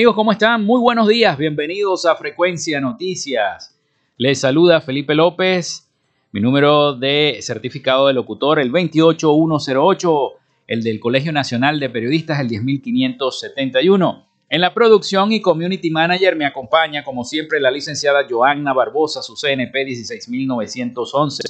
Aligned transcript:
Amigos, 0.00 0.14
¿cómo 0.14 0.32
están? 0.32 0.64
Muy 0.64 0.80
buenos 0.80 1.08
días, 1.08 1.36
bienvenidos 1.36 2.06
a 2.06 2.16
Frecuencia 2.16 2.80
Noticias. 2.80 3.78
Les 4.16 4.40
saluda 4.40 4.80
Felipe 4.80 5.14
López, 5.14 5.90
mi 6.32 6.40
número 6.40 6.94
de 6.94 7.36
certificado 7.42 8.06
de 8.06 8.14
locutor, 8.14 8.60
el 8.60 8.70
28108, 8.70 10.32
el 10.68 10.82
del 10.82 11.00
Colegio 11.00 11.32
Nacional 11.32 11.78
de 11.78 11.90
Periodistas, 11.90 12.40
el 12.40 12.48
10571. 12.48 14.26
En 14.48 14.62
la 14.62 14.72
producción 14.72 15.32
y 15.32 15.42
community 15.42 15.90
manager 15.90 16.34
me 16.34 16.46
acompaña, 16.46 17.04
como 17.04 17.22
siempre, 17.22 17.60
la 17.60 17.70
licenciada 17.70 18.26
Joanna 18.26 18.72
Barbosa, 18.72 19.20
su 19.20 19.34
CNP 19.34 19.84
16911. 19.84 21.42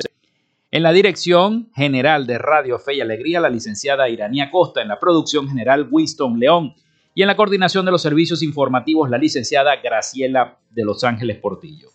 En 0.73 0.83
la 0.83 0.91
dirección 0.91 1.71
general 1.77 2.27
de 2.27 2.39
Radio 2.39 2.81
Fe 2.81 2.95
y 2.95 3.01
Alegría, 3.01 3.39
la 3.39 3.49
licenciada 3.49 4.09
Iranía 4.09 4.51
Costa. 4.51 4.83
En 4.83 4.89
la 4.89 4.99
producción 4.99 5.49
general, 5.49 5.87
Winston 5.89 6.41
León 6.41 6.75
y 7.15 7.23
en 7.23 7.29
la 7.29 7.37
coordinación 7.37 7.85
de 7.85 7.93
los 7.93 8.03
servicios 8.03 8.43
informativos 8.43 9.09
la 9.11 9.19
licenciada 9.19 9.77
Graciela 9.77 10.59
de 10.71 10.85
Los 10.85 11.05
Ángeles 11.05 11.37
Portillo. 11.39 11.91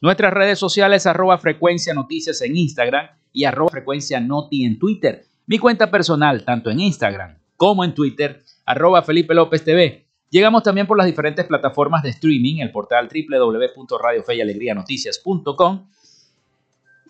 Nuestras 0.00 0.32
redes 0.32 0.58
sociales 0.58 1.06
arroba 1.06 1.36
frecuencia 1.38 1.92
noticias 1.92 2.40
en 2.42 2.56
Instagram 2.56 3.08
y 3.32 3.44
arroba 3.44 3.70
frecuencia 3.70 4.18
noti 4.20 4.64
en 4.64 4.78
Twitter. 4.78 5.24
Mi 5.46 5.58
cuenta 5.58 5.90
personal, 5.90 6.44
tanto 6.44 6.70
en 6.70 6.80
Instagram 6.80 7.36
como 7.56 7.84
en 7.84 7.94
Twitter, 7.94 8.42
arroba 8.64 9.02
Felipe 9.02 9.34
López 9.34 9.62
TV. 9.62 10.06
Llegamos 10.30 10.62
también 10.62 10.86
por 10.86 10.96
las 10.96 11.06
diferentes 11.06 11.44
plataformas 11.44 12.02
de 12.02 12.08
streaming, 12.10 12.60
el 12.60 12.70
portal 12.70 13.08
www.radiofeyalegrianoticias.com 13.08 15.86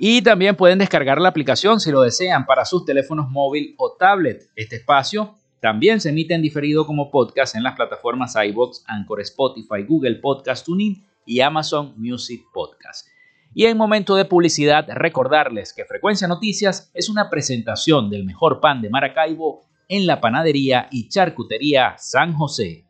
y 0.02 0.22
también 0.22 0.56
pueden 0.56 0.78
descargar 0.78 1.20
la 1.20 1.28
aplicación 1.28 1.78
si 1.78 1.90
lo 1.90 2.00
desean 2.00 2.46
para 2.46 2.64
sus 2.64 2.86
teléfonos 2.86 3.28
móvil 3.28 3.74
o 3.76 3.92
tablet. 3.92 4.48
Este 4.56 4.76
espacio 4.76 5.34
también 5.60 6.00
se 6.00 6.08
emite 6.08 6.34
en 6.34 6.42
diferido 6.42 6.86
como 6.86 7.10
podcast 7.10 7.54
en 7.54 7.62
las 7.62 7.76
plataformas 7.76 8.34
iBox, 8.34 8.82
Anchor, 8.86 9.20
Spotify, 9.20 9.82
Google 9.86 10.16
Podcast 10.16 10.64
Tuning 10.64 11.04
y 11.26 11.40
Amazon 11.40 11.94
Music 11.96 12.42
Podcast. 12.52 13.08
Y 13.54 13.66
en 13.66 13.76
momento 13.76 14.14
de 14.14 14.24
publicidad, 14.24 14.86
recordarles 14.88 15.72
que 15.74 15.84
Frecuencia 15.84 16.28
Noticias 16.28 16.90
es 16.94 17.08
una 17.08 17.28
presentación 17.28 18.08
del 18.08 18.24
mejor 18.24 18.60
pan 18.60 18.80
de 18.80 18.90
Maracaibo 18.90 19.62
en 19.88 20.06
la 20.06 20.20
panadería 20.20 20.88
y 20.90 21.08
charcutería 21.08 21.94
San 21.98 22.32
José. 22.32 22.89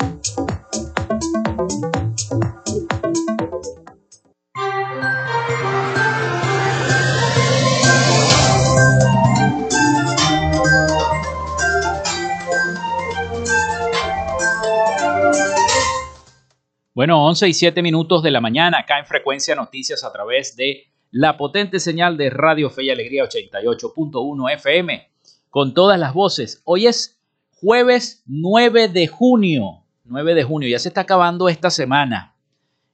Bueno, 16.93 17.25
11 17.25 17.47
y 17.47 17.53
7 17.53 17.81
minutos 17.81 18.21
de 18.21 18.31
la 18.31 18.41
mañana 18.41 18.79
acá 18.79 18.99
en 18.99 19.05
Frecuencia 19.05 19.55
Noticias 19.55 20.03
a 20.03 20.11
través 20.11 20.57
de 20.57 20.91
la 21.09 21.37
potente 21.37 21.79
señal 21.79 22.17
de 22.17 22.29
Radio 22.29 22.69
Fe 22.69 22.83
y 22.83 22.89
Alegría 22.89 23.23
88.1 23.23 24.53
FM 24.55 25.09
con 25.49 25.73
todas 25.73 25.97
las 25.97 26.13
voces. 26.13 26.61
Hoy 26.65 26.87
es 26.87 27.17
jueves 27.49 28.23
9 28.25 28.89
de 28.89 29.07
junio. 29.07 29.85
9 30.03 30.33
de 30.33 30.43
junio, 30.43 30.67
ya 30.67 30.79
se 30.79 30.89
está 30.89 31.01
acabando 31.01 31.47
esta 31.47 31.69
semana. 31.69 32.35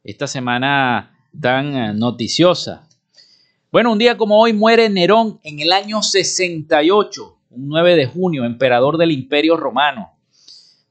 Esta 0.04 0.28
semana 0.28 1.18
tan 1.42 1.76
eh, 1.76 1.94
noticiosa. 1.96 2.88
Bueno, 3.72 3.92
un 3.92 3.98
día 3.98 4.16
como 4.16 4.40
hoy 4.40 4.54
muere 4.54 4.90
Nerón 4.90 5.40
en 5.42 5.60
el 5.60 5.72
año 5.72 6.04
68, 6.04 7.38
un 7.50 7.68
9 7.68 7.96
de 7.96 8.06
junio, 8.06 8.46
emperador 8.46 9.00
del 9.00 9.10
Imperio 9.10 9.58
Romano. 9.58 10.17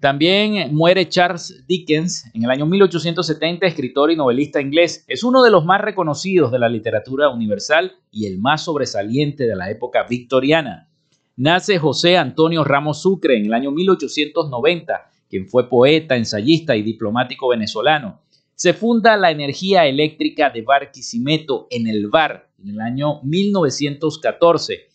También 0.00 0.74
muere 0.74 1.08
Charles 1.08 1.64
Dickens 1.66 2.30
en 2.34 2.44
el 2.44 2.50
año 2.50 2.66
1870, 2.66 3.66
escritor 3.66 4.10
y 4.10 4.16
novelista 4.16 4.60
inglés. 4.60 5.04
Es 5.08 5.24
uno 5.24 5.42
de 5.42 5.50
los 5.50 5.64
más 5.64 5.80
reconocidos 5.80 6.52
de 6.52 6.58
la 6.58 6.68
literatura 6.68 7.30
universal 7.30 7.96
y 8.10 8.26
el 8.26 8.38
más 8.38 8.64
sobresaliente 8.64 9.46
de 9.46 9.56
la 9.56 9.70
época 9.70 10.04
victoriana. 10.08 10.90
Nace 11.34 11.78
José 11.78 12.18
Antonio 12.18 12.62
Ramos 12.62 13.00
Sucre 13.00 13.38
en 13.38 13.46
el 13.46 13.54
año 13.54 13.70
1890, 13.70 15.10
quien 15.30 15.48
fue 15.48 15.70
poeta, 15.70 16.14
ensayista 16.14 16.76
y 16.76 16.82
diplomático 16.82 17.48
venezolano. 17.48 18.20
Se 18.54 18.74
funda 18.74 19.16
la 19.16 19.30
energía 19.30 19.86
eléctrica 19.86 20.50
de 20.50 20.60
Barquisimeto 20.60 21.68
en 21.70 21.86
el 21.86 22.08
VAR 22.08 22.50
en 22.62 22.70
el 22.70 22.80
año 22.80 23.22
1914. 23.22 24.88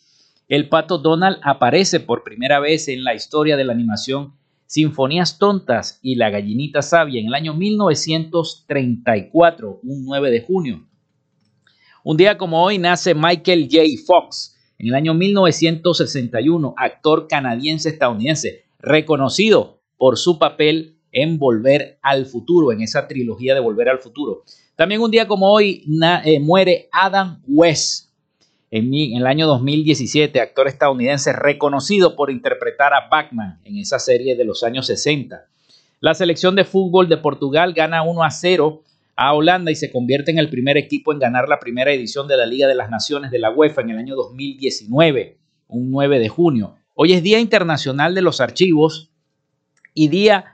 El 0.47 0.69
pato 0.69 0.99
Donald 0.99 1.37
aparece 1.43 1.99
por 2.01 2.23
primera 2.23 2.59
vez 2.59 2.87
en 2.87 3.03
la 3.03 3.15
historia 3.15 3.57
de 3.57 3.63
la 3.63 3.73
animación 3.73 4.33
Sinfonías 4.71 5.37
Tontas 5.37 5.99
y 6.01 6.15
La 6.15 6.29
Gallinita 6.29 6.81
Sabia 6.81 7.19
en 7.19 7.27
el 7.27 7.33
año 7.33 7.53
1934, 7.53 9.81
un 9.83 10.05
9 10.05 10.31
de 10.31 10.39
junio. 10.39 10.87
Un 12.05 12.15
día 12.15 12.37
como 12.37 12.63
hoy 12.63 12.77
nace 12.77 13.13
Michael 13.13 13.67
J. 13.69 13.83
Fox 14.05 14.55
en 14.79 14.87
el 14.87 14.95
año 14.95 15.13
1961, 15.13 16.73
actor 16.77 17.27
canadiense-estadounidense, 17.27 18.63
reconocido 18.79 19.81
por 19.97 20.17
su 20.17 20.39
papel 20.39 20.95
en 21.11 21.37
Volver 21.37 21.99
al 22.01 22.25
Futuro, 22.25 22.71
en 22.71 22.79
esa 22.79 23.09
trilogía 23.09 23.53
de 23.53 23.59
Volver 23.59 23.89
al 23.89 23.99
Futuro. 23.99 24.45
También 24.77 25.01
un 25.01 25.11
día 25.11 25.27
como 25.27 25.51
hoy 25.51 25.83
eh, 26.23 26.39
muere 26.39 26.87
Adam 26.93 27.41
West, 27.45 28.10
en, 28.71 28.93
el 28.93 29.27
año 29.27 29.47
2017, 29.47 30.39
actor 30.39 30.67
estadounidense 30.67 31.33
reconocido 31.33 32.15
por 32.15 32.31
interpretar 32.31 32.93
a 32.93 33.09
Batman 33.09 33.59
en 33.65 33.77
esa 33.77 33.99
serie 33.99 34.37
de 34.37 34.45
los 34.45 34.63
años 34.63 34.87
60. 34.87 35.45
La 35.99 36.13
selección 36.13 36.55
de 36.55 36.63
fútbol 36.63 37.09
de 37.09 37.17
Portugal 37.17 37.73
gana 37.73 38.01
1 38.01 38.23
a 38.23 38.31
0 38.31 38.81
a 39.17 39.33
Holanda 39.33 39.71
y 39.71 39.75
se 39.75 39.91
convierte 39.91 40.31
en 40.31 40.39
el 40.39 40.49
primer 40.49 40.77
equipo 40.77 41.11
en 41.11 41.19
ganar 41.19 41.49
la 41.49 41.59
primera 41.59 41.91
edición 41.91 42.29
de 42.29 42.37
la 42.37 42.45
Liga 42.45 42.67
de 42.67 42.75
las 42.75 42.89
Naciones 42.89 43.29
de 43.29 43.39
la 43.39 43.51
UEFA 43.51 43.81
en 43.81 43.89
el 43.91 43.97
año 43.97 44.15
2019, 44.15 45.37
un 45.67 45.91
9 45.91 46.19
de 46.19 46.29
junio. 46.29 46.75
Hoy 46.95 47.13
es 47.13 47.21
Día 47.21 47.39
Internacional 47.39 48.15
de 48.15 48.21
los 48.21 48.39
Archivos 48.39 49.11
y 49.93 50.07
Día 50.07 50.45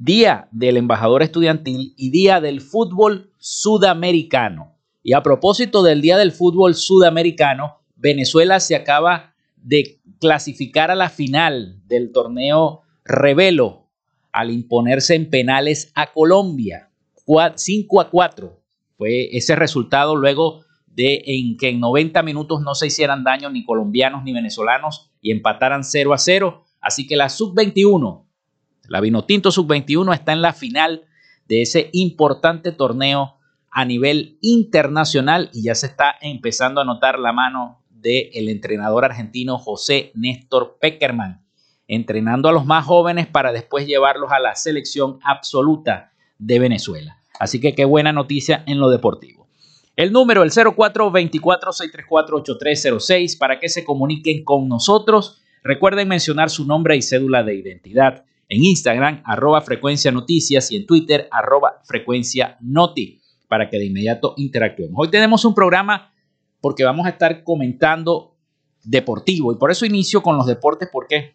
Día 0.00 0.48
del 0.52 0.76
Embajador 0.76 1.22
Estudiantil 1.22 1.92
y 1.96 2.10
Día 2.10 2.40
del 2.40 2.60
Fútbol 2.60 3.32
Sudamericano. 3.38 4.77
Y 5.08 5.14
a 5.14 5.22
propósito 5.22 5.82
del 5.82 6.02
Día 6.02 6.18
del 6.18 6.32
Fútbol 6.32 6.74
Sudamericano, 6.74 7.78
Venezuela 7.96 8.60
se 8.60 8.76
acaba 8.76 9.32
de 9.56 10.02
clasificar 10.20 10.90
a 10.90 10.94
la 10.94 11.08
final 11.08 11.80
del 11.86 12.12
torneo 12.12 12.82
Revelo 13.06 13.88
al 14.32 14.50
imponerse 14.50 15.14
en 15.14 15.30
penales 15.30 15.92
a 15.94 16.12
Colombia. 16.12 16.90
5 17.24 18.00
a 18.02 18.10
4 18.10 18.60
fue 18.98 19.34
ese 19.34 19.56
resultado 19.56 20.14
luego 20.14 20.60
de 20.86 21.22
en 21.24 21.56
que 21.56 21.70
en 21.70 21.80
90 21.80 22.22
minutos 22.22 22.60
no 22.60 22.74
se 22.74 22.88
hicieran 22.88 23.24
daño 23.24 23.48
ni 23.48 23.64
colombianos 23.64 24.24
ni 24.24 24.34
venezolanos 24.34 25.10
y 25.22 25.30
empataran 25.30 25.84
0 25.84 26.12
a 26.12 26.18
0. 26.18 26.64
Así 26.82 27.06
que 27.06 27.16
la 27.16 27.30
sub-21 27.30 28.26
la 28.88 29.00
Vinotinto 29.00 29.50
Sub-21 29.52 30.12
está 30.12 30.34
en 30.34 30.42
la 30.42 30.52
final 30.52 31.04
de 31.46 31.62
ese 31.62 31.88
importante 31.94 32.72
torneo 32.72 33.37
a 33.70 33.84
nivel 33.84 34.38
internacional 34.40 35.50
y 35.52 35.62
ya 35.62 35.74
se 35.74 35.86
está 35.86 36.14
empezando 36.20 36.80
a 36.80 36.84
notar 36.84 37.18
la 37.18 37.32
mano 37.32 37.82
del 37.90 38.48
entrenador 38.48 39.04
argentino 39.04 39.58
José 39.58 40.12
Néstor 40.14 40.78
Peckerman, 40.80 41.44
entrenando 41.86 42.48
a 42.48 42.52
los 42.52 42.64
más 42.64 42.84
jóvenes 42.84 43.26
para 43.26 43.52
después 43.52 43.86
llevarlos 43.86 44.32
a 44.32 44.38
la 44.38 44.54
selección 44.54 45.18
absoluta 45.22 46.12
de 46.38 46.58
Venezuela. 46.58 47.20
Así 47.38 47.60
que 47.60 47.74
qué 47.74 47.84
buena 47.84 48.12
noticia 48.12 48.64
en 48.66 48.78
lo 48.78 48.88
deportivo. 48.90 49.48
El 49.96 50.12
número, 50.12 50.44
el 50.44 50.52
0424-634-8306, 50.52 53.36
para 53.36 53.58
que 53.58 53.68
se 53.68 53.84
comuniquen 53.84 54.44
con 54.44 54.68
nosotros. 54.68 55.42
Recuerden 55.64 56.06
mencionar 56.06 56.50
su 56.50 56.64
nombre 56.64 56.96
y 56.96 57.02
cédula 57.02 57.42
de 57.42 57.56
identidad 57.56 58.24
en 58.48 58.64
Instagram, 58.64 59.22
arroba 59.24 59.60
frecuencia 59.60 60.12
noticias 60.12 60.70
y 60.70 60.76
en 60.76 60.86
Twitter, 60.86 61.28
arroba 61.30 61.80
frecuencia 61.84 62.56
noti, 62.60 63.20
para 63.48 63.68
que 63.68 63.78
de 63.78 63.86
inmediato 63.86 64.34
interactuemos. 64.36 64.94
Hoy 64.96 65.10
tenemos 65.10 65.44
un 65.44 65.54
programa 65.54 66.12
porque 66.60 66.84
vamos 66.84 67.06
a 67.06 67.10
estar 67.10 67.42
comentando 67.42 68.36
deportivo 68.84 69.52
y 69.52 69.56
por 69.56 69.70
eso 69.70 69.86
inicio 69.86 70.22
con 70.22 70.36
los 70.36 70.46
deportes 70.46 70.88
porque 70.92 71.34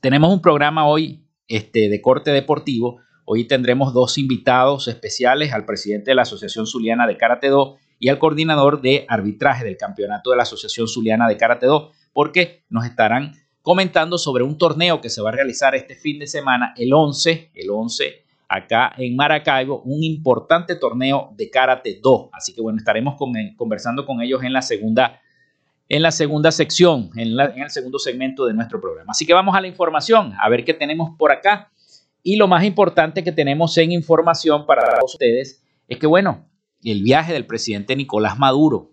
tenemos 0.00 0.32
un 0.32 0.40
programa 0.40 0.86
hoy 0.86 1.24
este, 1.48 1.88
de 1.88 2.00
corte 2.00 2.30
deportivo. 2.30 3.00
Hoy 3.24 3.46
tendremos 3.46 3.92
dos 3.92 4.18
invitados 4.18 4.88
especiales, 4.88 5.52
al 5.52 5.64
presidente 5.64 6.10
de 6.10 6.14
la 6.14 6.22
Asociación 6.22 6.66
Zuliana 6.66 7.06
de 7.06 7.16
Karate 7.16 7.48
Do 7.48 7.76
y 7.98 8.08
al 8.08 8.18
coordinador 8.18 8.80
de 8.80 9.04
arbitraje 9.08 9.64
del 9.64 9.76
campeonato 9.76 10.30
de 10.30 10.36
la 10.36 10.44
Asociación 10.44 10.88
Zuliana 10.88 11.28
de 11.28 11.36
Karate 11.36 11.66
Do, 11.66 11.90
porque 12.12 12.64
nos 12.70 12.84
estarán 12.84 13.34
comentando 13.62 14.16
sobre 14.16 14.42
un 14.42 14.56
torneo 14.56 15.00
que 15.00 15.10
se 15.10 15.20
va 15.20 15.28
a 15.28 15.32
realizar 15.32 15.74
este 15.74 15.94
fin 15.94 16.18
de 16.18 16.26
semana, 16.26 16.72
el 16.76 16.92
11, 16.92 17.50
el 17.54 17.70
11 17.70 18.29
acá 18.50 18.92
en 18.98 19.14
Maracaibo, 19.14 19.80
un 19.82 20.02
importante 20.02 20.74
torneo 20.74 21.32
de 21.36 21.48
Karate 21.48 22.00
2. 22.02 22.30
Así 22.32 22.52
que 22.52 22.60
bueno, 22.60 22.78
estaremos 22.78 23.14
conversando 23.56 24.04
con 24.04 24.20
ellos 24.20 24.42
en 24.42 24.52
la 24.52 24.60
segunda, 24.60 25.20
en 25.88 26.02
la 26.02 26.10
segunda 26.10 26.50
sección, 26.50 27.10
en, 27.14 27.38
el 27.38 27.70
segundo 27.70 28.00
segmento 28.00 28.46
de 28.46 28.54
nuestro 28.54 28.80
programa. 28.80 29.12
Así 29.12 29.24
que 29.24 29.34
vamos 29.34 29.54
a 29.54 29.60
la 29.60 29.68
información, 29.68 30.34
a 30.40 30.48
ver 30.48 30.64
qué 30.64 30.74
tenemos 30.74 31.16
por 31.16 31.30
acá. 31.30 31.70
Y 32.24 32.36
lo 32.36 32.48
más 32.48 32.64
importante 32.64 33.22
que 33.22 33.32
tenemos 33.32 33.78
en 33.78 33.92
información 33.92 34.66
para 34.66 34.98
ustedes 35.04 35.62
es 35.86 35.98
que, 35.98 36.08
bueno, 36.08 36.50
el 36.82 37.02
viaje 37.02 37.32
del 37.32 37.46
presidente 37.46 37.94
Nicolás 37.94 38.36
Maduro 38.36 38.90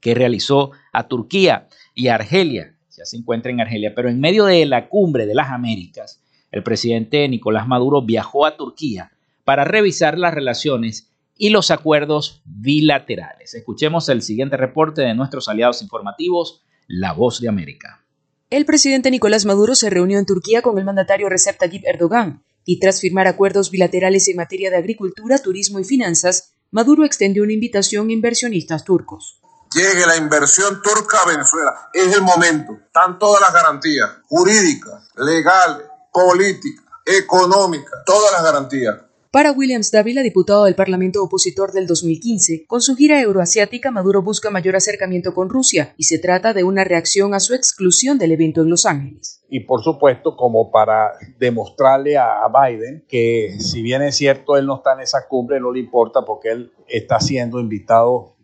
que 0.00 0.14
realizó 0.14 0.70
a 0.92 1.08
Turquía 1.08 1.68
y 1.94 2.06
a 2.06 2.14
Argelia 2.14 2.76
se 3.04 3.16
encuentra 3.16 3.50
en 3.50 3.60
Argelia, 3.60 3.92
pero 3.94 4.08
en 4.08 4.20
medio 4.20 4.44
de 4.44 4.66
la 4.66 4.88
cumbre 4.88 5.26
de 5.26 5.34
las 5.34 5.50
Américas, 5.50 6.19
el 6.50 6.62
presidente 6.62 7.28
Nicolás 7.28 7.66
Maduro 7.66 8.02
viajó 8.02 8.46
a 8.46 8.56
Turquía 8.56 9.12
para 9.44 9.64
revisar 9.64 10.18
las 10.18 10.34
relaciones 10.34 11.10
y 11.36 11.50
los 11.50 11.70
acuerdos 11.70 12.42
bilaterales. 12.44 13.54
Escuchemos 13.54 14.08
el 14.08 14.22
siguiente 14.22 14.56
reporte 14.56 15.02
de 15.02 15.14
nuestros 15.14 15.48
aliados 15.48 15.80
informativos, 15.82 16.62
La 16.86 17.12
Voz 17.12 17.40
de 17.40 17.48
América. 17.48 18.04
El 18.50 18.66
presidente 18.66 19.10
Nicolás 19.10 19.46
Maduro 19.46 19.74
se 19.74 19.90
reunió 19.90 20.18
en 20.18 20.26
Turquía 20.26 20.60
con 20.60 20.76
el 20.78 20.84
mandatario 20.84 21.28
Recep 21.28 21.56
Tayyip 21.56 21.84
Erdogan 21.86 22.42
y 22.64 22.78
tras 22.78 23.00
firmar 23.00 23.26
acuerdos 23.26 23.70
bilaterales 23.70 24.28
en 24.28 24.36
materia 24.36 24.70
de 24.70 24.76
agricultura, 24.76 25.38
turismo 25.38 25.78
y 25.78 25.84
finanzas, 25.84 26.52
Maduro 26.70 27.04
extendió 27.04 27.42
una 27.42 27.52
invitación 27.52 28.10
a 28.10 28.12
inversionistas 28.12 28.84
turcos 28.84 29.40
llegue 29.74 30.06
la 30.06 30.16
inversión 30.16 30.82
turca 30.82 31.18
a 31.22 31.28
Venezuela. 31.28 31.90
Es 31.92 32.14
el 32.14 32.22
momento. 32.22 32.72
Están 32.86 33.18
todas 33.18 33.40
las 33.40 33.52
garantías 33.52 34.10
jurídicas, 34.28 35.08
legales, 35.16 35.86
políticas, 36.12 36.84
económicas, 37.06 37.92
todas 38.04 38.32
las 38.32 38.42
garantías. 38.42 38.96
Para 39.32 39.52
Williams 39.52 39.92
Dávila, 39.92 40.22
diputado 40.22 40.64
del 40.64 40.74
Parlamento 40.74 41.22
opositor 41.22 41.70
del 41.70 41.86
2015, 41.86 42.66
con 42.66 42.80
su 42.80 42.96
gira 42.96 43.20
euroasiática, 43.20 43.92
Maduro 43.92 44.22
busca 44.22 44.50
mayor 44.50 44.74
acercamiento 44.74 45.34
con 45.34 45.48
Rusia 45.48 45.94
y 45.96 46.04
se 46.04 46.18
trata 46.18 46.52
de 46.52 46.64
una 46.64 46.82
reacción 46.82 47.32
a 47.32 47.38
su 47.38 47.54
exclusión 47.54 48.18
del 48.18 48.32
evento 48.32 48.62
en 48.62 48.70
Los 48.70 48.86
Ángeles. 48.86 49.40
Y 49.48 49.60
por 49.60 49.84
supuesto, 49.84 50.36
como 50.36 50.72
para 50.72 51.12
demostrarle 51.38 52.18
a 52.18 52.42
Biden 52.48 53.04
que 53.08 53.56
si 53.60 53.82
bien 53.82 54.02
es 54.02 54.16
cierto 54.16 54.56
él 54.56 54.66
no 54.66 54.78
está 54.78 54.94
en 54.94 55.00
esa 55.00 55.28
cumbre, 55.28 55.60
no 55.60 55.70
le 55.70 55.78
importa 55.78 56.24
porque 56.24 56.50
él 56.50 56.72
está 56.88 57.20
siendo 57.20 57.60
invitado 57.60 58.34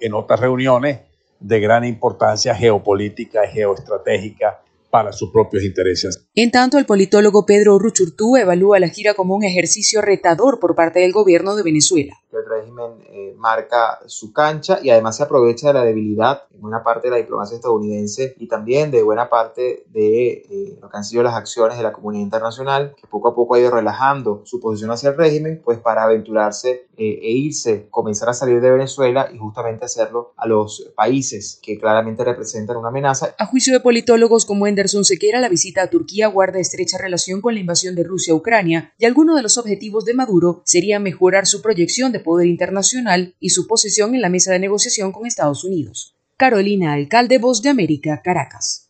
en, 0.00 0.14
otras 0.14 0.40
reuniones 0.40 1.00
de 1.40 1.60
gran 1.60 1.84
importancia 1.84 2.54
geopolítica 2.54 3.44
y 3.46 3.52
geoestratégica 3.52 4.62
para 4.92 5.12
sus 5.12 5.30
propios 5.30 5.64
intereses. 5.64 6.28
En 6.34 6.50
tanto, 6.50 6.76
el 6.78 6.84
politólogo 6.84 7.46
Pedro 7.46 7.78
Ruchurtú 7.78 8.36
evalúa 8.36 8.78
la 8.78 8.90
gira 8.90 9.14
como 9.14 9.34
un 9.34 9.42
ejercicio 9.42 10.02
retador 10.02 10.60
por 10.60 10.74
parte 10.74 11.00
del 11.00 11.12
gobierno 11.12 11.56
de 11.56 11.62
Venezuela. 11.62 12.21
El 12.32 12.46
régimen 12.48 12.92
eh, 13.10 13.34
marca 13.36 14.00
su 14.06 14.32
cancha 14.32 14.78
y 14.82 14.90
además 14.90 15.16
se 15.16 15.22
aprovecha 15.22 15.68
de 15.68 15.74
la 15.74 15.84
debilidad 15.84 16.44
en 16.54 16.62
buena 16.62 16.82
parte 16.82 17.08
de 17.08 17.10
la 17.10 17.16
diplomacia 17.18 17.56
estadounidense 17.56 18.34
y 18.38 18.48
también 18.48 18.90
de 18.90 19.02
buena 19.02 19.28
parte 19.28 19.84
de 19.88 20.28
eh, 20.48 20.78
lo 20.80 20.88
que 20.88 20.96
han 20.96 21.04
sido 21.04 21.22
las 21.22 21.34
acciones 21.34 21.76
de 21.76 21.82
la 21.82 21.92
comunidad 21.92 22.22
internacional, 22.22 22.94
que 22.98 23.06
poco 23.06 23.28
a 23.28 23.34
poco 23.34 23.54
ha 23.54 23.60
ido 23.60 23.70
relajando 23.70 24.40
su 24.44 24.60
posición 24.60 24.90
hacia 24.90 25.10
el 25.10 25.16
régimen, 25.16 25.60
pues 25.62 25.78
para 25.78 26.04
aventurarse 26.04 26.86
eh, 26.96 27.18
e 27.22 27.30
irse, 27.32 27.86
comenzar 27.90 28.28
a 28.28 28.34
salir 28.34 28.60
de 28.60 28.70
Venezuela 28.70 29.28
y 29.32 29.38
justamente 29.38 29.84
hacerlo 29.84 30.32
a 30.36 30.46
los 30.46 30.92
países 30.96 31.58
que 31.62 31.78
claramente 31.78 32.24
representan 32.24 32.76
una 32.76 32.88
amenaza. 32.88 33.34
A 33.38 33.46
juicio 33.46 33.72
de 33.72 33.80
politólogos 33.80 34.46
como 34.46 34.66
Anderson 34.66 35.04
Sequera, 35.04 35.40
la 35.40 35.48
visita 35.48 35.82
a 35.82 35.90
Turquía 35.90 36.28
guarda 36.28 36.58
estrecha 36.58 36.98
relación 36.98 37.40
con 37.40 37.54
la 37.54 37.60
invasión 37.60 37.94
de 37.94 38.04
Rusia 38.04 38.32
a 38.32 38.36
Ucrania 38.36 38.92
y 38.98 39.04
alguno 39.04 39.36
de 39.36 39.42
los 39.42 39.58
objetivos 39.58 40.04
de 40.04 40.14
Maduro 40.14 40.62
sería 40.64 40.98
mejorar 40.98 41.46
su 41.46 41.60
proyección 41.60 42.12
de 42.12 42.21
poder 42.22 42.46
internacional 42.46 43.34
y 43.40 43.50
su 43.50 43.66
posición 43.66 44.14
en 44.14 44.22
la 44.22 44.28
mesa 44.28 44.52
de 44.52 44.58
negociación 44.58 45.12
con 45.12 45.26
Estados 45.26 45.64
Unidos. 45.64 46.14
Carolina 46.36 46.94
Alcalde, 46.94 47.38
Voz 47.38 47.62
de 47.62 47.68
América, 47.68 48.20
Caracas. 48.22 48.82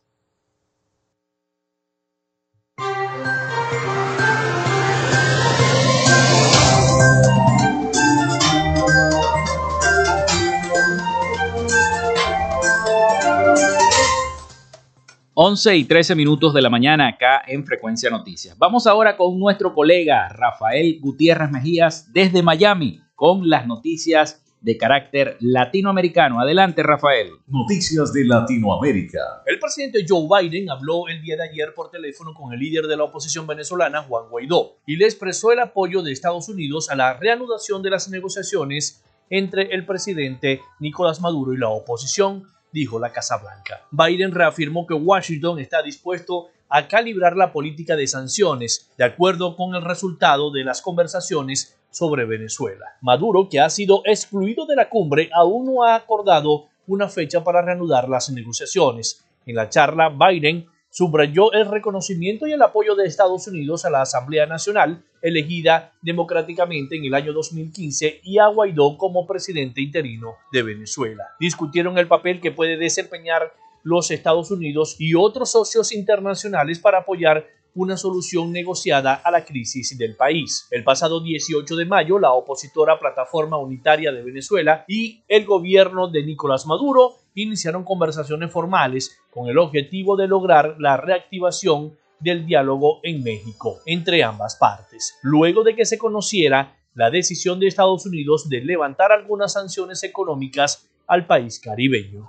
11 15.35 15.77
y 15.77 15.85
13 15.85 16.15
minutos 16.15 16.55
de 16.55 16.63
la 16.63 16.71
mañana 16.71 17.09
acá 17.09 17.43
en 17.47 17.65
Frecuencia 17.67 18.09
Noticias. 18.11 18.57
Vamos 18.59 18.87
ahora 18.87 19.17
con 19.17 19.39
nuestro 19.41 19.75
colega 19.75 20.29
Rafael 20.29 21.01
Gutiérrez 21.01 21.51
Mejías 21.51 22.13
desde 22.13 22.43
Miami 22.43 23.02
con 23.15 23.49
las 23.49 23.67
noticias 23.67 24.43
de 24.63 24.77
carácter 24.77 25.37
latinoamericano. 25.41 26.41
Adelante, 26.41 26.83
Rafael. 26.83 27.33
Noticias 27.49 28.13
de 28.13 28.25
Latinoamérica. 28.25 29.43
El 29.47 29.59
presidente 29.59 30.05
Joe 30.09 30.27
Biden 30.29 30.71
habló 30.71 31.09
el 31.09 31.21
día 31.21 31.37
de 31.37 31.49
ayer 31.51 31.75
por 31.75 31.91
teléfono 31.91 32.33
con 32.33 32.53
el 32.53 32.61
líder 32.61 32.87
de 32.87 32.97
la 32.97 33.05
oposición 33.05 33.47
venezolana, 33.47 34.03
Juan 34.03 34.29
Guaidó, 34.31 34.77
y 34.87 34.97
le 34.97 35.07
expresó 35.07 35.53
el 35.53 35.59
apoyo 35.59 36.03
de 36.03 36.13
Estados 36.13 36.49
Unidos 36.49 36.91
a 36.91 36.95
la 36.95 37.15
reanudación 37.15 37.83
de 37.83 37.91
las 37.91 38.09
negociaciones 38.09 39.03
entre 39.31 39.75
el 39.75 39.85
presidente 39.85 40.61
Nicolás 40.79 41.21
Maduro 41.21 41.53
y 41.55 41.59
la 41.59 41.69
oposición, 41.69 42.45
dijo 42.73 42.99
la 42.99 43.13
Casa 43.13 43.39
Blanca. 43.39 43.87
Biden 43.91 44.33
reafirmó 44.33 44.87
que 44.87 44.95
Washington 44.95 45.59
está 45.59 45.83
dispuesto 45.83 46.49
a 46.75 46.89
calibrar 46.89 47.37
la 47.37 47.53
política 47.53 47.97
de 47.97 48.07
sanciones 48.07 48.91
de 48.97 49.05
acuerdo 49.05 49.57
con 49.57 49.75
el 49.75 49.83
resultado 49.83 50.51
de 50.51 50.65
las 50.65 50.81
conversaciones 50.81 51.77
sobre 51.91 52.25
Venezuela. 52.25 52.87
Maduro, 53.03 53.51
que 53.51 53.61
ha 53.61 53.69
sido 53.69 54.01
excluido 54.07 54.65
de 54.65 54.77
la 54.77 54.89
cumbre, 54.89 55.29
aún 55.35 55.67
no 55.67 55.85
ha 55.85 55.95
acordado 55.95 56.69
una 56.87 57.11
fecha 57.11 57.45
para 57.45 57.61
reanudar 57.61 58.09
las 58.09 58.31
negociaciones. 58.31 59.23
En 59.45 59.55
la 59.55 59.69
charla, 59.69 60.09
Biden 60.09 60.67
subrayó 60.89 61.53
el 61.53 61.71
reconocimiento 61.71 62.47
y 62.47 62.53
el 62.53 62.63
apoyo 62.63 62.95
de 62.95 63.07
Estados 63.07 63.47
Unidos 63.49 63.85
a 63.85 63.91
la 63.91 64.01
Asamblea 64.01 64.47
Nacional, 64.47 65.05
elegida 65.21 65.93
democráticamente 66.01 66.97
en 66.97 67.05
el 67.05 67.13
año 67.13 67.35
2015, 67.35 68.21
y 68.23 68.39
a 68.39 68.47
Guaidó 68.47 68.97
como 68.97 69.27
presidente 69.27 69.83
interino 69.83 70.37
de 70.51 70.63
Venezuela. 70.63 71.25
Discutieron 71.39 71.99
el 71.99 72.09
papel 72.09 72.41
que 72.41 72.51
puede 72.51 72.79
desempeñar 72.79 73.53
los 73.83 74.11
Estados 74.11 74.51
Unidos 74.51 74.97
y 74.99 75.15
otros 75.15 75.53
socios 75.53 75.93
internacionales 75.93 76.79
para 76.79 76.99
apoyar 76.99 77.47
una 77.75 77.97
solución 77.97 78.53
negociada 78.53 79.15
a 79.15 79.31
la 79.31 79.45
crisis 79.45 79.97
del 79.97 80.15
país. 80.15 80.67
El 80.71 80.85
pasado 80.85 81.23
18 81.23 81.75
de 81.77 81.87
mayo, 81.87 82.19
la 82.19 82.33
opositora 82.33 82.99
Plataforma 82.99 83.57
Unitaria 83.57 84.13
de 84.13 84.23
Venezuela 84.23 84.85
y 84.87 85.23
el 85.29 85.47
gobierno 85.47 86.09
de 86.09 86.23
Nicolás 86.23 86.67
Maduro 86.67 87.17
iniciaron 87.35 87.85
conversaciones 87.85 88.51
formales 88.51 89.19
con 89.33 89.49
el 89.49 89.59
objetivo 89.59 90.17
de 90.17 90.29
lograr 90.29 90.77
la 90.79 90.99
reactivación 90.99 91.97
del 92.21 92.47
diálogo 92.47 93.01
en 93.03 93.23
México 93.23 93.81
entre 93.87 94.23
ambas 94.23 94.57
partes, 94.57 95.19
luego 95.23 95.65
de 95.65 95.75
que 95.75 95.87
se 95.87 95.99
conociera 95.99 96.77
la 96.95 97.11
decisión 97.11 97.59
de 97.59 97.69
Estados 97.69 98.05
Unidos 98.05 98.49
de 98.49 98.61
levantar 98.61 99.13
algunas 99.13 99.55
sanciones 99.55 100.03
económicas 100.03 100.89
al 101.07 101.27
país 101.27 101.61
caribeño. 101.61 102.27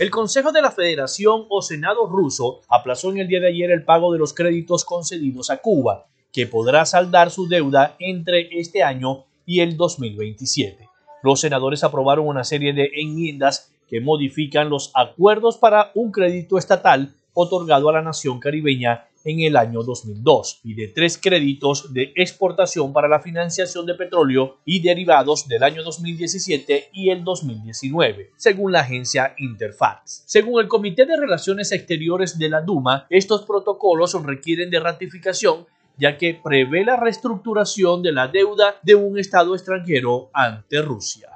El 0.00 0.10
Consejo 0.10 0.52
de 0.52 0.62
la 0.62 0.70
Federación 0.70 1.46
o 1.48 1.62
Senado 1.62 2.06
ruso 2.06 2.60
aplazó 2.68 3.10
en 3.10 3.18
el 3.18 3.28
día 3.28 3.40
de 3.40 3.48
ayer 3.48 3.70
el 3.70 3.84
pago 3.84 4.12
de 4.12 4.18
los 4.18 4.32
créditos 4.32 4.84
concedidos 4.84 5.50
a 5.50 5.58
Cuba, 5.58 6.06
que 6.32 6.46
podrá 6.46 6.84
saldar 6.86 7.30
su 7.30 7.48
deuda 7.48 7.96
entre 7.98 8.48
este 8.58 8.82
año 8.82 9.24
y 9.46 9.60
el 9.60 9.76
2027. 9.76 10.88
Los 11.22 11.40
senadores 11.40 11.84
aprobaron 11.84 12.26
una 12.26 12.44
serie 12.44 12.72
de 12.72 12.90
enmiendas 12.94 13.72
que 13.88 14.00
modifican 14.00 14.70
los 14.70 14.90
acuerdos 14.94 15.58
para 15.58 15.90
un 15.94 16.12
crédito 16.12 16.56
estatal 16.56 17.12
otorgado 17.34 17.88
a 17.88 17.92
la 17.92 18.02
nación 18.02 18.38
caribeña 18.38 19.06
en 19.24 19.40
el 19.40 19.56
año 19.56 19.82
2002 19.82 20.60
y 20.64 20.74
de 20.74 20.88
tres 20.88 21.18
créditos 21.18 21.92
de 21.92 22.12
exportación 22.16 22.92
para 22.92 23.08
la 23.08 23.20
financiación 23.20 23.86
de 23.86 23.94
petróleo 23.94 24.58
y 24.64 24.80
derivados 24.80 25.48
del 25.48 25.62
año 25.62 25.82
2017 25.82 26.90
y 26.92 27.10
el 27.10 27.24
2019, 27.24 28.30
según 28.36 28.72
la 28.72 28.80
agencia 28.80 29.34
Interfax. 29.38 30.24
Según 30.26 30.60
el 30.60 30.68
Comité 30.68 31.06
de 31.06 31.16
Relaciones 31.16 31.72
Exteriores 31.72 32.38
de 32.38 32.48
la 32.48 32.60
Duma, 32.60 33.06
estos 33.10 33.42
protocolos 33.42 34.14
requieren 34.24 34.70
de 34.70 34.80
ratificación 34.80 35.66
ya 36.00 36.16
que 36.16 36.40
prevé 36.42 36.84
la 36.84 36.96
reestructuración 36.96 38.02
de 38.02 38.12
la 38.12 38.26
deuda 38.26 38.76
de 38.82 38.94
un 38.94 39.18
Estado 39.18 39.54
extranjero 39.54 40.30
ante 40.32 40.80
Rusia. 40.80 41.28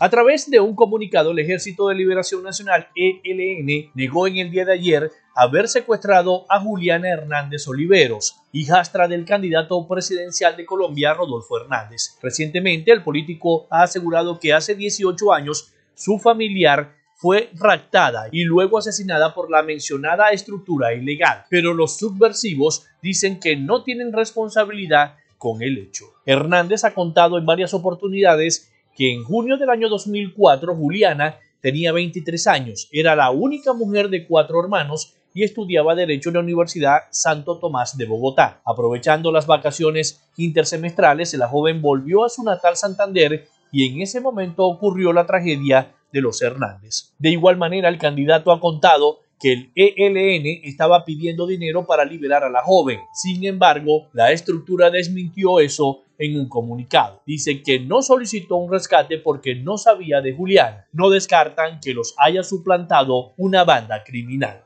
A 0.00 0.10
través 0.10 0.50
de 0.50 0.58
un 0.58 0.74
comunicado, 0.74 1.30
el 1.30 1.38
Ejército 1.38 1.88
de 1.88 1.94
Liberación 1.94 2.42
Nacional, 2.42 2.88
ELN, 2.96 3.92
negó 3.94 4.26
en 4.26 4.38
el 4.38 4.50
día 4.50 4.64
de 4.64 4.72
ayer 4.72 5.10
haber 5.34 5.68
secuestrado 5.68 6.46
a 6.48 6.60
Juliana 6.60 7.08
Hernández 7.08 7.66
Oliveros, 7.66 8.36
hijastra 8.52 9.08
del 9.08 9.24
candidato 9.24 9.86
presidencial 9.88 10.56
de 10.56 10.64
Colombia, 10.64 11.12
Rodolfo 11.12 11.60
Hernández. 11.60 12.16
Recientemente, 12.22 12.92
el 12.92 13.02
político 13.02 13.66
ha 13.68 13.82
asegurado 13.82 14.38
que 14.38 14.52
hace 14.52 14.76
18 14.76 15.32
años 15.32 15.72
su 15.94 16.18
familiar 16.18 16.94
fue 17.16 17.50
raptada 17.54 18.28
y 18.30 18.44
luego 18.44 18.78
asesinada 18.78 19.34
por 19.34 19.50
la 19.50 19.62
mencionada 19.62 20.30
estructura 20.30 20.94
ilegal, 20.94 21.44
pero 21.48 21.74
los 21.74 21.98
subversivos 21.98 22.86
dicen 23.02 23.40
que 23.40 23.56
no 23.56 23.82
tienen 23.82 24.12
responsabilidad 24.12 25.16
con 25.38 25.62
el 25.62 25.78
hecho. 25.78 26.06
Hernández 26.26 26.84
ha 26.84 26.94
contado 26.94 27.38
en 27.38 27.46
varias 27.46 27.74
oportunidades 27.74 28.70
que 28.96 29.12
en 29.12 29.24
junio 29.24 29.56
del 29.56 29.70
año 29.70 29.88
2004 29.88 30.74
Juliana 30.76 31.38
tenía 31.60 31.92
23 31.92 32.46
años, 32.46 32.88
era 32.92 33.16
la 33.16 33.30
única 33.30 33.72
mujer 33.72 34.10
de 34.10 34.26
cuatro 34.26 34.62
hermanos 34.62 35.14
y 35.34 35.42
estudiaba 35.42 35.96
Derecho 35.96 36.30
en 36.30 36.36
la 36.36 36.40
Universidad 36.40 37.00
Santo 37.10 37.58
Tomás 37.58 37.98
de 37.98 38.06
Bogotá. 38.06 38.62
Aprovechando 38.64 39.32
las 39.32 39.46
vacaciones 39.46 40.22
intersemestrales, 40.36 41.34
la 41.34 41.48
joven 41.48 41.82
volvió 41.82 42.24
a 42.24 42.28
su 42.28 42.44
natal 42.44 42.76
Santander 42.76 43.48
y 43.72 43.88
en 43.88 44.00
ese 44.00 44.20
momento 44.20 44.64
ocurrió 44.64 45.12
la 45.12 45.26
tragedia 45.26 45.92
de 46.12 46.20
los 46.20 46.40
Hernández. 46.40 47.12
De 47.18 47.30
igual 47.30 47.56
manera, 47.56 47.88
el 47.88 47.98
candidato 47.98 48.52
ha 48.52 48.60
contado 48.60 49.18
que 49.40 49.52
el 49.52 49.72
ELN 49.74 50.60
estaba 50.62 51.04
pidiendo 51.04 51.48
dinero 51.48 51.84
para 51.84 52.04
liberar 52.04 52.44
a 52.44 52.50
la 52.50 52.62
joven. 52.62 53.00
Sin 53.12 53.44
embargo, 53.44 54.08
la 54.12 54.30
estructura 54.30 54.90
desmintió 54.90 55.58
eso 55.58 56.03
en 56.18 56.38
un 56.38 56.48
comunicado. 56.48 57.22
Dice 57.26 57.62
que 57.62 57.80
no 57.80 58.02
solicitó 58.02 58.56
un 58.56 58.70
rescate 58.70 59.18
porque 59.18 59.54
no 59.54 59.78
sabía 59.78 60.20
de 60.20 60.32
Julián. 60.32 60.84
No 60.92 61.10
descartan 61.10 61.80
que 61.80 61.94
los 61.94 62.14
haya 62.18 62.42
suplantado 62.42 63.34
una 63.36 63.64
banda 63.64 64.02
criminal. 64.04 64.62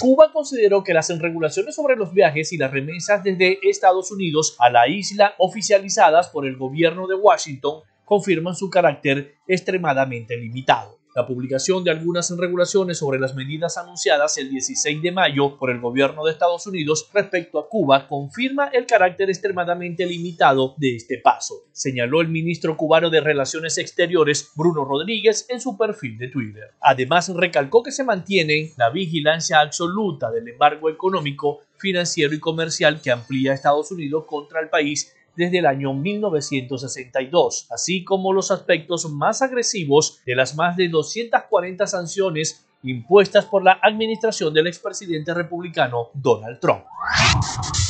Cuba 0.00 0.32
consideró 0.32 0.82
que 0.82 0.94
las 0.94 1.08
regulaciones 1.18 1.74
sobre 1.74 1.96
los 1.96 2.12
viajes 2.12 2.52
y 2.52 2.58
las 2.58 2.70
remesas 2.70 3.22
desde 3.22 3.58
Estados 3.62 4.10
Unidos 4.10 4.56
a 4.58 4.70
la 4.70 4.88
isla 4.88 5.34
oficializadas 5.38 6.28
por 6.28 6.46
el 6.46 6.56
gobierno 6.56 7.06
de 7.06 7.14
Washington 7.14 7.82
confirman 8.04 8.54
su 8.54 8.68
carácter 8.68 9.36
extremadamente 9.46 10.36
limitado. 10.36 10.93
La 11.14 11.28
publicación 11.28 11.84
de 11.84 11.92
algunas 11.92 12.28
regulaciones 12.36 12.98
sobre 12.98 13.20
las 13.20 13.36
medidas 13.36 13.78
anunciadas 13.78 14.36
el 14.36 14.50
16 14.50 15.00
de 15.00 15.12
mayo 15.12 15.56
por 15.56 15.70
el 15.70 15.78
gobierno 15.78 16.24
de 16.24 16.32
Estados 16.32 16.66
Unidos 16.66 17.08
respecto 17.14 17.60
a 17.60 17.68
Cuba 17.68 18.08
confirma 18.08 18.66
el 18.72 18.84
carácter 18.84 19.30
extremadamente 19.30 20.06
limitado 20.06 20.74
de 20.76 20.96
este 20.96 21.18
paso, 21.18 21.66
señaló 21.70 22.20
el 22.20 22.26
ministro 22.26 22.76
cubano 22.76 23.10
de 23.10 23.20
Relaciones 23.20 23.78
Exteriores 23.78 24.50
Bruno 24.56 24.84
Rodríguez 24.84 25.46
en 25.50 25.60
su 25.60 25.78
perfil 25.78 26.18
de 26.18 26.26
Twitter. 26.26 26.72
Además, 26.80 27.28
recalcó 27.28 27.84
que 27.84 27.92
se 27.92 28.02
mantiene 28.02 28.72
la 28.76 28.90
vigilancia 28.90 29.60
absoluta 29.60 30.32
del 30.32 30.48
embargo 30.48 30.90
económico, 30.90 31.60
financiero 31.78 32.34
y 32.34 32.40
comercial 32.40 33.00
que 33.00 33.12
amplía 33.12 33.52
Estados 33.52 33.92
Unidos 33.92 34.24
contra 34.26 34.60
el 34.60 34.68
país 34.68 35.14
desde 35.36 35.58
el 35.58 35.66
año 35.66 35.94
1962, 35.94 37.66
así 37.70 38.04
como 38.04 38.32
los 38.32 38.50
aspectos 38.50 39.10
más 39.10 39.42
agresivos 39.42 40.20
de 40.26 40.34
las 40.34 40.54
más 40.56 40.76
de 40.76 40.88
240 40.88 41.86
sanciones 41.86 42.66
impuestas 42.82 43.46
por 43.46 43.64
la 43.64 43.78
administración 43.82 44.52
del 44.52 44.66
expresidente 44.66 45.32
republicano 45.32 46.10
Donald 46.14 46.60
Trump. 46.60 46.84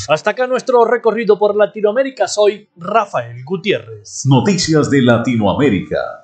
Hasta 0.09 0.31
acá 0.31 0.47
nuestro 0.47 0.85
recorrido 0.85 1.39
por 1.39 1.57
Latinoamérica. 1.57 2.29
Soy 2.29 2.69
Rafael 2.77 3.43
Gutiérrez. 3.45 4.23
Noticias 4.27 4.91
de 4.91 5.03
Latinoamérica. 5.03 6.24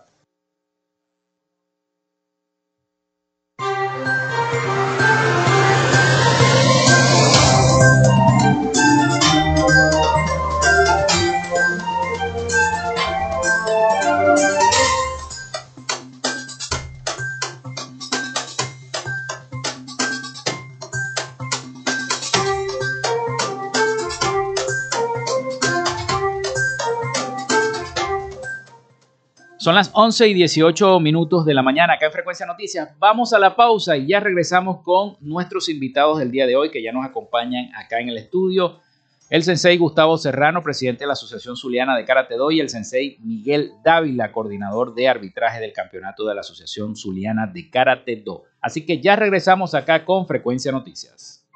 Son 29.70 29.76
las 29.76 29.92
11 29.94 30.26
y 30.26 30.34
18 30.34 30.98
minutos 30.98 31.44
de 31.44 31.54
la 31.54 31.62
mañana 31.62 31.92
acá 31.92 32.06
en 32.06 32.10
Frecuencia 32.10 32.44
Noticias. 32.44 32.88
Vamos 32.98 33.32
a 33.32 33.38
la 33.38 33.54
pausa 33.54 33.96
y 33.96 34.08
ya 34.08 34.18
regresamos 34.18 34.82
con 34.82 35.16
nuestros 35.20 35.68
invitados 35.68 36.18
del 36.18 36.32
día 36.32 36.44
de 36.48 36.56
hoy 36.56 36.72
que 36.72 36.82
ya 36.82 36.90
nos 36.90 37.06
acompañan 37.06 37.70
acá 37.76 38.00
en 38.00 38.08
el 38.08 38.16
estudio. 38.16 38.80
el 39.28 39.44
sensei 39.44 39.78
Gustavo 39.78 40.18
Serrano, 40.18 40.60
presidente 40.60 41.04
de 41.04 41.06
la 41.06 41.12
Asociación 41.12 41.56
Zuliana 41.56 41.96
de 41.96 42.04
Karate 42.04 42.34
Do, 42.34 42.50
y 42.50 42.58
el 42.58 42.68
sensei 42.68 43.16
Miguel 43.22 43.70
Dávila, 43.84 44.32
coordinador 44.32 44.92
de 44.92 45.06
arbitraje 45.06 45.60
del 45.60 45.72
campeonato 45.72 46.26
de 46.26 46.34
la 46.34 46.40
Asociación 46.40 46.96
Zuliana 46.96 47.46
de 47.46 47.70
Karate 47.70 48.16
Do. 48.26 48.42
Así 48.60 48.84
que 48.84 49.00
ya 49.00 49.14
regresamos 49.14 49.76
acá 49.76 50.04
con 50.04 50.26
Frecuencia 50.26 50.72
Noticias. 50.72 51.46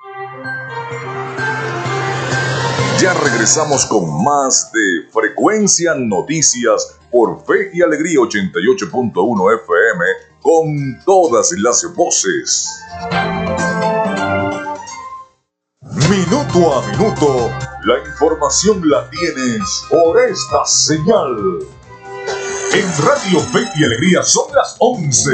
Ya 3.01 3.13
regresamos 3.13 3.85
con 3.87 4.23
más 4.23 4.71
de 4.73 5.11
Frecuencia 5.11 5.95
Noticias 5.97 7.01
por 7.15 7.47
Fe 7.47 7.71
y 7.73 7.81
Alegría 7.81 8.19
88.1 8.19 9.61
FM 9.63 10.05
con 10.43 11.05
todas 11.05 11.53
las 11.59 11.87
voces. 11.95 12.69
Minuto 16.11 16.75
a 16.75 16.85
minuto, 16.89 17.51
la 17.85 18.01
información 18.05 18.91
la 18.91 19.09
tienes 19.11 19.85
por 19.89 20.21
esta 20.21 20.65
señal. 20.65 21.61
En 22.73 23.07
Radio 23.07 23.39
Fe 23.39 23.61
y 23.77 23.85
Alegría 23.85 24.25
son 24.25 24.53
las 24.53 24.75
11 24.81 25.31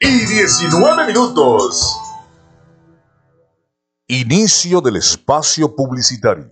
y 0.00 0.26
19 0.26 1.06
minutos. 1.06 1.94
Inicio 4.08 4.80
del 4.80 4.96
espacio 4.96 5.76
publicitario. 5.76 6.51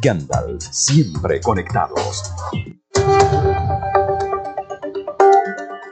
Gandalf, 0.00 0.62
siempre 0.70 1.40
conectados. 1.40 2.32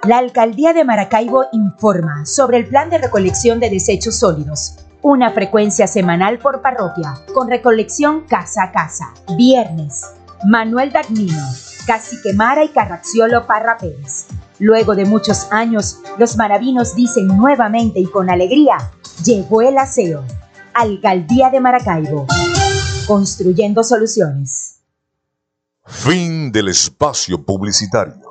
La 0.04 0.18
Alcaldía 0.18 0.72
de 0.72 0.84
Maracaibo 0.84 1.44
informa 1.52 2.24
sobre 2.26 2.58
el 2.58 2.66
plan 2.66 2.90
de 2.90 2.98
recolección 2.98 3.60
de 3.60 3.70
desechos 3.70 4.16
sólidos. 4.16 4.76
Una 5.02 5.30
frecuencia 5.30 5.86
semanal 5.86 6.38
por 6.38 6.62
parroquia, 6.62 7.14
con 7.32 7.48
recolección 7.48 8.22
casa 8.26 8.64
a 8.64 8.72
casa. 8.72 9.14
Viernes, 9.36 10.04
Manuel 10.44 10.90
Dagnino, 10.90 11.46
Cacique 11.86 12.32
Mara 12.32 12.64
y 12.64 12.68
Carraxiolo 12.68 13.46
Parra 13.46 13.76
Pérez. 13.76 14.26
Luego 14.58 14.94
de 14.94 15.04
muchos 15.04 15.46
años, 15.52 16.00
los 16.18 16.36
maravinos 16.36 16.94
dicen 16.94 17.26
nuevamente 17.28 18.00
y 18.00 18.06
con 18.06 18.28
alegría, 18.30 18.90
llegó 19.24 19.62
el 19.62 19.78
aseo. 19.78 20.24
Alcaldía 20.74 21.50
de 21.50 21.60
Maracaibo. 21.60 22.26
Construyendo 23.06 23.82
soluciones. 23.82 24.80
Fin 25.86 26.52
del 26.52 26.68
espacio 26.68 27.42
publicitario. 27.44 28.22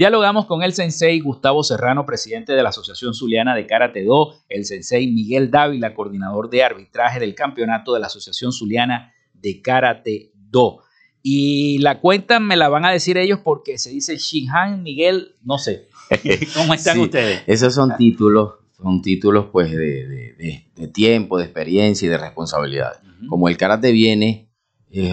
Dialogamos 0.06 0.46
con 0.46 0.64
el 0.64 0.72
sensei 0.72 1.20
Gustavo 1.20 1.62
Serrano, 1.62 2.04
presidente 2.04 2.54
de 2.54 2.62
la 2.64 2.70
Asociación 2.70 3.14
Zuliana 3.14 3.54
de 3.54 3.68
Karate 3.68 4.02
Do, 4.02 4.34
el 4.48 4.64
sensei 4.64 5.06
Miguel 5.06 5.48
Dávila, 5.48 5.94
coordinador 5.94 6.50
de 6.50 6.64
arbitraje 6.64 7.20
del 7.20 7.36
campeonato 7.36 7.94
de 7.94 8.00
la 8.00 8.08
Asociación 8.08 8.50
Zuliana 8.52 9.12
de 9.32 9.62
Karate 9.62 10.32
Do. 10.34 10.80
Y 11.22 11.78
la 11.78 12.00
cuenta 12.00 12.40
me 12.40 12.56
la 12.56 12.68
van 12.68 12.84
a 12.84 12.90
decir 12.90 13.16
ellos 13.16 13.38
porque 13.44 13.78
se 13.78 13.90
dice 13.90 14.16
Shinhan 14.16 14.82
Miguel, 14.82 15.36
no 15.44 15.56
sé. 15.58 15.86
¿Cómo 16.56 16.74
están 16.74 16.96
Sí, 16.96 17.02
ustedes? 17.02 17.42
Esos 17.46 17.72
son 17.72 17.96
títulos, 17.96 18.54
son 18.76 19.02
títulos 19.02 19.46
pues 19.52 19.70
de, 19.70 19.76
de- 19.78 20.32
de- 20.34 20.66
de 20.74 20.88
tiempo, 20.88 21.38
de 21.38 21.44
experiencia 21.44 22.06
y 22.06 22.08
de 22.08 22.18
responsabilidad. 22.18 22.94
Como 23.28 23.48
el 23.48 23.56
karate 23.56 23.92
viene 23.92 24.50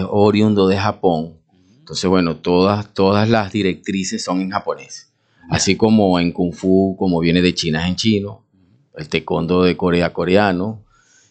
oriundo 0.08 0.66
de 0.66 0.76
Japón, 0.78 1.39
entonces 1.90 2.08
bueno, 2.08 2.36
todas, 2.36 2.94
todas 2.94 3.28
las 3.28 3.50
directrices 3.50 4.22
son 4.22 4.40
en 4.42 4.50
japonés. 4.50 5.12
Así 5.48 5.74
como 5.74 6.20
en 6.20 6.30
Kung 6.30 6.52
Fu, 6.52 6.94
como 6.96 7.18
viene 7.18 7.42
de 7.42 7.52
China 7.52 7.82
es 7.82 7.88
en 7.88 7.96
chino, 7.96 8.46
el 8.94 9.08
taekwondo 9.08 9.64
de 9.64 9.76
Corea 9.76 10.12
coreano 10.12 10.84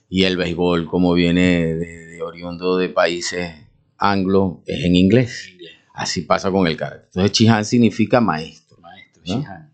y 0.09 0.25
el 0.25 0.35
béisbol 0.35 0.85
como 0.85 1.13
viene 1.13 1.75
de, 1.75 2.05
de 2.07 2.21
oriundo 2.21 2.75
de 2.75 2.89
países 2.89 3.53
anglo 3.97 4.61
es 4.65 4.83
en 4.83 4.97
inglés. 4.97 5.49
Así 5.93 6.23
pasa 6.23 6.51
con 6.51 6.67
el 6.67 6.75
karate. 6.75 7.05
Entonces 7.05 7.31
Chihan 7.31 7.63
significa 7.63 8.19
maestro. 8.19 8.79
Maestro, 8.81 9.21
¿no? 9.25 9.39
Shihan. 9.39 9.73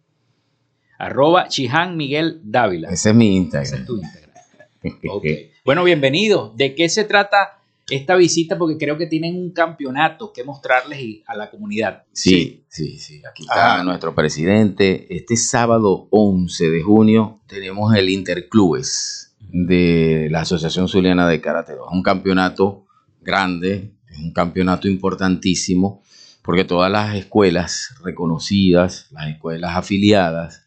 Arroba 1.00 1.48
Shihan 1.48 1.98
Miguel 1.98 2.42
Dávila. 2.44 2.90
Ese 2.90 3.10
es 3.10 3.16
mi 3.16 3.40
Ese 3.40 3.40
es 3.40 3.64
Instagram. 3.64 3.86
tu 3.88 3.98
Instagram. 3.98 4.32
Ok. 5.10 5.26
Bueno, 5.66 5.84
bienvenido. 5.84 6.54
¿De 6.56 6.76
qué 6.76 6.90
se 6.90 7.06
trata 7.06 7.60
esta 7.90 8.16
visita? 8.16 8.58
Porque 8.58 8.78
creo 8.78 8.98
que 8.98 9.06
tienen 9.08 9.36
un 9.36 9.52
campeonato 9.52 10.32
que 10.34 10.44
mostrarles 10.44 11.00
y- 11.00 11.24
a 11.28 11.36
la 11.36 11.50
comunidad. 11.50 12.04
Sí, 12.12 12.66
sí, 12.68 12.98
sí. 12.98 13.22
Aquí 13.30 13.44
está 13.44 13.84
nuestro 13.84 14.16
presidente. 14.16 15.08
Este 15.16 15.36
sábado 15.38 16.08
11 16.10 16.70
de 16.70 16.82
junio 16.82 17.42
tenemos 17.48 17.96
el 17.96 18.10
Interclubes 18.10 19.36
de 19.40 20.28
la 20.32 20.42
Asociación 20.42 20.88
Zuliana 20.88 21.28
de 21.28 21.42
Karate. 21.42 21.74
Es 21.74 21.78
un 21.92 22.04
campeonato 22.04 22.86
grande, 23.22 23.94
es 24.10 24.18
un 24.20 24.32
campeonato 24.34 24.88
importantísimo, 24.88 26.02
porque 26.42 26.64
todas 26.64 26.92
las 26.92 27.16
escuelas 27.16 27.96
reconocidas, 28.04 29.08
las 29.12 29.28
escuelas 29.30 29.76
afiliadas, 29.76 30.66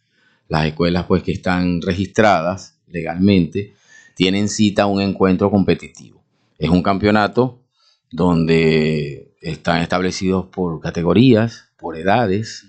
las 0.49 0.67
escuelas 0.67 1.05
pues 1.07 1.23
que 1.23 1.33
están 1.33 1.83
registradas 1.83 2.79
legalmente, 2.87 3.75
tienen 4.15 4.49
cita 4.49 4.85
a 4.85 4.87
un 4.87 5.01
encuentro 5.01 5.51
competitivo. 5.51 6.18
Es 6.59 6.71
un 6.71 6.83
campeonato 6.83 7.65
donde 8.11 9.35
están 9.41 9.81
establecidos 9.81 10.47
por 10.47 10.81
categorías, 10.81 11.71
por 11.79 11.97
edades, 11.97 12.67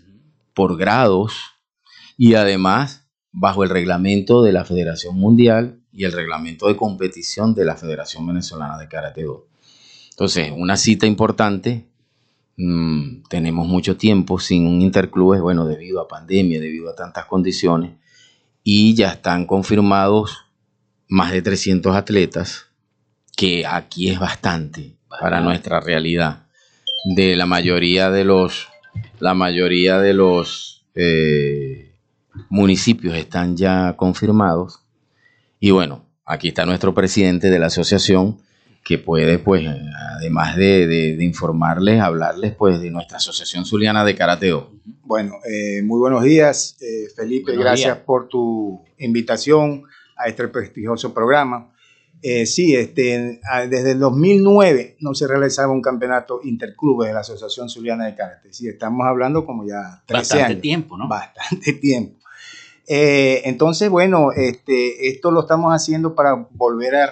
por 0.53 0.77
grados 0.77 1.33
y 2.17 2.35
además 2.35 3.07
bajo 3.31 3.63
el 3.63 3.69
reglamento 3.69 4.43
de 4.43 4.51
la 4.51 4.65
Federación 4.65 5.15
Mundial 5.15 5.81
y 5.91 6.03
el 6.05 6.11
reglamento 6.11 6.67
de 6.67 6.75
competición 6.75 7.55
de 7.55 7.65
la 7.65 7.75
Federación 7.75 8.27
Venezolana 8.27 8.77
de 8.77 8.87
Karate 8.87 9.23
Do. 9.23 9.47
Entonces, 10.11 10.51
una 10.55 10.77
cita 10.77 11.05
importante. 11.05 11.87
Mm, 12.57 13.23
tenemos 13.29 13.67
mucho 13.67 13.95
tiempo 13.95 14.37
sin 14.37 14.67
un 14.67 14.81
interclubes, 14.81 15.39
bueno, 15.39 15.65
debido 15.65 16.01
a 16.01 16.09
pandemia, 16.09 16.59
debido 16.59 16.89
a 16.89 16.95
tantas 16.95 17.25
condiciones, 17.25 17.93
y 18.63 18.95
ya 18.95 19.13
están 19.13 19.45
confirmados 19.45 20.39
más 21.07 21.31
de 21.31 21.41
300 21.41 21.95
atletas, 21.95 22.68
que 23.39 23.65
aquí 23.65 24.09
es 24.09 24.19
bastante 24.19 24.97
para 25.21 25.39
nuestra 25.39 25.79
realidad. 25.79 26.47
De 27.15 27.37
la 27.37 27.45
mayoría 27.45 28.11
de 28.11 28.25
los, 28.25 28.67
la 29.21 29.33
mayoría 29.33 29.99
de 29.99 30.13
los 30.13 30.85
eh, 30.93 31.93
municipios 32.49 33.15
están 33.15 33.55
ya 33.55 33.95
confirmados. 33.95 34.81
Y 35.57 35.71
bueno, 35.71 36.05
aquí 36.25 36.49
está 36.49 36.65
nuestro 36.65 36.93
presidente 36.93 37.49
de 37.49 37.59
la 37.59 37.67
asociación 37.67 38.41
que 38.83 38.97
puede, 38.97 39.39
pues, 39.39 39.65
además 40.17 40.57
de, 40.57 41.15
informarles, 41.21 42.01
hablarles, 42.01 42.53
pues, 42.55 42.81
de 42.81 42.91
nuestra 42.91 43.19
asociación 43.19 43.63
zuliana 43.63 44.03
de 44.03 44.15
karateo. 44.15 44.69
Bueno, 45.05 45.35
eh, 45.49 45.81
muy 45.81 45.99
buenos 45.99 46.25
días, 46.25 46.75
eh, 46.81 47.07
Felipe, 47.15 47.55
gracias 47.55 47.99
por 47.99 48.27
tu 48.27 48.83
invitación 48.97 49.83
a 50.17 50.27
este 50.27 50.45
prestigioso 50.49 51.13
programa. 51.13 51.71
Eh, 52.21 52.45
sí, 52.45 52.75
este, 52.75 53.39
desde 53.69 53.91
el 53.91 53.99
2009 53.99 54.97
no 54.99 55.13
se 55.13 55.27
realizaba 55.27 55.71
un 55.71 55.81
campeonato 55.81 56.41
interclubes 56.43 57.07
de 57.07 57.13
la 57.13 57.21
Asociación 57.21 57.69
Zuliana 57.69 58.05
de 58.05 58.15
Karate. 58.15 58.53
Sí, 58.53 58.67
estamos 58.67 59.07
hablando 59.07 59.45
como 59.45 59.65
ya 59.65 60.03
13 60.05 60.35
Bastante 60.35 60.55
tiempo, 60.61 60.97
¿no? 60.97 61.07
Bastante 61.07 61.73
tiempo. 61.73 62.19
Eh, 62.87 63.43
entonces, 63.45 63.89
bueno, 63.89 64.31
este, 64.31 65.09
esto 65.09 65.31
lo 65.31 65.41
estamos 65.41 65.71
haciendo 65.71 66.15
para 66.15 66.47
volver 66.51 66.95
a, 66.95 67.11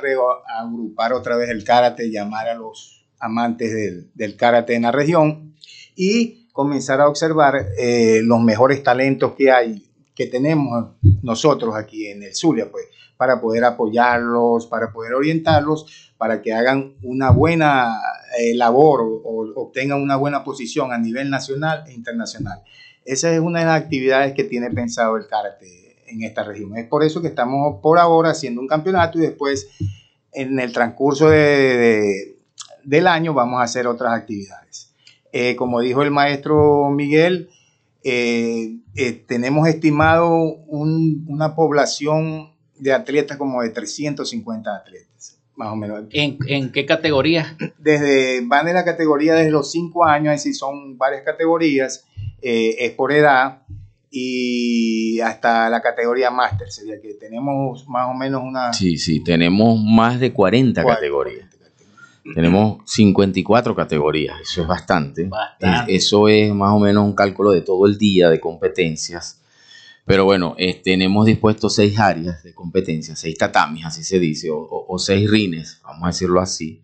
agrupar 0.60 1.13
otra 1.13 1.38
vez 1.38 1.50
el 1.50 1.63
karate, 1.63 2.10
llamar 2.10 2.50
a 2.50 2.56
los 2.56 3.06
amantes 3.20 3.72
del, 3.72 4.10
del 4.15 4.36
karate 4.36 4.74
en 4.74 4.82
la 4.82 4.91
región 4.91 5.54
y 5.96 6.48
comenzar 6.52 7.00
a 7.00 7.08
observar 7.08 7.67
eh, 7.78 8.22
los 8.24 8.41
mejores 8.41 8.82
talentos 8.82 9.34
que 9.38 9.52
hay, 9.52 9.88
que 10.15 10.26
tenemos 10.26 10.96
nosotros 11.22 11.76
aquí 11.76 12.08
en 12.08 12.24
el 12.24 12.34
Zulia, 12.34 12.72
pues 12.72 12.86
para 13.18 13.42
poder 13.42 13.64
apoyarlos, 13.64 14.68
para 14.68 14.92
poder 14.92 15.16
orientarlos, 15.16 16.14
para 16.18 16.42
que 16.42 16.54
hagan 16.54 16.96
una 17.04 17.32
buena 17.32 18.00
eh, 18.40 18.56
labor 18.56 19.02
o, 19.02 19.54
obtengan 19.56 20.02
una 20.02 20.16
buena 20.16 20.44
posición 20.44 20.94
a 20.94 20.98
nivel 20.98 21.30
nacional 21.30 21.84
e 21.88 21.94
internacional. 21.94 22.62
Esa 23.04 23.34
es 23.34 23.40
una 23.40 23.60
de 23.60 23.66
las 23.66 23.82
actividades 23.82 24.34
que 24.34 24.44
tiene 24.44 24.70
pensado 24.70 25.18
el 25.18 25.28
karate 25.28 25.96
en 26.08 26.24
esta 26.24 26.44
región. 26.44 26.78
Es 26.78 26.88
por 26.88 27.04
eso 27.04 27.22
que 27.22 27.28
estamos 27.28 27.80
por 27.82 28.00
ahora 28.00 28.32
haciendo 28.32 28.62
un 28.62 28.68
campeonato 28.68 29.18
y 29.18 29.22
después 29.22 29.68
en 30.34 30.60
el 30.60 30.72
transcurso 30.72 31.30
de, 31.30 32.38
del 32.84 33.08
año 33.08 33.34
vamos 33.34 33.60
a 33.60 33.64
hacer 33.64 33.88
otras 33.88 34.14
actividades. 34.14 34.94
Eh, 35.32 35.56
como 35.56 35.82
dijo 35.82 36.04
el 36.04 36.12
maestro 36.12 36.90
Miguel, 36.90 37.50
eh, 38.04 38.78
tenemos 39.28 39.68
estimado 39.68 40.32
una 40.68 41.56
población 41.56 42.57
de 42.80 42.94
atletas 42.94 43.38
como 43.38 43.62
de 43.62 43.70
350 43.70 44.76
atletas, 44.76 45.38
más 45.56 45.70
o 45.70 45.76
menos. 45.76 46.06
¿En, 46.12 46.72
qué 46.72 46.86
categoría? 46.86 47.56
Desde, 47.78 48.42
van 48.46 48.66
de 48.66 48.74
la 48.74 48.86
categoría 48.86 49.36
desde 49.36 49.52
los 49.52 49.72
5 49.72 50.06
años, 50.06 50.34
es 50.34 50.44
decir, 50.44 50.56
son 50.56 50.98
varias 50.98 51.24
categorías, 51.24 52.06
eh, 52.42 52.76
es 52.80 52.92
por 52.92 53.12
edad, 53.12 53.63
y 54.10 55.20
hasta 55.20 55.70
la 55.70 55.82
categoría 55.82 56.32
máster, 56.32 56.72
sería 56.72 57.00
que 57.02 57.13
tenemos 57.16 57.88
más 57.88 58.10
o 58.10 58.13
menos 58.13 58.42
una... 58.44 58.74
Sí, 58.74 58.98
sí, 58.98 59.24
tenemos 59.24 59.80
más 59.84 60.20
de 60.20 60.32
40, 60.32 60.84
categorías. 60.84 61.48
Tenemos 62.34 62.80
54 62.86 63.74
categorías, 63.74 64.42
eso 64.42 64.62
es 64.62 64.68
bastante. 64.68 65.30
Eso 65.88 66.28
es 66.28 66.54
más 66.54 66.74
o 66.74 66.80
menos 66.80 67.06
un 67.06 67.13
cálculo 67.13 67.52
de 67.52 67.62
todo 67.62 67.86
el 67.86 67.98
día 67.98 68.30
de 68.30 68.40
competencias 68.40 69.40
pero 70.08 70.24
bueno, 70.24 70.56
eh, 70.58 70.82
tenemos 70.82 71.26
dispuestos 71.26 71.76
seis 71.76 72.00
áreas 72.00 72.41
de 72.41 72.54
competencia, 72.54 73.13
seis 73.17 73.38
tatamis, 73.38 73.86
así 73.86 74.06
se 74.06 74.20
dice, 74.20 74.48
o, 74.50 74.98
seis 74.98 75.30
rines, 75.30 75.82
vamos 75.84 76.04
a 76.06 76.08
decirlo 76.08 76.39
así, 76.39 76.82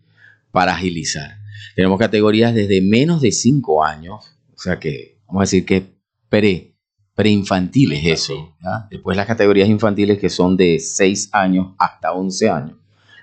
para 0.50 0.74
agilizar. 0.74 1.38
Tenemos 1.74 1.98
categorías 1.98 2.54
desde 2.54 2.82
menos 2.82 3.22
de 3.22 3.32
cinco 3.32 3.82
años, 3.82 4.36
o 4.54 4.58
sea 4.58 4.78
que 4.78 5.16
vamos 5.26 5.40
a 5.40 5.44
decir 5.44 5.64
que 5.64 5.96
pre, 6.28 6.76
preinfantiles 7.14 8.04
eso. 8.04 8.54
Después 8.90 9.16
las 9.16 9.26
categorías 9.26 9.70
infantiles 9.70 10.18
que 10.18 10.28
son 10.28 10.58
de 10.58 10.78
seis 10.78 11.30
años 11.32 11.68
hasta 11.78 12.12
once 12.12 12.50
años. 12.50 12.76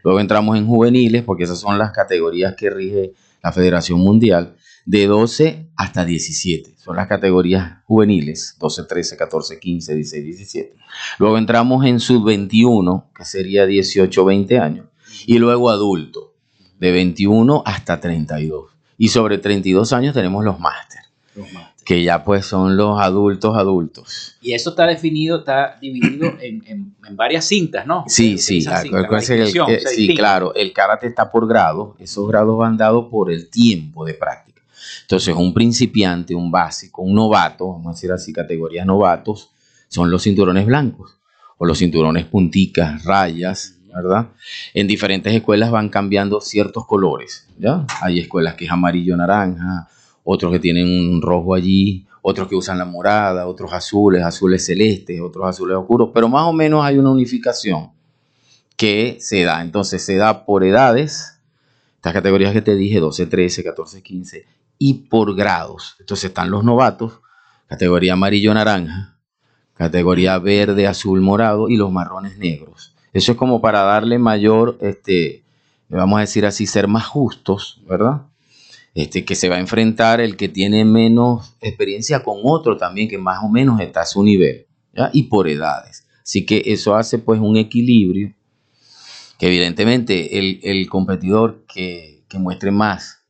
Luego 0.03 0.19
entramos 0.19 0.57
en 0.57 0.65
juveniles, 0.65 1.21
porque 1.21 1.43
esas 1.43 1.59
son 1.59 1.77
las 1.77 1.91
categorías 1.91 2.55
que 2.55 2.71
rige 2.71 3.13
la 3.43 3.51
Federación 3.51 3.99
Mundial 3.99 4.55
de 4.85 5.07
12 5.07 5.67
hasta 5.75 6.05
17. 6.05 6.75
Son 6.77 6.95
las 6.95 7.07
categorías 7.07 7.83
juveniles, 7.85 8.55
12, 8.59 8.83
13, 8.83 9.17
14, 9.17 9.59
15, 9.59 9.95
16, 9.95 10.23
17. 10.23 10.75
Luego 11.19 11.37
entramos 11.37 11.85
en 11.85 11.99
sub-21, 11.99 13.05
que 13.15 13.25
sería 13.25 13.65
18, 13.65 14.25
20 14.25 14.59
años. 14.59 14.85
Y 15.25 15.37
luego 15.37 15.69
adulto, 15.69 16.33
de 16.79 16.91
21 16.91 17.63
hasta 17.65 17.99
32. 17.99 18.71
Y 18.97 19.09
sobre 19.09 19.37
32 19.37 19.93
años 19.93 20.13
tenemos 20.13 20.43
los 20.43 20.59
máster. 20.59 21.01
Que 21.85 22.03
ya 22.03 22.23
pues 22.23 22.45
son 22.45 22.77
los 22.77 22.99
adultos 22.99 23.55
adultos. 23.55 24.35
Y 24.41 24.53
eso 24.53 24.71
está 24.71 24.85
definido, 24.85 25.39
está 25.39 25.77
dividido 25.81 26.33
en, 26.39 26.95
varias 27.11 27.45
cintas, 27.45 27.87
¿no? 27.87 28.03
Sí, 28.07 28.37
sí, 28.37 28.61
sí, 28.61 30.15
claro. 30.15 30.53
El 30.55 30.73
karate 30.73 31.07
está 31.07 31.31
por 31.31 31.47
grado. 31.47 31.95
Esos 31.99 32.27
grados 32.27 32.57
van 32.57 32.77
dados 32.77 33.07
por 33.09 33.31
el 33.31 33.49
tiempo 33.49 34.05
de 34.05 34.13
práctica. 34.13 34.50
Entonces, 35.12 35.36
un 35.36 35.54
principiante, 35.54 36.34
un 36.34 36.50
básico, 36.50 37.02
un 37.02 37.13
novato, 37.13 37.67
vamos 37.67 37.88
a 37.88 37.91
decir 37.91 38.13
así, 38.13 38.32
categorías 38.32 38.86
novatos, 38.86 39.52
son 39.89 40.10
los 40.10 40.24
cinturones 40.24 40.65
blancos 40.65 41.17
o 41.58 41.65
los 41.65 41.80
cinturones 41.80 42.28
punticas, 42.28 43.04
rayas, 43.04 43.78
¿verdad? 43.93 44.30
En 44.74 44.88
diferentes 44.88 45.34
escuelas 45.34 45.69
van 45.69 45.89
cambiando 45.89 46.39
ciertos 46.39 46.88
colores, 46.88 47.45
¿ya? 47.60 47.86
Hay 48.02 48.19
escuelas 48.19 48.56
que 48.56 48.63
es 48.63 48.71
amarillo-naranja, 48.71 49.89
otros 50.24 50.50
que 50.54 50.60
tienen 50.60 50.88
un 50.88 51.21
rojo 51.21 51.56
allí, 51.56 52.08
otros 52.21 52.47
que 52.47 52.56
usan 52.56 52.78
la 52.78 52.86
morada, 52.86 53.47
otros 53.47 53.74
azules, 53.74 54.24
azules 54.24 54.65
celestes, 54.65 55.19
otros 55.19 55.45
azules 55.45 55.76
oscuros, 55.76 56.12
pero 56.13 56.30
más 56.30 56.43
o 56.43 56.54
menos 56.54 56.86
hay 56.86 56.97
una 56.97 57.12
unificación 57.12 57.91
que 58.78 59.17
se 59.19 59.43
da. 59.43 59.62
Entonces 59.62 60.06
se 60.06 60.15
da 60.15 60.45
por 60.45 60.63
edades, 60.63 61.38
estas 61.97 62.13
categorías 62.13 62.54
que 62.54 62.62
te 62.62 62.78
dije, 62.78 63.02
12, 63.02 63.26
13, 63.26 63.62
14, 63.62 64.02
15, 64.02 64.61
y 64.83 64.95
por 64.95 65.35
grados. 65.35 65.95
Entonces 65.99 66.29
están 66.29 66.49
los 66.49 66.63
novatos, 66.63 67.19
categoría 67.67 68.13
amarillo-naranja, 68.13 69.15
categoría 69.75 70.39
verde, 70.39 70.87
azul, 70.87 71.21
morado 71.21 71.69
y 71.69 71.75
los 71.77 71.91
marrones 71.91 72.39
negros. 72.39 72.95
Eso 73.13 73.33
es 73.33 73.37
como 73.37 73.61
para 73.61 73.83
darle 73.83 74.17
mayor, 74.17 74.79
este, 74.81 75.43
vamos 75.87 76.17
a 76.17 76.21
decir 76.21 76.47
así, 76.47 76.65
ser 76.65 76.87
más 76.87 77.05
justos, 77.05 77.79
¿verdad? 77.87 78.23
Este, 78.95 79.23
que 79.23 79.35
se 79.35 79.49
va 79.49 79.57
a 79.57 79.59
enfrentar 79.59 80.19
el 80.19 80.35
que 80.35 80.49
tiene 80.49 80.83
menos 80.83 81.53
experiencia 81.61 82.23
con 82.23 82.39
otro 82.41 82.75
también 82.75 83.07
que 83.07 83.19
más 83.19 83.43
o 83.43 83.49
menos 83.49 83.79
está 83.81 84.01
a 84.01 84.05
su 84.07 84.23
nivel, 84.23 84.65
¿ya? 84.93 85.11
Y 85.13 85.23
por 85.23 85.47
edades. 85.47 86.07
Así 86.23 86.43
que 86.43 86.63
eso 86.65 86.95
hace 86.95 87.19
pues 87.19 87.39
un 87.39 87.55
equilibrio 87.55 88.33
que 89.37 89.45
evidentemente 89.45 90.39
el, 90.39 90.59
el 90.63 90.89
competidor 90.89 91.65
que, 91.71 92.23
que 92.27 92.39
muestre 92.39 92.71
más 92.71 93.20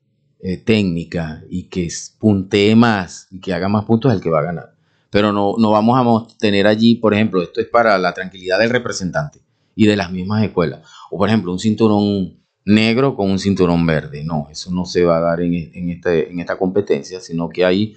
eh, 0.44 0.58
técnica 0.58 1.44
y 1.50 1.64
que 1.64 1.88
puntee 2.18 2.76
más 2.76 3.28
y 3.30 3.40
que 3.40 3.54
haga 3.54 3.70
más 3.70 3.86
puntos 3.86 4.12
es 4.12 4.18
el 4.18 4.24
que 4.24 4.30
va 4.32 4.40
a 4.40 4.44
ganar. 4.44 4.74
Pero 5.12 5.32
no, 5.32 5.56
no 5.60 5.72
vamos 5.72 6.24
a 6.34 6.38
tener 6.40 6.66
allí, 6.66 6.96
por 6.96 7.14
ejemplo, 7.14 7.44
esto 7.44 7.62
es 7.62 7.68
para 7.68 7.98
la 8.00 8.14
tranquilidad 8.14 8.58
del 8.58 8.72
representante 8.72 9.40
y 9.76 9.86
de 9.86 9.96
las 9.96 10.12
mismas 10.12 10.44
escuelas. 10.44 10.82
O 11.12 11.18
por 11.18 11.30
ejemplo, 11.30 11.52
un 11.52 11.60
cinturón 11.60 12.40
negro 12.66 13.16
con 13.16 13.30
un 13.30 13.38
cinturón 13.38 13.86
verde. 13.86 14.24
No, 14.24 14.48
eso 14.50 14.72
no 14.72 14.86
se 14.86 15.04
va 15.04 15.18
a 15.18 15.22
dar 15.22 15.42
en, 15.42 15.54
en, 15.54 15.90
este, 15.90 16.32
en 16.32 16.40
esta 16.40 16.58
competencia, 16.58 17.20
sino 17.20 17.50
que 17.50 17.64
hay 17.64 17.96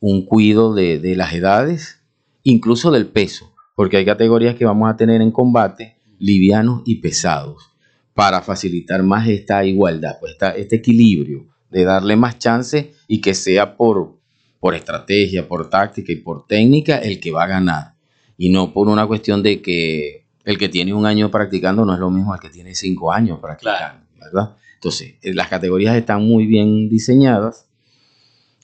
un 0.00 0.24
cuidado 0.24 0.74
de, 0.74 0.98
de, 0.98 1.14
las 1.14 1.32
edades, 1.32 2.00
incluso 2.42 2.90
del 2.90 3.06
peso, 3.06 3.52
porque 3.76 3.98
hay 3.98 4.04
categorías 4.04 4.56
que 4.56 4.64
vamos 4.64 4.90
a 4.90 4.96
tener 4.96 5.20
en 5.22 5.30
combate 5.30 5.98
livianos 6.18 6.82
y 6.84 6.96
pesados, 6.96 7.70
para 8.14 8.40
facilitar 8.42 9.02
más 9.02 9.28
esta 9.28 9.64
igualdad, 9.64 10.16
pues 10.20 10.36
este 10.56 10.76
equilibrio 10.76 11.53
de 11.74 11.82
darle 11.82 12.14
más 12.14 12.38
chance 12.38 12.94
y 13.08 13.20
que 13.20 13.34
sea 13.34 13.76
por, 13.76 14.20
por 14.60 14.76
estrategia, 14.76 15.48
por 15.48 15.68
táctica 15.68 16.12
y 16.12 16.16
por 16.16 16.46
técnica 16.46 16.98
el 16.98 17.18
que 17.18 17.32
va 17.32 17.42
a 17.42 17.48
ganar. 17.48 17.94
Y 18.36 18.50
no 18.50 18.72
por 18.72 18.86
una 18.86 19.04
cuestión 19.08 19.42
de 19.42 19.60
que 19.60 20.24
el 20.44 20.56
que 20.56 20.68
tiene 20.68 20.94
un 20.94 21.04
año 21.04 21.32
practicando 21.32 21.84
no 21.84 21.92
es 21.92 21.98
lo 21.98 22.10
mismo 22.10 22.32
al 22.32 22.38
que 22.38 22.48
tiene 22.48 22.76
cinco 22.76 23.10
años 23.10 23.40
practicando, 23.40 24.06
¿verdad? 24.20 24.56
Entonces, 24.74 25.14
eh, 25.20 25.34
las 25.34 25.48
categorías 25.48 25.96
están 25.96 26.24
muy 26.24 26.46
bien 26.46 26.88
diseñadas. 26.88 27.66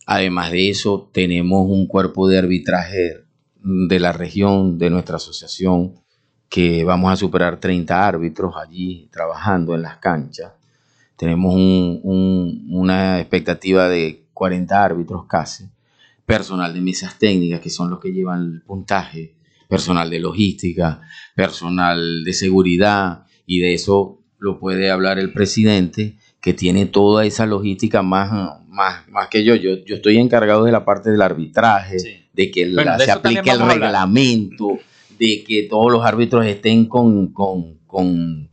Además 0.06 0.52
de 0.52 0.70
eso, 0.70 1.10
tenemos 1.12 1.68
un 1.68 1.88
cuerpo 1.88 2.28
de 2.28 2.38
arbitraje 2.38 3.24
de 3.56 3.98
la 3.98 4.12
región, 4.12 4.78
de 4.78 4.88
nuestra 4.88 5.16
asociación, 5.16 5.96
que 6.48 6.84
vamos 6.84 7.12
a 7.12 7.16
superar 7.16 7.58
30 7.58 8.06
árbitros 8.06 8.54
allí 8.56 9.08
trabajando 9.10 9.74
en 9.74 9.82
las 9.82 9.96
canchas. 9.96 10.52
Tenemos 11.20 11.54
una 11.54 13.20
expectativa 13.20 13.90
de 13.90 14.24
40 14.32 14.82
árbitros 14.82 15.26
casi. 15.26 15.66
Personal 16.24 16.72
de 16.72 16.80
mesas 16.80 17.18
técnicas, 17.18 17.60
que 17.60 17.68
son 17.68 17.90
los 17.90 18.00
que 18.00 18.10
llevan 18.10 18.54
el 18.54 18.62
puntaje. 18.62 19.34
Personal 19.68 20.08
de 20.08 20.18
logística, 20.18 21.02
personal 21.36 22.24
de 22.24 22.32
seguridad, 22.32 23.26
y 23.44 23.58
de 23.58 23.74
eso 23.74 24.22
lo 24.38 24.58
puede 24.58 24.90
hablar 24.90 25.18
el 25.18 25.34
presidente, 25.34 26.16
que 26.40 26.54
tiene 26.54 26.86
toda 26.86 27.26
esa 27.26 27.44
logística 27.44 28.00
más, 28.00 28.64
más, 28.68 29.06
más 29.10 29.28
que 29.28 29.44
yo. 29.44 29.54
yo. 29.56 29.84
Yo 29.84 29.96
estoy 29.96 30.16
encargado 30.16 30.64
de 30.64 30.72
la 30.72 30.86
parte 30.86 31.10
del 31.10 31.20
arbitraje, 31.20 31.98
de 32.32 32.50
que 32.50 32.72
se 32.98 33.10
aplique 33.10 33.50
el 33.50 33.60
reglamento, 33.60 34.78
de 35.18 35.44
que 35.46 35.64
todos 35.64 35.92
los 35.92 36.02
árbitros 36.02 36.46
estén 36.46 36.86
con, 36.86 37.26
con, 37.34 37.74
con, 37.86 38.49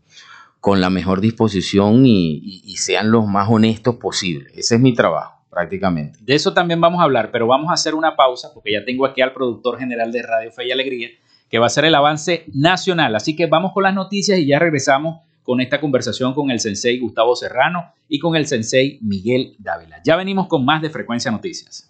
con 0.68 0.82
la 0.82 0.90
mejor 0.90 1.22
disposición 1.22 2.06
y, 2.06 2.76
sean 2.76 3.10
los 3.10 3.26
más 3.26 3.48
honestos 3.50 3.96
posible. 3.96 4.50
Ese 4.54 4.76
es 4.76 4.82
mi 4.82 4.94
trabajo, 4.94 5.46
prácticamente. 5.50 6.20
De 6.22 6.36
eso 6.36 6.54
también 6.54 6.82
vamos 6.82 7.00
a 7.00 7.04
hablar, 7.04 7.32
pero 7.32 7.48
vamos 7.48 7.70
a 7.70 7.74
hacer 7.74 7.96
una 7.96 8.18
pausa 8.18 8.50
porque 8.54 8.74
ya 8.74 8.84
tengo 8.84 9.06
aquí 9.06 9.22
al 9.22 9.32
productor 9.32 9.80
general 9.80 10.12
de 10.12 10.24
Radio 10.24 10.52
Fe 10.52 10.68
y 10.68 10.72
Alegría, 10.72 11.08
que 11.50 11.58
va 11.58 11.68
a 11.68 11.70
ser 11.70 11.86
el 11.86 11.96
avance 11.96 12.44
nacional. 12.54 13.16
Así 13.16 13.34
que 13.34 13.46
vamos 13.46 13.72
con 13.72 13.84
las 13.84 13.94
noticias 13.94 14.40
y 14.40 14.46
ya 14.46 14.60
regresamos 14.60 15.22
con 15.42 15.62
esta 15.62 15.80
conversación 15.80 16.34
con 16.34 16.52
el 16.52 16.60
sensei 16.60 17.00
Gustavo 17.00 17.34
Serrano 17.38 17.94
y 18.10 18.20
con 18.20 18.36
el 18.36 18.46
sensei 18.46 19.00
Miguel 19.02 19.56
Dávila. 19.60 20.02
Ya 20.04 20.18
venimos 20.18 20.48
con 20.48 20.66
más 20.66 20.82
de 20.82 20.90
Frecuencia 20.90 21.32
Noticias. 21.32 21.90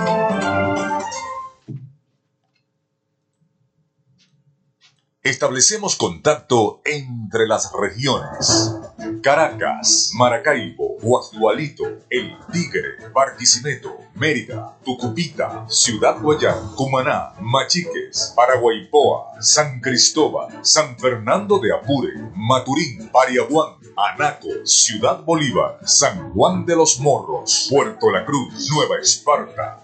Establecemos 5.23 5.95
contacto 5.97 6.81
entre 6.83 7.45
las 7.45 7.71
regiones. 7.79 8.73
Caracas, 9.21 10.09
Maracaibo, 10.15 10.97
Guasdualito, 10.99 11.83
El 12.09 12.35
Tigre, 12.51 13.07
Barquisimeto, 13.13 13.99
Mérida, 14.15 14.79
Tucupita, 14.83 15.67
Ciudad 15.69 16.19
Guayán, 16.19 16.73
Cumaná, 16.75 17.33
Machiques, 17.39 18.33
Paraguaypoa, 18.35 19.39
San 19.41 19.79
Cristóbal, 19.79 20.65
San 20.65 20.97
Fernando 20.97 21.59
de 21.59 21.71
Apure, 21.71 22.13
Maturín, 22.33 23.07
Pariahuán, 23.09 23.75
Anaco, 23.95 24.49
Ciudad 24.65 25.23
Bolívar, 25.23 25.77
San 25.85 26.33
Juan 26.33 26.65
de 26.65 26.75
los 26.75 26.99
Morros, 26.99 27.67
Puerto 27.69 28.09
La 28.09 28.25
Cruz, 28.25 28.71
Nueva 28.71 28.97
Esparta. 28.99 29.83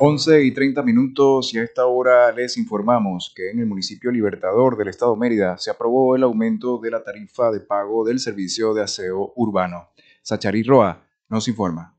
11 0.00 0.44
y 0.44 0.52
30 0.52 0.80
minutos 0.84 1.52
y 1.52 1.58
a 1.58 1.64
esta 1.64 1.86
hora 1.86 2.30
les 2.30 2.56
informamos 2.56 3.32
que 3.34 3.50
en 3.50 3.58
el 3.58 3.66
municipio 3.66 4.12
Libertador 4.12 4.76
del 4.76 4.86
estado 4.86 5.16
Mérida 5.16 5.58
se 5.58 5.72
aprobó 5.72 6.14
el 6.14 6.22
aumento 6.22 6.78
de 6.78 6.92
la 6.92 7.02
tarifa 7.02 7.50
de 7.50 7.58
pago 7.58 8.04
del 8.04 8.20
servicio 8.20 8.74
de 8.74 8.82
aseo 8.82 9.32
urbano. 9.34 9.88
Sachari 10.22 10.62
Roa 10.62 11.04
nos 11.28 11.48
informa. 11.48 11.97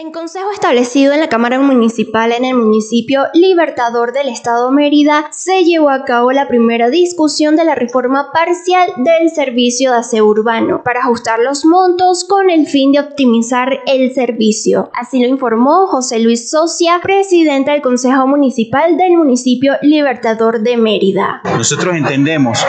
En 0.00 0.12
consejo 0.12 0.52
establecido 0.52 1.12
en 1.12 1.18
la 1.18 1.28
Cámara 1.28 1.58
Municipal 1.58 2.30
en 2.30 2.44
el 2.44 2.54
municipio 2.54 3.24
Libertador 3.34 4.12
del 4.12 4.28
Estado 4.28 4.70
Mérida, 4.70 5.26
se 5.32 5.64
llevó 5.64 5.90
a 5.90 6.04
cabo 6.04 6.30
la 6.30 6.46
primera 6.46 6.88
discusión 6.88 7.56
de 7.56 7.64
la 7.64 7.74
reforma 7.74 8.30
parcial 8.32 8.92
del 8.98 9.28
servicio 9.30 9.90
de 9.90 9.98
aseo 9.98 10.24
urbano 10.24 10.84
para 10.84 11.00
ajustar 11.00 11.40
los 11.40 11.64
montos 11.64 12.22
con 12.22 12.48
el 12.48 12.68
fin 12.68 12.92
de 12.92 13.00
optimizar 13.00 13.80
el 13.86 14.14
servicio. 14.14 14.88
Así 14.94 15.20
lo 15.20 15.26
informó 15.26 15.88
José 15.88 16.20
Luis 16.20 16.48
Socia, 16.48 17.00
presidente 17.02 17.72
del 17.72 17.82
Consejo 17.82 18.28
Municipal 18.28 18.96
del 18.96 19.16
municipio 19.16 19.72
Libertador 19.82 20.60
de 20.60 20.76
Mérida. 20.76 21.40
Nosotros 21.42 21.96
entendemos 21.96 22.64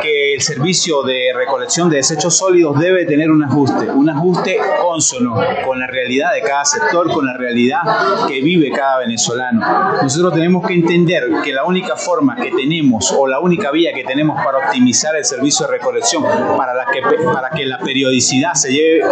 que 0.00 0.29
el 0.34 0.42
servicio 0.42 1.02
de 1.02 1.32
recolección 1.34 1.88
de 1.90 1.96
desechos 1.96 2.36
sólidos 2.36 2.78
debe 2.78 3.04
tener 3.04 3.30
un 3.30 3.42
ajuste, 3.42 3.90
un 3.90 4.08
ajuste 4.08 4.58
consono 4.80 5.34
con 5.64 5.78
la 5.78 5.86
realidad 5.86 6.32
de 6.32 6.42
cada 6.42 6.64
sector, 6.64 7.10
con 7.12 7.26
la 7.26 7.36
realidad 7.36 7.80
que 8.28 8.40
vive 8.40 8.70
cada 8.70 8.98
venezolano. 8.98 9.60
Nosotros 10.02 10.34
tenemos 10.34 10.66
que 10.66 10.74
entender 10.74 11.24
que 11.42 11.52
la 11.52 11.64
única 11.64 11.96
forma 11.96 12.36
que 12.36 12.50
tenemos 12.50 13.12
o 13.12 13.26
la 13.26 13.40
única 13.40 13.70
vía 13.70 13.92
que 13.92 14.04
tenemos 14.04 14.40
para 14.44 14.58
optimizar 14.58 15.14
el 15.16 15.24
servicio 15.24 15.66
de 15.66 15.72
recolección, 15.72 16.22
para, 16.22 16.74
la 16.74 16.86
que, 16.86 17.00
para 17.24 17.50
que 17.50 17.66
la 17.66 17.78
periodicidad 17.78 18.54
se 18.54 18.72
lleve 18.72 19.04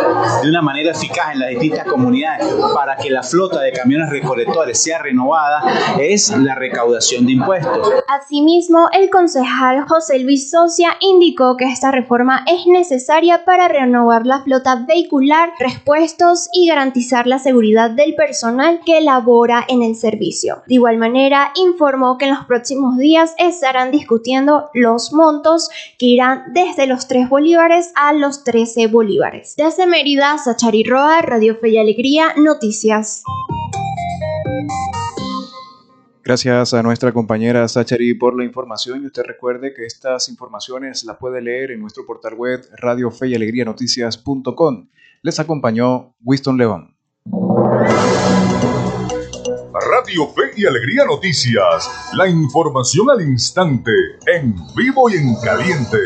de 0.42 0.48
una 0.48 0.62
manera 0.62 0.92
eficaz 0.92 1.32
en 1.32 1.40
las 1.40 1.50
distintas 1.50 1.86
comunidades, 1.86 2.46
para 2.74 2.96
que 2.96 3.10
la 3.10 3.22
flota 3.22 3.60
de 3.60 3.72
camiones 3.72 4.10
recolectores 4.10 4.82
sea 4.82 4.98
renovada, 4.98 5.62
es 5.98 6.30
la 6.36 6.54
recaudación 6.54 7.26
de 7.26 7.32
impuestos. 7.32 7.92
Asimismo, 8.08 8.88
el 8.92 9.10
concejal 9.10 9.82
José 9.86 10.18
Luis 10.18 10.50
Socia 10.50 10.90
indicó 11.18 11.56
que 11.56 11.64
esta 11.64 11.90
reforma 11.90 12.44
es 12.46 12.66
necesaria 12.66 13.44
para 13.44 13.66
renovar 13.66 14.24
la 14.24 14.42
flota 14.42 14.84
vehicular, 14.86 15.50
repuestos 15.58 16.48
y 16.52 16.68
garantizar 16.68 17.26
la 17.26 17.40
seguridad 17.40 17.90
del 17.90 18.14
personal 18.14 18.80
que 18.86 19.00
labora 19.00 19.64
en 19.68 19.82
el 19.82 19.96
servicio. 19.96 20.62
De 20.68 20.74
igual 20.74 20.96
manera, 20.96 21.52
informó 21.56 22.18
que 22.18 22.26
en 22.26 22.34
los 22.34 22.44
próximos 22.46 22.96
días 22.98 23.34
estarán 23.36 23.90
discutiendo 23.90 24.70
los 24.74 25.12
montos 25.12 25.70
que 25.98 26.06
irán 26.06 26.44
desde 26.52 26.86
los 26.86 27.08
3 27.08 27.28
bolívares 27.28 27.90
a 27.96 28.12
los 28.12 28.44
13 28.44 28.86
bolívares. 28.86 29.54
Desde 29.56 29.86
Mérida, 29.86 30.38
Sachari 30.38 30.84
Roa, 30.84 31.20
Radio 31.22 31.56
Fe 31.56 31.70
y 31.70 31.78
Alegría, 31.78 32.34
Noticias. 32.36 33.24
Gracias 36.28 36.74
a 36.74 36.82
nuestra 36.82 37.10
compañera 37.10 37.66
Sachari 37.66 38.12
por 38.12 38.36
la 38.36 38.44
información 38.44 39.02
y 39.02 39.06
usted 39.06 39.22
recuerde 39.22 39.72
que 39.72 39.86
estas 39.86 40.28
informaciones 40.28 41.02
las 41.04 41.16
puede 41.16 41.40
leer 41.40 41.70
en 41.70 41.80
nuestro 41.80 42.04
portal 42.04 42.34
web 42.34 42.60
radio 42.76 43.10
fe 43.10 43.28
y 43.28 43.34
alegría 43.34 43.64
noticias.com. 43.64 44.88
Les 45.22 45.40
acompañó 45.40 46.14
Winston 46.22 46.58
León. 46.58 46.94
Radio 49.72 50.26
Fe 50.34 50.50
y 50.54 50.66
Alegría 50.66 51.06
Noticias, 51.06 52.10
la 52.12 52.28
información 52.28 53.08
al 53.08 53.22
instante, 53.22 53.92
en 54.26 54.54
vivo 54.76 55.08
y 55.08 55.14
en 55.14 55.34
caliente. 55.42 55.98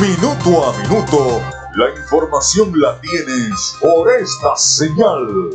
Minuto 0.00 0.64
a 0.64 0.78
minuto, 0.78 1.40
la 1.74 1.88
información 1.90 2.72
la 2.78 3.00
tienes 3.00 3.76
por 3.80 4.10
esta 4.12 4.56
señal. 4.56 5.50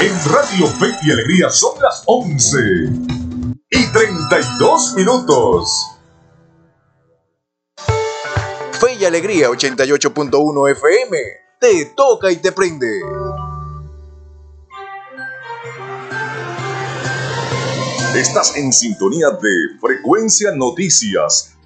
En 0.00 0.32
Radio 0.32 0.66
Fe 0.66 0.94
y 1.02 1.10
Alegría 1.10 1.50
son 1.50 1.80
las 1.80 2.02
11 2.06 2.58
y 3.70 3.86
32 3.92 4.94
minutos. 4.94 5.70
Fe 8.72 8.94
y 9.00 9.04
Alegría 9.04 9.48
88.1 9.48 10.70
FM. 10.72 11.18
Te 11.58 11.86
toca 11.96 12.30
y 12.30 12.36
te 12.36 12.52
prende. 12.52 13.00
Estás 18.14 18.56
en 18.56 18.72
sintonía 18.72 19.30
de 19.30 19.78
Frecuencia 19.80 20.52
Noticias 20.54 21.57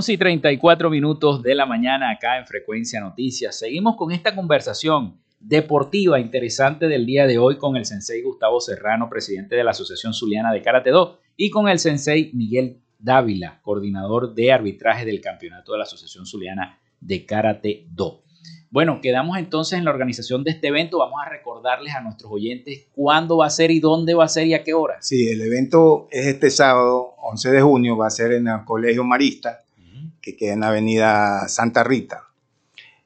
11 0.00 0.14
y 0.14 0.16
34 0.16 0.88
minutos 0.88 1.42
de 1.42 1.54
la 1.54 1.66
mañana 1.66 2.10
acá 2.10 2.38
en 2.38 2.46
Frecuencia 2.46 3.02
Noticias. 3.02 3.58
Seguimos 3.58 3.96
con 3.96 4.12
esta 4.12 4.34
conversación 4.34 5.20
deportiva 5.38 6.18
interesante 6.18 6.88
del 6.88 7.04
día 7.04 7.26
de 7.26 7.36
hoy 7.36 7.58
con 7.58 7.76
el 7.76 7.84
sensei 7.84 8.22
Gustavo 8.22 8.62
Serrano, 8.62 9.10
presidente 9.10 9.56
de 9.56 9.62
la 9.62 9.72
Asociación 9.72 10.14
Zuliana 10.14 10.54
de 10.54 10.62
Karate 10.62 10.88
Do, 10.88 11.18
y 11.36 11.50
con 11.50 11.68
el 11.68 11.78
sensei 11.78 12.30
Miguel 12.32 12.78
Dávila, 12.98 13.60
coordinador 13.60 14.34
de 14.34 14.50
arbitraje 14.50 15.04
del 15.04 15.20
campeonato 15.20 15.72
de 15.72 15.78
la 15.78 15.84
Asociación 15.84 16.24
Zuliana 16.24 16.78
de 16.98 17.26
Karate 17.26 17.84
Do. 17.90 18.22
Bueno, 18.70 19.00
quedamos 19.02 19.36
entonces 19.36 19.78
en 19.78 19.84
la 19.84 19.90
organización 19.90 20.44
de 20.44 20.52
este 20.52 20.68
evento. 20.68 21.00
Vamos 21.00 21.20
a 21.22 21.28
recordarles 21.28 21.94
a 21.94 22.00
nuestros 22.00 22.32
oyentes 22.32 22.86
cuándo 22.94 23.36
va 23.36 23.46
a 23.46 23.50
ser 23.50 23.70
y 23.70 23.80
dónde 23.80 24.14
va 24.14 24.24
a 24.24 24.28
ser 24.28 24.46
y 24.46 24.54
a 24.54 24.64
qué 24.64 24.72
hora. 24.72 24.96
Sí, 25.02 25.28
el 25.28 25.42
evento 25.42 26.08
es 26.10 26.26
este 26.26 26.48
sábado, 26.50 27.16
11 27.18 27.50
de 27.50 27.60
junio, 27.60 27.98
va 27.98 28.06
a 28.06 28.10
ser 28.10 28.32
en 28.32 28.48
el 28.48 28.64
Colegio 28.64 29.04
Marista 29.04 29.60
que 30.20 30.36
queda 30.36 30.54
en 30.54 30.60
la 30.60 30.68
avenida 30.68 31.48
Santa 31.48 31.84
Rita. 31.84 32.24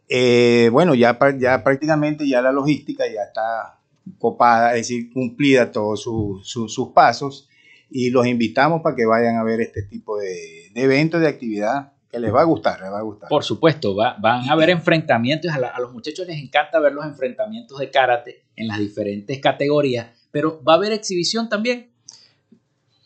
Eh, 0.09 0.68
bueno, 0.72 0.94
ya, 0.94 1.18
ya 1.38 1.64
prácticamente 1.64 2.29
ya 2.29 2.42
la 2.42 2.53
logística 2.53 3.05
ya 3.07 3.22
está 3.22 3.79
copada, 4.18 4.70
es 4.72 4.88
decir, 4.88 5.12
cumplida 5.12 5.72
todos 5.72 6.03
sus 6.03 6.88
pasos 6.94 7.48
y 7.90 8.11
los 8.11 8.27
invitamos 8.27 8.83
para 8.83 8.96
que 8.96 9.07
vayan 9.07 9.37
a 9.37 9.44
ver 9.44 9.61
este 9.61 9.83
tipo 9.83 10.18
de, 10.18 10.70
eventos, 10.74 11.20
de 11.20 11.29
actividad 11.29 11.92
que 12.11 12.18
les 12.18 12.33
va 12.33 12.42
a 12.42 12.44
gustar, 12.44 12.81
les 12.81 12.92
va 12.92 12.98
a 12.98 13.03
gustar. 13.03 13.29
Por 13.29 13.42
supuesto, 13.42 13.94
van 13.96 14.48
a 14.48 14.53
haber 14.53 14.70
enfrentamientos, 14.70 15.50
a, 15.50 15.57
a, 15.57 15.81
los 15.81 15.92
muchachos 15.92 16.27
les 16.27 16.40
encanta 16.40 16.79
ver 16.81 16.92
los 16.92 17.05
enfrentamientos 17.05 17.79
de 17.79 17.90
karate 17.90 18.44
en 18.57 18.68
las 18.68 18.79
diferentes 18.79 19.40
categorías, 19.40 20.09
pero 20.31 20.62
va 20.62 20.74
a 20.74 20.77
haber 20.77 20.92
exhibición 20.92 21.48
también. 21.48 21.90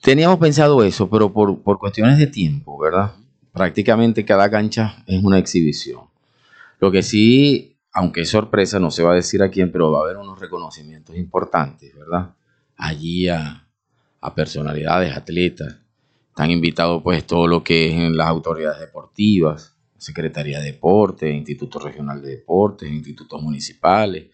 Teníamos 0.03 0.39
pensado 0.39 0.83
eso, 0.85 1.09
pero 1.09 1.33
por, 1.33 1.63
por 1.63 1.79
cuestiones 1.79 2.19
de 2.19 2.27
tiempo, 2.27 2.79
¿verdad? 2.79 3.13
Prácticamente 3.59 4.25
cada 4.25 4.49
cancha 4.51 5.03
es 5.07 5.23
una 5.23 5.37
exhibición. 5.37 6.03
Lo 6.81 6.93
que 6.93 7.03
sí, 7.03 7.77
aunque 7.93 8.23
es 8.23 8.31
sorpresa, 8.31 8.79
no 8.79 8.91
se 8.91 9.03
va 9.03 9.13
a 9.13 9.17
decir 9.17 9.43
a 9.43 9.51
quién, 9.51 9.73
pero 9.73 9.91
va 9.91 9.99
a 9.99 10.03
haber 10.05 10.17
unos 10.17 10.39
reconocimientos 10.39 11.17
importantes, 11.17 11.93
¿verdad? 11.95 12.35
Allí 12.77 13.29
a, 13.29 13.65
personalidades, 14.35 15.17
atletas. 15.17 15.77
Están 16.29 16.51
invitados 16.51 17.03
pues 17.03 17.27
todo 17.27 17.49
lo 17.49 17.65
que 17.65 17.89
es 17.89 17.95
en 17.95 18.17
las 18.17 18.29
autoridades 18.29 18.79
deportivas, 18.81 19.77
Secretaría 19.97 20.61
de 20.61 20.73
Deportes, 20.73 21.35
Instituto 21.35 21.81
Regional 21.81 22.23
de 22.23 22.37
Deportes, 22.37 22.89
institutos 22.89 23.43
municipales. 23.43 24.27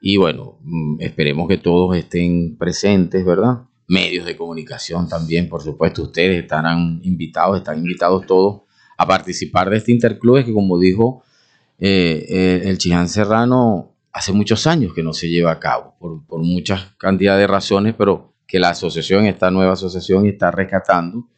Y 0.00 0.16
bueno, 0.16 0.58
mm, 0.62 0.96
esperemos 1.00 1.46
que 1.46 1.58
todos 1.58 1.96
estén 1.96 2.56
presentes, 2.56 3.24
¿verdad? 3.24 3.60
Medios 3.88 4.26
de 4.26 4.36
comunicación 4.36 5.08
también, 5.08 5.48
por 5.48 5.62
supuesto, 5.62 6.02
ustedes 6.02 6.42
estarán 6.42 7.00
invitados, 7.02 7.58
están 7.58 7.78
invitados 7.78 8.26
todos 8.26 8.62
a 8.96 9.06
participar 9.06 9.70
de 9.70 9.76
este 9.76 9.92
interclubes 9.92 10.44
que 10.44 10.52
como 10.52 10.78
dijo 10.78 11.22
eh, 11.78 12.26
eh, 12.28 12.62
el 12.64 12.78
Chiján 12.78 13.08
Serrano, 13.08 13.92
hace 14.12 14.32
muchos 14.32 14.66
años 14.66 14.94
que 14.94 15.02
no 15.02 15.12
se 15.12 15.28
lleva 15.28 15.52
a 15.52 15.60
cabo, 15.60 15.94
por, 15.98 16.24
por 16.26 16.42
muchas 16.42 16.94
cantidades 16.96 17.42
de 17.42 17.46
razones, 17.46 17.94
pero 17.96 18.32
que 18.46 18.58
la 18.58 18.70
asociación, 18.70 19.26
esta 19.26 19.50
nueva 19.50 19.74
asociación, 19.74 20.26
está 20.26 20.50
rescatando, 20.50 21.28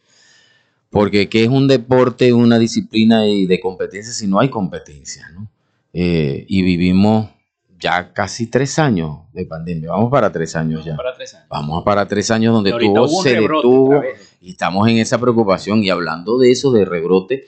porque 0.90 1.28
que 1.28 1.42
es 1.42 1.48
un 1.48 1.66
deporte, 1.66 2.32
una 2.32 2.58
disciplina 2.58 3.26
y 3.26 3.46
de 3.46 3.60
competencia 3.60 4.12
si 4.12 4.26
no 4.26 4.40
hay 4.40 4.48
competencia, 4.48 5.28
¿no? 5.30 5.50
Eh, 5.92 6.44
y 6.48 6.62
vivimos 6.62 7.30
ya 7.78 8.12
casi 8.12 8.48
tres 8.48 8.78
años 8.78 9.18
de 9.32 9.44
pandemia. 9.44 9.90
Vamos 9.90 10.10
para 10.10 10.32
tres 10.32 10.56
años 10.56 10.84
ya. 10.84 10.96
Vamos 11.48 11.84
para 11.84 12.06
tres 12.06 12.30
años 12.30 12.52
donde 12.52 12.72
todo 12.72 13.08
se 13.22 13.40
detuvo 13.40 14.02
y 14.40 14.50
estamos 14.50 14.88
en 14.88 14.98
esa 14.98 15.18
preocupación. 15.18 15.82
Y 15.82 15.90
hablando 15.90 16.38
de 16.38 16.50
eso, 16.50 16.72
de 16.72 16.84
rebrote, 16.84 17.46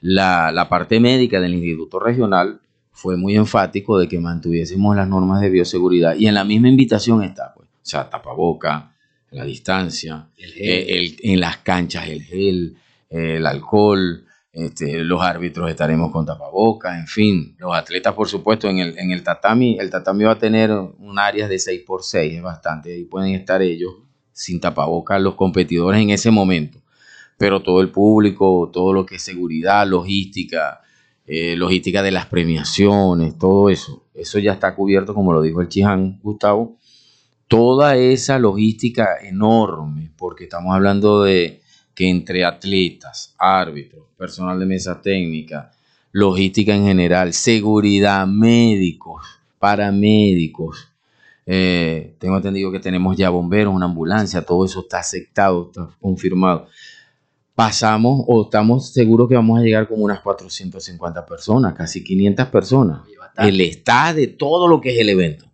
la, 0.00 0.66
parte 0.68 1.00
médica 1.00 1.40
del 1.40 1.54
Instituto 1.54 1.98
Regional 1.98 2.60
fue 2.90 3.16
muy 3.16 3.36
enfático 3.36 3.98
de 3.98 4.08
que 4.08 4.20
mantuviésemos 4.20 4.94
las 4.94 5.08
normas 5.08 5.40
de 5.40 5.50
bioseguridad. 5.50 6.14
Y 6.16 6.26
en 6.26 6.34
la 6.34 6.44
misma 6.44 6.68
invitación 6.68 7.22
está, 7.22 7.52
pues, 7.54 7.68
o 7.68 7.84
sea, 7.84 8.08
tapaboca, 8.08 8.92
la 9.30 9.44
distancia, 9.44 10.26
eh, 10.36 11.16
en 11.22 11.40
las 11.40 11.58
canchas 11.58 12.06
el 12.06 12.22
gel, 12.22 12.76
el 13.08 13.46
alcohol, 13.46 14.26
este, 14.52 14.98
los 14.98 15.22
árbitros 15.22 15.70
estaremos 15.70 16.12
con 16.12 16.26
tapabocas, 16.26 16.98
en 16.98 17.06
fin, 17.06 17.56
los 17.58 17.74
atletas 17.74 18.12
por 18.12 18.28
supuesto 18.28 18.68
en 18.68 18.78
el, 18.78 18.98
en 18.98 19.10
el 19.10 19.22
tatami, 19.22 19.78
el 19.78 19.88
tatami 19.88 20.24
va 20.24 20.32
a 20.32 20.38
tener 20.38 20.70
un 20.70 21.18
área 21.18 21.48
de 21.48 21.56
6x6, 21.56 22.36
es 22.36 22.42
bastante, 22.42 22.92
ahí 22.92 23.04
pueden 23.04 23.34
estar 23.34 23.62
ellos 23.62 23.94
sin 24.32 24.60
tapabocas 24.60 25.22
los 25.22 25.36
competidores 25.36 26.02
en 26.02 26.10
ese 26.10 26.30
momento, 26.30 26.82
pero 27.38 27.62
todo 27.62 27.80
el 27.80 27.90
público, 27.90 28.70
todo 28.70 28.92
lo 28.92 29.06
que 29.06 29.16
es 29.16 29.22
seguridad, 29.22 29.86
logística, 29.86 30.82
eh, 31.26 31.56
logística 31.56 32.02
de 32.02 32.10
las 32.10 32.26
premiaciones, 32.26 33.38
todo 33.38 33.70
eso, 33.70 34.04
eso 34.12 34.38
ya 34.38 34.52
está 34.52 34.74
cubierto 34.74 35.14
como 35.14 35.32
lo 35.32 35.40
dijo 35.40 35.62
el 35.62 35.68
Chiján 35.68 36.20
Gustavo, 36.22 36.76
toda 37.48 37.96
esa 37.96 38.38
logística 38.38 39.16
enorme, 39.22 40.10
porque 40.18 40.44
estamos 40.44 40.74
hablando 40.74 41.22
de 41.22 41.61
que 41.94 42.08
entre 42.08 42.44
atletas, 42.44 43.34
árbitros, 43.38 44.06
personal 44.16 44.58
de 44.58 44.66
mesa 44.66 45.00
técnica, 45.00 45.72
logística 46.12 46.74
en 46.74 46.84
general, 46.84 47.32
seguridad, 47.32 48.26
médicos, 48.26 49.22
paramédicos, 49.58 50.92
eh, 51.44 52.14
tengo 52.18 52.36
entendido 52.36 52.70
que 52.70 52.78
tenemos 52.78 53.16
ya 53.16 53.30
bomberos, 53.30 53.74
una 53.74 53.86
ambulancia, 53.86 54.42
todo 54.42 54.64
eso 54.64 54.80
está 54.80 55.00
aceptado, 55.00 55.66
está 55.66 55.88
confirmado. 56.00 56.68
Pasamos 57.54 58.24
o 58.26 58.44
estamos 58.44 58.92
seguros 58.92 59.28
que 59.28 59.34
vamos 59.34 59.58
a 59.58 59.62
llegar 59.62 59.88
como 59.88 60.04
unas 60.04 60.20
450 60.20 61.26
personas, 61.26 61.74
casi 61.74 62.02
500 62.02 62.46
personas. 62.46 63.00
El 63.36 63.60
estado 63.60 64.16
de 64.16 64.26
todo 64.28 64.68
lo 64.68 64.80
que 64.80 64.94
es 64.94 65.00
el 65.00 65.08
evento. 65.08 65.51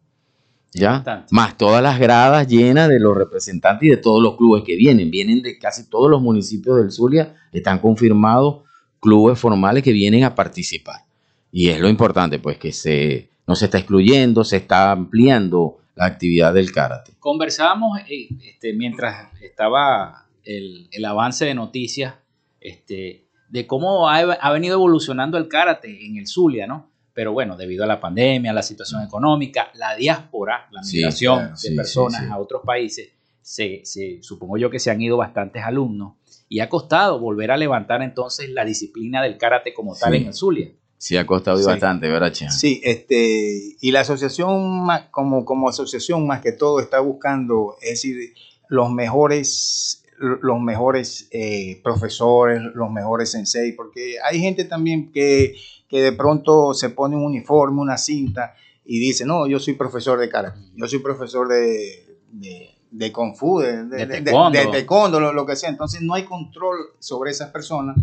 ¿Ya? 0.72 1.26
Más 1.30 1.56
todas 1.56 1.82
las 1.82 1.98
gradas 1.98 2.46
llenas 2.46 2.88
de 2.88 3.00
los 3.00 3.16
representantes 3.16 3.86
y 3.86 3.90
de 3.90 3.96
todos 3.96 4.22
los 4.22 4.36
clubes 4.36 4.64
que 4.64 4.76
vienen. 4.76 5.10
Vienen 5.10 5.42
de 5.42 5.58
casi 5.58 5.88
todos 5.88 6.10
los 6.10 6.20
municipios 6.20 6.76
del 6.76 6.90
Zulia, 6.90 7.34
están 7.52 7.78
confirmados 7.78 8.62
clubes 9.00 9.38
formales 9.38 9.82
que 9.82 9.92
vienen 9.92 10.24
a 10.24 10.34
participar. 10.34 11.02
Y 11.50 11.68
es 11.68 11.80
lo 11.80 11.88
importante, 11.88 12.38
pues 12.38 12.58
que 12.58 12.72
se, 12.72 13.30
no 13.46 13.54
se 13.54 13.66
está 13.66 13.78
excluyendo, 13.78 14.44
se 14.44 14.56
está 14.56 14.90
ampliando 14.90 15.78
la 15.94 16.06
actividad 16.06 16.54
del 16.54 16.72
karate. 16.72 17.12
Conversábamos 17.18 17.98
eh, 18.08 18.28
este, 18.44 18.72
mientras 18.72 19.28
estaba 19.42 20.26
el, 20.44 21.04
avance 21.04 21.44
de 21.44 21.54
noticias 21.54 22.14
este, 22.60 23.26
de 23.48 23.66
cómo 23.66 24.08
ha, 24.08 24.18
ha, 24.18 24.52
venido 24.52 24.74
evolucionando 24.74 25.38
el 25.38 25.48
karate 25.48 26.06
en 26.06 26.16
el 26.18 26.26
Zulia, 26.26 26.66
¿no? 26.66 26.90
Pero 27.18 27.32
bueno, 27.32 27.56
debido 27.56 27.82
a 27.82 27.86
la 27.88 27.98
pandemia, 27.98 28.52
la 28.52 28.62
situación 28.62 29.02
económica, 29.02 29.72
la 29.74 29.96
diáspora, 29.96 30.68
la 30.70 30.82
migración 30.82 31.52
de 31.60 31.74
personas 31.74 32.30
a 32.30 32.38
otros 32.38 32.62
países, 32.64 33.08
se, 33.42 33.82
supongo 34.22 34.56
yo 34.56 34.70
que 34.70 34.78
se 34.78 34.92
han 34.92 35.02
ido 35.02 35.16
bastantes 35.16 35.64
alumnos 35.64 36.12
y 36.48 36.60
ha 36.60 36.68
costado 36.68 37.18
volver 37.18 37.50
a 37.50 37.56
levantar 37.56 38.02
entonces 38.02 38.50
la 38.50 38.64
disciplina 38.64 39.20
del 39.20 39.36
karate 39.36 39.74
como 39.74 39.96
tal 39.96 40.14
en 40.14 40.26
el 40.28 40.32
Zulia. 40.32 40.70
Sí, 40.96 41.16
ha 41.16 41.26
costado 41.26 41.60
bastante, 41.66 42.06
¿verdad, 42.06 42.32
Sí, 42.50 42.80
este, 42.84 43.74
y 43.80 43.90
la 43.90 44.02
asociación 44.02 44.86
como, 45.10 45.44
como 45.44 45.70
asociación 45.70 46.24
más 46.24 46.40
que 46.40 46.52
todo 46.52 46.78
está 46.78 47.00
buscando, 47.00 47.74
es 47.80 47.90
decir, 47.90 48.32
los 48.68 48.92
mejores 48.92 50.04
los 50.18 50.60
mejores 50.60 51.28
eh, 51.30 51.80
profesores, 51.82 52.60
los 52.74 52.90
mejores 52.90 53.30
sensei, 53.30 53.72
porque 53.72 54.16
hay 54.24 54.40
gente 54.40 54.64
también 54.64 55.12
que, 55.12 55.56
que 55.88 56.02
de 56.02 56.12
pronto 56.12 56.74
se 56.74 56.90
pone 56.90 57.16
un 57.16 57.24
uniforme, 57.24 57.80
una 57.80 57.96
cinta 57.96 58.54
y 58.84 58.98
dice, 58.98 59.24
no, 59.24 59.46
yo 59.46 59.58
soy 59.58 59.74
profesor 59.74 60.18
de 60.18 60.28
karate, 60.28 60.60
yo 60.74 60.86
soy 60.86 60.98
profesor 61.00 61.48
de, 61.48 62.18
de, 62.30 62.70
de 62.90 63.12
kung 63.12 63.34
fu, 63.34 63.58
de, 63.60 63.84
de, 63.84 64.06
de 64.06 64.20
taekwondo, 64.22 65.20
lo, 65.20 65.32
lo, 65.32 65.46
que 65.46 65.56
sea. 65.56 65.68
Entonces 65.68 66.02
no 66.02 66.14
hay 66.14 66.24
control 66.24 66.76
sobre 66.98 67.30
esas 67.30 67.50
personas 67.50 67.96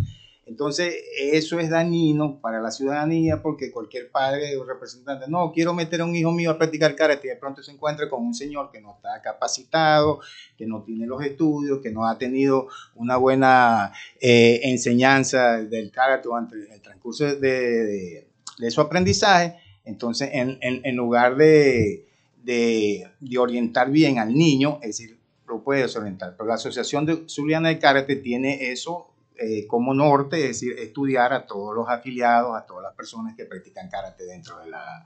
entonces, 0.46 0.94
eso 1.18 1.58
es 1.58 1.70
dañino 1.70 2.38
para 2.40 2.60
la 2.60 2.70
ciudadanía 2.70 3.42
porque 3.42 3.72
cualquier 3.72 4.12
padre 4.12 4.56
o 4.56 4.64
representante, 4.64 5.26
no, 5.28 5.50
quiero 5.52 5.74
meter 5.74 6.00
a 6.00 6.04
un 6.04 6.14
hijo 6.14 6.30
mío 6.30 6.52
a 6.52 6.56
practicar 6.56 6.94
karate 6.94 7.26
y 7.26 7.30
de 7.30 7.36
pronto 7.36 7.64
se 7.64 7.72
encuentra 7.72 8.08
con 8.08 8.24
un 8.24 8.32
señor 8.32 8.70
que 8.70 8.80
no 8.80 8.94
está 8.94 9.20
capacitado, 9.20 10.20
que 10.56 10.64
no 10.64 10.84
tiene 10.84 11.04
los 11.04 11.20
estudios, 11.24 11.80
que 11.82 11.90
no 11.90 12.06
ha 12.06 12.16
tenido 12.16 12.68
una 12.94 13.16
buena 13.16 13.92
eh, 14.20 14.60
enseñanza 14.62 15.56
del 15.64 15.90
karate 15.90 16.28
el 16.28 16.70
transcurso 17.06 17.40
de, 17.40 18.26
de, 18.58 18.70
su 18.70 18.80
aprendizaje. 18.80 19.56
Entonces, 19.84 20.30
en, 20.32 20.58
en, 20.60 20.96
lugar 20.96 21.36
de, 21.36 22.06
de, 22.42 23.08
orientar 23.38 23.90
bien 23.90 24.18
al 24.18 24.34
niño, 24.34 24.78
es 24.82 24.98
decir, 24.98 25.18
lo 25.46 25.62
puede 25.62 25.82
desorientar. 25.82 26.34
Pero 26.36 26.48
la 26.48 26.54
Asociación 26.54 27.06
de 27.06 27.24
Zuliana 27.28 27.68
de 27.68 27.78
Karate 27.78 28.16
tiene 28.16 28.72
eso 28.72 29.12
eh, 29.38 29.66
como 29.66 29.94
norte, 29.94 30.38
es 30.38 30.60
decir, 30.60 30.72
estudiar 30.78 31.32
a 31.32 31.46
todos 31.46 31.74
los 31.74 31.88
afiliados, 31.88 32.56
a 32.56 32.66
todas 32.66 32.82
las 32.82 32.94
personas 32.94 33.36
que 33.36 33.44
practican 33.44 33.88
karate 33.88 34.24
dentro 34.24 34.58
de 34.58 34.70
la, 34.70 35.04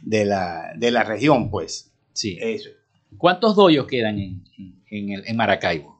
de 0.00 0.24
la, 0.24 0.72
de 0.76 0.90
la 0.90 1.02
región, 1.02 1.50
pues. 1.50 1.92
Sí. 2.12 2.38
Eso. 2.40 2.70
¿Cuántos 3.18 3.56
doyos 3.56 3.86
quedan 3.86 4.18
en, 4.18 4.44
en, 4.88 5.10
el, 5.10 5.24
en 5.26 5.36
Maracaibo? 5.36 5.93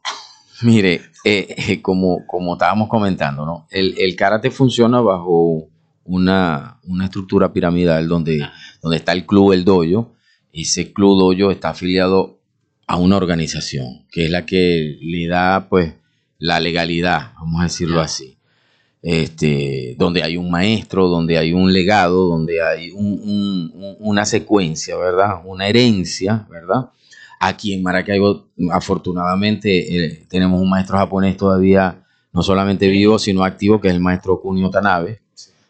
Mire, 0.65 1.03
eh, 1.25 1.55
eh, 1.59 1.83
como, 1.83 2.27
como 2.27 2.55
estábamos 2.55 2.89
comentando, 2.89 3.45
¿no? 3.45 3.67
El, 3.71 3.95
el 3.99 4.17
karate 4.17 4.51
funciona 4.51 5.01
bajo 5.03 5.69
una, 6.05 6.79
una, 6.85 7.05
estructura 7.05 7.53
piramidal 7.53 8.09
donde, 8.09 8.43
ah. 8.43 8.53
donde 8.81 8.97
está 8.97 9.13
el 9.13 9.27
club, 9.27 9.53
el 9.53 9.65
doyo. 9.65 10.13
Ese 10.55 10.93
club 10.93 11.19
doyo 11.19 11.51
está 11.51 11.71
afiliado 11.71 12.39
a 12.87 12.97
una 12.97 13.19
organización, 13.19 14.07
que 14.11 14.25
es 14.25 14.31
la 14.31 14.47
que 14.47 14.97
le 15.03 15.27
da, 15.27 15.69
pues, 15.69 15.95
la 16.39 16.61
legalidad, 16.61 17.33
vamos 17.39 17.61
a 17.61 17.65
decirlo 17.65 18.01
así. 18.01 18.39
Este, 19.03 19.97
donde 19.99 20.23
hay 20.23 20.39
un 20.39 20.51
maestro, 20.51 21.09
donde 21.09 21.37
hay 21.37 21.53
un 21.53 21.75
legado, 21.75 22.27
donde 22.27 22.63
hay 22.63 22.91
una 22.95 24.25
secuencia, 24.25 24.97
¿verdad? 24.97 25.43
Una 25.45 25.69
herencia, 25.69 26.47
¿verdad? 26.49 26.89
Aquí 27.41 27.75
en 27.75 27.83
Maracaibo, 27.83 28.49
afortunadamente, 28.73 29.97
eh, 29.97 30.27
tenemos 30.29 30.61
un 30.61 30.71
maestro 30.71 30.97
japonés 30.99 31.37
todavía, 31.37 32.05
no 32.33 32.43
solamente 32.43 32.89
vivo, 32.89 33.19
sino 33.19 33.45
activo, 33.45 33.81
que 33.81 33.89
es 33.89 33.95
el 33.95 34.01
maestro 34.01 34.41
Kunio 34.41 34.71
Tanabe, 34.71 35.21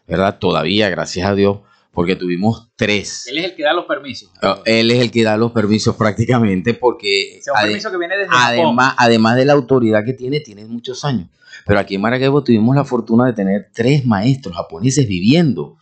¿verdad? 0.07 0.37
Todavía, 0.39 0.89
gracias 0.89 1.27
a 1.27 1.35
Dios, 1.35 1.59
porque 1.91 2.15
tuvimos 2.15 2.69
tres. 2.75 3.27
Él 3.27 3.39
es 3.39 3.45
el 3.45 3.55
que 3.55 3.63
da 3.63 3.73
los 3.73 3.85
permisos. 3.85 4.31
Ah, 4.41 4.61
él 4.65 4.91
es 4.91 4.99
el 4.99 5.11
que 5.11 5.23
da 5.23 5.37
los 5.37 5.51
permisos 5.51 5.95
prácticamente 5.95 6.73
porque... 6.73 7.39
un 7.47 7.61
permiso 7.61 7.91
que 7.91 7.97
viene 7.97 8.17
desde 8.17 8.31
además, 8.33 8.95
además 8.97 9.35
de 9.35 9.45
la 9.45 9.53
autoridad 9.53 10.03
que 10.05 10.13
tiene, 10.13 10.39
tiene 10.39 10.65
muchos 10.65 11.03
años. 11.05 11.29
Pero 11.65 11.79
aquí 11.79 11.95
en 11.95 12.01
Maracaibo 12.01 12.43
tuvimos 12.43 12.75
la 12.75 12.83
fortuna 12.83 13.25
de 13.25 13.33
tener 13.33 13.69
tres 13.73 14.05
maestros 14.05 14.55
japoneses 14.55 15.07
viviendo. 15.07 15.77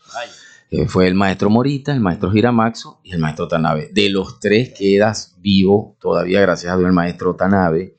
Eh, 0.74 0.88
fue 0.88 1.08
el 1.08 1.14
maestro 1.14 1.52
Morita, 1.52 1.94
el 1.94 2.00
maestro 2.00 2.36
Hiramaxo 2.36 3.00
y 3.04 3.12
el 3.12 3.20
maestro 3.20 3.48
Tanabe. 3.48 3.92
De 3.94 4.10
los 4.10 4.40
tres 4.40 4.74
quedas 4.76 5.36
vivo 5.38 5.96
todavía, 6.02 6.42
gracias 6.42 6.74
a 6.74 6.78
Dios, 6.78 6.88
el 6.88 6.96
maestro 6.96 7.36
Tanabe. 7.36 7.96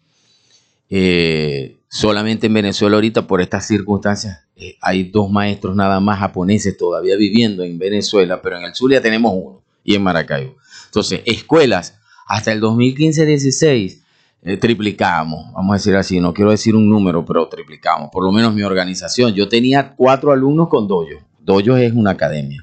Eh, 0.90 1.78
solamente 1.88 2.48
en 2.48 2.54
Venezuela 2.54 2.96
ahorita 2.96 3.28
por 3.28 3.40
estas 3.40 3.68
circunstancias 3.68 4.40
eh, 4.56 4.76
hay 4.80 5.04
dos 5.04 5.30
maestros 5.30 5.76
nada 5.76 6.00
más 6.00 6.18
japoneses 6.18 6.76
todavía 6.76 7.14
viviendo 7.16 7.62
en 7.62 7.78
Venezuela, 7.78 8.42
pero 8.42 8.58
en 8.58 8.64
el 8.64 8.74
Zulia 8.74 9.00
tenemos 9.00 9.32
uno 9.36 9.62
y 9.84 9.94
en 9.94 10.02
Maracaibo. 10.02 10.56
Entonces, 10.86 11.22
escuelas, 11.26 12.00
hasta 12.26 12.50
el 12.50 12.60
2015-16 12.60 14.02
eh, 14.42 14.56
triplicamos, 14.56 15.52
vamos 15.52 15.74
a 15.74 15.76
decir 15.76 15.94
así, 15.94 16.18
no 16.18 16.34
quiero 16.34 16.50
decir 16.50 16.74
un 16.74 16.90
número, 16.90 17.24
pero 17.24 17.48
triplicamos, 17.48 18.10
por 18.10 18.24
lo 18.24 18.32
menos 18.32 18.52
mi 18.52 18.64
organización. 18.64 19.32
Yo 19.32 19.48
tenía 19.48 19.94
cuatro 19.94 20.32
alumnos 20.32 20.68
con 20.68 20.88
dojo. 20.88 21.20
Dojo 21.45 21.76
es 21.76 21.92
una 21.92 22.12
academia. 22.12 22.62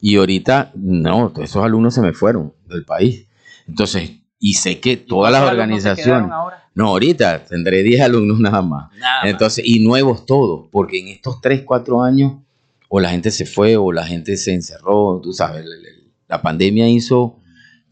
Y 0.00 0.16
ahorita, 0.16 0.72
no, 0.74 1.32
esos 1.42 1.64
alumnos 1.64 1.94
se 1.94 2.02
me 2.02 2.12
fueron 2.12 2.52
del 2.68 2.84
país. 2.84 3.26
Entonces, 3.66 4.10
y 4.38 4.54
sé 4.54 4.78
que 4.80 4.96
todas 4.96 5.32
las 5.32 5.50
organizaciones... 5.50 6.30
No, 6.74 6.88
ahorita 6.88 7.44
tendré 7.44 7.82
10 7.82 8.02
alumnos 8.02 8.38
nada 8.38 8.60
más. 8.60 8.90
Entonces, 9.24 9.64
y 9.66 9.80
nuevos 9.80 10.26
todos, 10.26 10.68
porque 10.70 11.00
en 11.00 11.08
estos 11.08 11.40
3, 11.40 11.62
4 11.64 12.02
años 12.02 12.34
o 12.88 13.00
la 13.00 13.10
gente 13.10 13.30
se 13.30 13.46
fue 13.46 13.76
o 13.76 13.92
la 13.92 14.04
gente 14.04 14.36
se 14.36 14.52
encerró, 14.52 15.20
tú 15.22 15.32
sabes, 15.32 15.64
la, 16.28 16.42
pandemia 16.42 16.88
hizo 16.88 17.38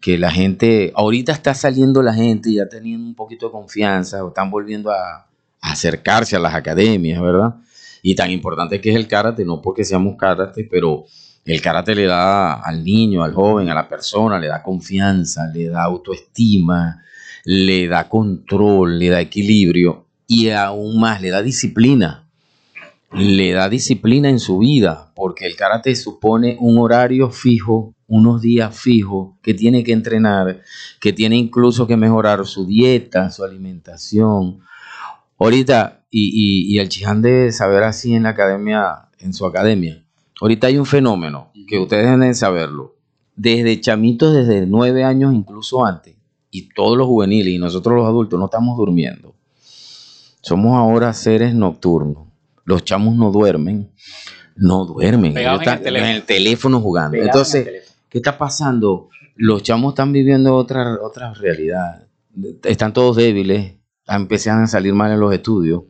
que 0.01 0.19
la 0.19 0.31
gente, 0.31 0.93
ahorita 0.95 1.33
está 1.33 1.55
saliendo 1.55 2.03
la 2.03 2.13
gente 2.13 2.53
ya 2.53 2.69
teniendo 2.69 3.07
un 3.07 3.15
poquito 3.15 3.47
de 3.47 3.53
confianza, 3.53 4.23
o 4.23 4.29
están 4.29 4.51
volviendo 4.51 4.91
a, 4.91 5.27
acercarse 5.63 6.37
a 6.37 6.39
las 6.39 6.55
academias, 6.55 7.23
¿verdad? 7.23 7.55
Y 8.07 8.15
tan 8.15 8.31
importante 8.31 8.83
que 8.83 8.91
es 8.91 8.97
el 8.97 9.09
karate, 9.09 9.47
no 9.47 9.63
porque 9.63 9.83
seamos 9.83 10.17
karate, 10.19 10.69
pero 10.71 11.07
el 11.47 11.63
karate 11.63 11.95
le 11.95 12.05
da 12.05 12.53
al 12.61 12.85
niño, 12.85 13.25
al 13.25 13.33
joven, 13.33 13.71
a 13.71 13.75
la 13.75 13.89
persona, 13.89 14.39
le 14.39 14.47
da 14.47 14.63
confianza, 14.63 15.47
le 15.47 15.71
da 15.71 15.85
autoestima, 15.85 17.03
le 17.47 17.89
da 17.89 18.07
control, 18.07 18.99
le 18.99 19.09
da 19.09 19.23
equilibrio 19.23 20.05
y 20.27 20.51
aún 20.51 21.01
más 21.01 21.23
le 21.23 21.31
da 21.31 21.41
disciplina. 21.41 22.29
Le 23.11 23.53
da 23.53 23.71
disciplina 23.71 24.29
en 24.29 24.39
su 24.39 24.59
vida, 24.59 25.11
porque 25.15 25.47
el 25.47 25.57
karate 25.57 25.97
supone 25.97 26.59
un 26.61 26.77
horario 26.77 27.31
fijo, 27.31 27.95
unos 28.07 28.43
días 28.43 28.79
fijos, 28.79 29.37
que 29.43 29.55
tiene 29.55 29.83
que 29.83 29.93
entrenar, 29.93 30.61
que 31.01 31.15
tiene 31.15 31.37
incluso 31.37 31.87
que 31.87 31.97
mejorar 31.97 32.45
su 32.45 32.67
dieta, 32.67 33.31
su 33.31 33.45
alimentación. 33.45 34.61
Ahorita, 35.39 36.04
y, 36.17 36.79
el 36.79 36.89
chiján 36.89 37.23
debe 37.23 37.51
saber 37.51 37.83
así 37.83 38.15
en 38.15 38.23
la 38.23 38.31
academia, 38.31 39.09
en 39.19 39.33
su 39.33 39.45
academia. 39.47 40.05
Ahorita 40.41 40.69
hay 40.69 40.79
un 40.79 40.87
fenómeno 40.87 41.51
que 41.67 41.79
ustedes 41.79 42.09
deben 42.09 42.35
saberlo. 42.35 42.95
Desde 43.35 43.81
chamitos, 43.81 44.33
desde 44.33 44.67
nueve 44.67 45.03
años, 45.03 45.35
incluso 45.35 45.85
antes, 45.85 46.15
y 46.53 46.69
todos 46.73 46.97
los 46.97 47.09
juveniles 47.09 47.53
y 47.53 47.59
nosotros 47.59 47.97
los 47.97 48.07
adultos 48.07 48.39
no 48.39 48.45
estamos 48.45 48.77
durmiendo. 48.77 49.35
Somos 50.41 50.77
ahora 50.77 51.13
seres 51.13 51.53
nocturnos. 51.53 52.29
Los 52.65 52.85
chamos 52.85 53.17
no 53.17 53.33
duermen. 53.33 53.91
No 54.55 54.85
duermen. 54.85 55.37
están 55.37 55.85
en 55.85 55.97
el, 55.97 56.23
teléfono 56.23 56.81
jugando. 56.81 57.17
Entonces, 57.17 57.93
¿qué 58.09 58.19
está 58.19 58.39
pasando? 58.39 59.09
Los 59.35 59.65
chamos 59.65 59.95
están 59.95 60.13
viviendo 60.13 60.55
otra, 60.55 60.97
otra 61.03 61.35
realidad. 61.35 62.07
Están 62.63 62.93
todos 62.93 63.17
débiles. 63.17 63.75
Empiezan 64.07 64.63
a 64.63 64.67
salir 64.69 64.95
mal 64.95 65.11
en 65.11 65.19
los 65.19 65.35
estudios. 65.35 65.83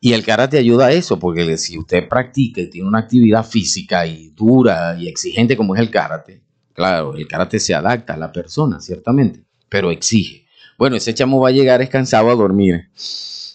Y 0.00 0.12
el 0.12 0.24
karate 0.24 0.58
ayuda 0.58 0.86
a 0.86 0.92
eso, 0.92 1.18
porque 1.18 1.56
si 1.56 1.78
usted 1.78 2.08
practica 2.08 2.60
y 2.60 2.70
tiene 2.70 2.88
una 2.88 3.00
actividad 3.00 3.44
física 3.44 4.06
y 4.06 4.28
dura 4.30 4.96
y 4.98 5.08
exigente 5.08 5.56
como 5.56 5.74
es 5.74 5.80
el 5.80 5.90
karate, 5.90 6.42
claro, 6.72 7.14
el 7.16 7.26
karate 7.26 7.58
se 7.58 7.74
adapta 7.74 8.14
a 8.14 8.18
la 8.18 8.30
persona, 8.30 8.80
ciertamente 8.80 9.46
pero 9.68 9.90
exige. 9.90 10.46
Bueno, 10.78 10.96
ese 10.96 11.14
chamo 11.14 11.40
va 11.40 11.48
a 11.48 11.52
llegar 11.52 11.80
escansado 11.80 12.30
a 12.30 12.34
dormir, 12.34 12.90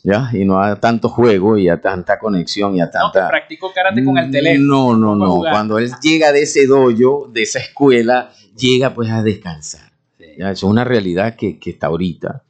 ¿ya? 0.04 0.30
Y 0.34 0.44
no 0.46 0.62
a 0.62 0.80
tanto 0.80 1.10
juego 1.10 1.58
y 1.58 1.70
a 1.70 1.80
tanta 1.80 2.18
conexión 2.18 2.76
y 2.76 2.82
a 2.82 2.90
tanta... 2.90 3.24
No, 3.24 3.30
practicó 3.30 3.72
karate 3.74 4.04
con 4.04 4.18
el 4.18 4.32
teléfono. 4.32 4.96
No, 4.96 4.98
no, 4.98 5.16
no. 5.16 5.40
Cuando 5.40 5.78
él 5.78 5.92
llega 6.02 6.32
de 6.32 6.44
ese 6.44 6.66
dojo, 6.66 7.28
de 7.32 7.44
esa 7.44 7.60
escuela, 7.60 8.32
llega 8.58 8.94
pues 8.94 9.10
a 9.12 9.22
descansar. 9.22 9.92
¿ya? 10.38 10.52
Eso 10.52 10.68
es 10.68 10.72
una 10.72 10.84
realidad 10.84 11.36
que, 11.36 11.60
que 11.60 11.72
está 11.72 11.88
ahorita 11.88 12.44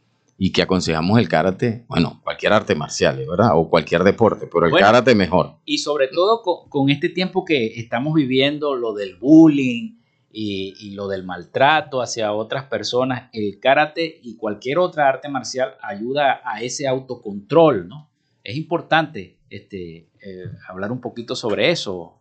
y 0.44 0.52
que 0.52 0.64
aconsejamos 0.64 1.20
el 1.20 1.30
karate, 1.30 1.86
bueno, 1.88 2.20
cualquier 2.24 2.52
arte 2.54 2.74
marcial, 2.74 3.24
¿verdad? 3.30 3.52
O 3.54 3.70
cualquier 3.70 4.04
deporte, 4.04 4.48
pero 4.52 4.66
el 4.66 4.74
karate 4.74 5.14
mejor. 5.14 5.58
Y 5.66 5.78
sobre 5.78 6.08
todo 6.08 6.42
con, 6.42 6.68
con, 6.68 6.90
este 6.90 7.10
tiempo 7.10 7.46
que 7.46 7.80
estamos 7.80 8.16
viviendo, 8.16 8.74
lo 8.74 8.96
del 8.96 9.18
bullying, 9.18 10.00
y, 10.34 10.96
lo 10.96 11.08
del 11.08 11.26
maltrato 11.26 12.02
hacia 12.02 12.34
otras 12.34 12.64
personas, 12.64 13.30
el 13.34 13.60
karate 13.60 14.20
y 14.24 14.36
cualquier 14.36 14.80
otra 14.80 15.10
arte 15.10 15.30
marcial 15.30 15.76
ayuda 15.80 16.42
a 16.44 16.64
ese 16.64 16.88
autocontrol, 16.88 17.88
¿no? 17.88 18.10
Es 18.44 18.56
importante 18.56 19.38
este, 19.48 20.10
eh, 20.22 20.46
hablar 20.68 20.92
un 20.92 21.02
poquito 21.02 21.36
sobre 21.36 21.70
eso, 21.70 22.20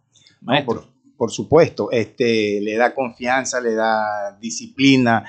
por, 0.66 0.84
por, 1.16 1.30
supuesto, 1.30 1.90
este, 1.90 2.60
le 2.60 2.76
da 2.76 2.94
confianza, 2.94 3.62
le 3.62 3.74
da 3.74 4.36
disciplina. 4.38 5.24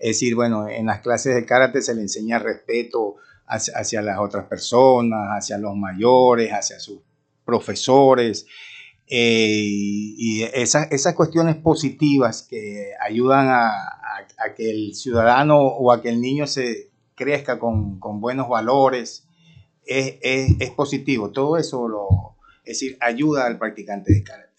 Es 0.00 0.16
decir, 0.16 0.34
bueno, 0.34 0.66
en 0.66 0.86
las 0.86 1.00
clases 1.00 1.34
de 1.34 1.44
karate 1.44 1.82
se 1.82 1.94
le 1.94 2.00
enseña 2.00 2.38
respeto 2.38 3.16
hacia, 3.46 4.00
las 4.00 4.18
otras 4.18 4.46
personas, 4.46 5.28
hacia 5.36 5.58
los 5.58 5.76
mayores, 5.76 6.50
hacia 6.50 6.80
sus 6.80 7.00
profesores. 7.44 8.46
Eh, 9.06 9.66
y 9.66 10.42
esas, 10.54 10.90
esas 10.90 11.14
cuestiones 11.14 11.56
positivas 11.56 12.46
que 12.48 12.92
ayudan 12.98 13.48
a, 13.50 13.74
que 14.56 14.70
el 14.70 14.94
ciudadano 14.94 15.58
o 15.58 15.92
a 15.92 16.00
que 16.00 16.08
el 16.08 16.20
niño 16.20 16.46
se 16.46 16.88
crezca 17.14 17.58
con, 17.58 18.00
con 18.00 18.22
buenos 18.22 18.48
valores, 18.48 19.26
es, 19.84 20.14
es, 20.22 20.52
es, 20.60 20.70
positivo. 20.70 21.30
Todo 21.30 21.58
eso 21.58 21.88
lo, 21.88 22.36
es 22.64 22.80
decir, 22.80 22.96
ayuda 23.00 23.46
al 23.46 23.58
practicante 23.58 24.14
de 24.14 24.22
karate. 24.22 24.49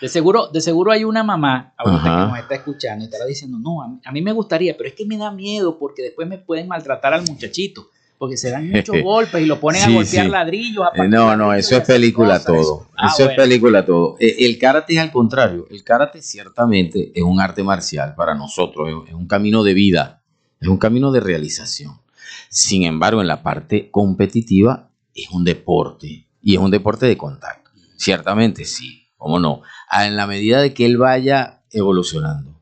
De 0.00 0.08
seguro, 0.08 0.48
de 0.48 0.60
seguro 0.60 0.92
hay 0.92 1.04
una 1.04 1.24
mamá 1.24 1.74
ahorita 1.76 2.02
que 2.02 2.08
nos 2.08 2.38
está 2.38 2.54
escuchando 2.54 3.04
y 3.04 3.06
estará 3.06 3.24
diciendo, 3.26 3.58
no, 3.58 3.82
a 3.82 3.88
mí, 3.88 4.00
a 4.04 4.12
mí, 4.12 4.22
me 4.22 4.32
gustaría, 4.32 4.76
pero 4.76 4.88
es 4.88 4.94
que 4.94 5.04
me 5.04 5.16
da 5.16 5.30
miedo 5.30 5.78
porque 5.78 6.02
después 6.02 6.28
me 6.28 6.38
pueden 6.38 6.68
maltratar 6.68 7.14
al 7.14 7.22
muchachito, 7.22 7.88
porque 8.16 8.36
se 8.36 8.50
dan 8.50 8.70
muchos 8.70 8.96
golpes 9.02 9.42
y 9.42 9.46
lo 9.46 9.58
ponen 9.58 9.82
sí, 9.82 9.90
a 9.90 9.94
golpear 9.94 10.26
sí. 10.26 10.30
ladrillos. 10.30 10.86
A 10.92 11.06
no, 11.08 11.36
no, 11.36 11.52
eso 11.52 11.76
es 11.76 11.84
película 11.84 12.42
todo. 12.42 12.86
Ah, 12.96 13.08
eso 13.08 13.24
bueno. 13.24 13.30
es 13.30 13.36
película 13.36 13.84
todo. 13.84 14.16
El 14.20 14.58
karate 14.58 14.94
es 14.94 15.00
al 15.00 15.10
contrario. 15.10 15.66
El 15.70 15.82
karate 15.82 16.22
ciertamente 16.22 17.10
es 17.14 17.22
un 17.22 17.40
arte 17.40 17.64
marcial 17.64 18.14
para 18.14 18.34
nosotros, 18.34 18.88
es 19.08 19.14
un 19.14 19.26
camino 19.26 19.64
de 19.64 19.74
vida, 19.74 20.22
es 20.60 20.68
un 20.68 20.78
camino 20.78 21.10
de 21.10 21.20
realización. 21.20 22.00
Sin 22.48 22.84
embargo, 22.84 23.20
en 23.20 23.26
la 23.26 23.42
parte 23.42 23.90
competitiva 23.90 24.90
es 25.14 25.30
un 25.30 25.44
deporte 25.44 26.28
y 26.40 26.54
es 26.54 26.60
un 26.60 26.70
deporte 26.70 27.06
de 27.06 27.16
contacto. 27.16 27.70
Ciertamente 27.96 28.64
sí, 28.64 29.07
cómo 29.18 29.38
no. 29.38 29.60
En 29.92 30.16
la 30.16 30.26
medida 30.26 30.62
de 30.62 30.72
que 30.72 30.86
él 30.86 30.96
vaya 30.96 31.60
evolucionando 31.70 32.58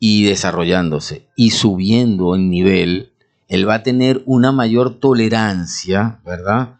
y 0.00 0.24
desarrollándose 0.24 1.28
y 1.36 1.50
subiendo 1.50 2.34
en 2.34 2.50
nivel, 2.50 3.12
él 3.46 3.68
va 3.68 3.74
a 3.74 3.82
tener 3.82 4.22
una 4.26 4.50
mayor 4.50 4.98
tolerancia, 4.98 6.20
¿verdad? 6.24 6.78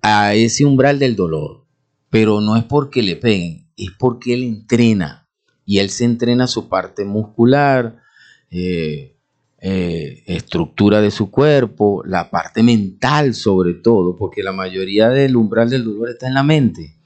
A 0.00 0.34
ese 0.34 0.64
umbral 0.64 0.98
del 0.98 1.16
dolor. 1.16 1.64
Pero 2.08 2.40
no 2.40 2.56
es 2.56 2.64
porque 2.64 3.02
le 3.02 3.16
peguen, 3.16 3.68
es 3.76 3.90
porque 3.98 4.34
él 4.34 4.44
entrena. 4.44 5.28
Y 5.64 5.78
él 5.78 5.90
se 5.90 6.04
entrena 6.04 6.46
su 6.46 6.68
parte 6.68 7.04
muscular, 7.04 8.02
eh, 8.50 9.16
eh, 9.60 10.22
estructura 10.26 11.00
de 11.00 11.10
su 11.10 11.30
cuerpo, 11.30 12.02
la 12.04 12.30
parte 12.30 12.62
mental 12.62 13.34
sobre 13.34 13.74
todo, 13.74 14.16
porque 14.16 14.42
la 14.42 14.52
mayoría 14.52 15.08
del 15.08 15.36
umbral 15.36 15.70
del 15.70 15.84
dolor 15.84 16.10
está 16.10 16.26
en 16.26 16.34
la 16.34 16.42
mente 16.42 16.96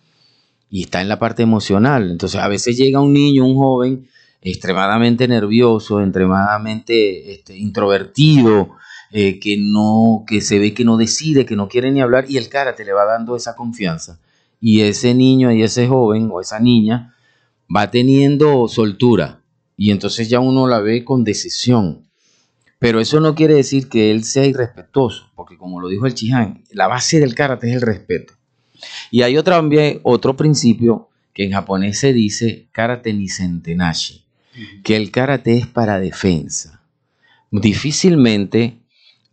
y 0.69 0.83
está 0.83 1.01
en 1.01 1.09
la 1.09 1.19
parte 1.19 1.43
emocional. 1.43 2.11
Entonces 2.11 2.41
a 2.41 2.49
veces 2.49 2.77
llega 2.77 3.01
un 3.01 3.13
niño, 3.13 3.47
un 3.47 3.57
joven 3.57 4.09
extremadamente 4.43 5.27
nervioso, 5.27 6.01
extremadamente 6.01 7.33
este, 7.33 7.57
introvertido, 7.57 8.71
eh, 9.11 9.39
que 9.41 9.57
no, 9.59 10.25
que 10.27 10.41
se 10.41 10.59
ve 10.59 10.75
que 10.75 10.85
no 10.85 10.97
decide, 10.97 11.47
que 11.47 11.57
no 11.57 11.69
quiere 11.69 11.91
ni 11.91 12.01
hablar, 12.01 12.27
y 12.29 12.37
el 12.37 12.49
karate 12.49 12.85
le 12.85 12.93
va 12.93 13.05
dando 13.05 13.37
esa 13.37 13.57
confianza. 13.57 14.21
Y 14.61 14.83
ese 14.83 15.15
niño 15.15 15.53
y 15.53 15.63
ese 15.63 15.87
joven 15.87 16.29
o 16.33 16.41
esa 16.41 16.61
niña 16.61 17.15
va 17.75 17.91
teniendo 17.91 18.69
soltura, 18.69 19.41
y 19.77 19.91
entonces 19.91 20.29
ya 20.29 20.41
uno 20.41 20.67
la 20.67 20.81
ve 20.81 21.05
con 21.05 21.25
decisión. 21.25 22.03
Pero 22.79 23.01
eso 23.01 23.21
no 23.21 23.35
quiere 23.35 23.55
decir 23.55 23.89
que 23.89 24.11
él 24.11 24.23
sea 24.23 24.45
irrespetuoso, 24.45 25.31
porque 25.35 25.57
como 25.57 25.81
lo 25.81 25.89
dijo 25.89 26.07
el 26.07 26.15
Chihan, 26.15 26.63
la 26.71 26.87
base 26.87 27.21
del 27.21 27.35
karate 27.35 27.69
es 27.69 27.77
el 27.77 27.83
respeto. 27.83 28.35
Y 29.11 29.23
hay 29.23 29.37
otro, 29.37 29.55
también 29.55 30.01
otro 30.03 30.37
principio 30.37 31.09
que 31.33 31.45
en 31.45 31.53
japonés 31.53 31.99
se 31.99 32.13
dice 32.13 32.69
karate 32.73 33.13
ni 33.13 33.29
sentenashi, 33.29 34.25
que 34.83 34.97
el 34.97 35.11
karate 35.11 35.59
es 35.59 35.67
para 35.67 36.01
defensa. 36.01 36.83
Difícilmente, 37.51 38.79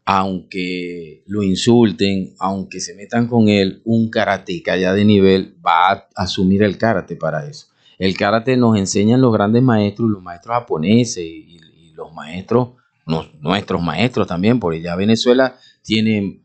aunque 0.05 1.23
lo 1.25 1.43
insulten, 1.43 2.33
aunque 2.39 2.79
se 2.81 2.93
metan 2.93 3.27
con 3.27 3.47
él, 3.47 3.81
un 3.85 4.09
karateka 4.09 4.75
ya 4.75 4.93
de 4.93 5.05
nivel 5.05 5.55
va 5.65 5.91
a 5.91 6.07
asumir 6.15 6.63
el 6.63 6.77
karate 6.77 7.15
para 7.15 7.47
eso. 7.47 7.67
El 7.97 8.17
karate 8.17 8.57
nos 8.57 8.77
enseñan 8.77 9.21
los 9.21 9.31
grandes 9.31 9.63
maestros, 9.63 10.09
los 10.09 10.21
maestros 10.21 10.57
japoneses 10.57 11.23
y, 11.23 11.57
y 11.57 11.93
los 11.93 12.13
maestros, 12.13 12.71
no, 13.05 13.25
nuestros 13.39 13.81
maestros 13.81 14.27
también, 14.27 14.59
porque 14.59 14.81
ya 14.81 14.95
Venezuela 14.95 15.55
tiene 15.83 16.42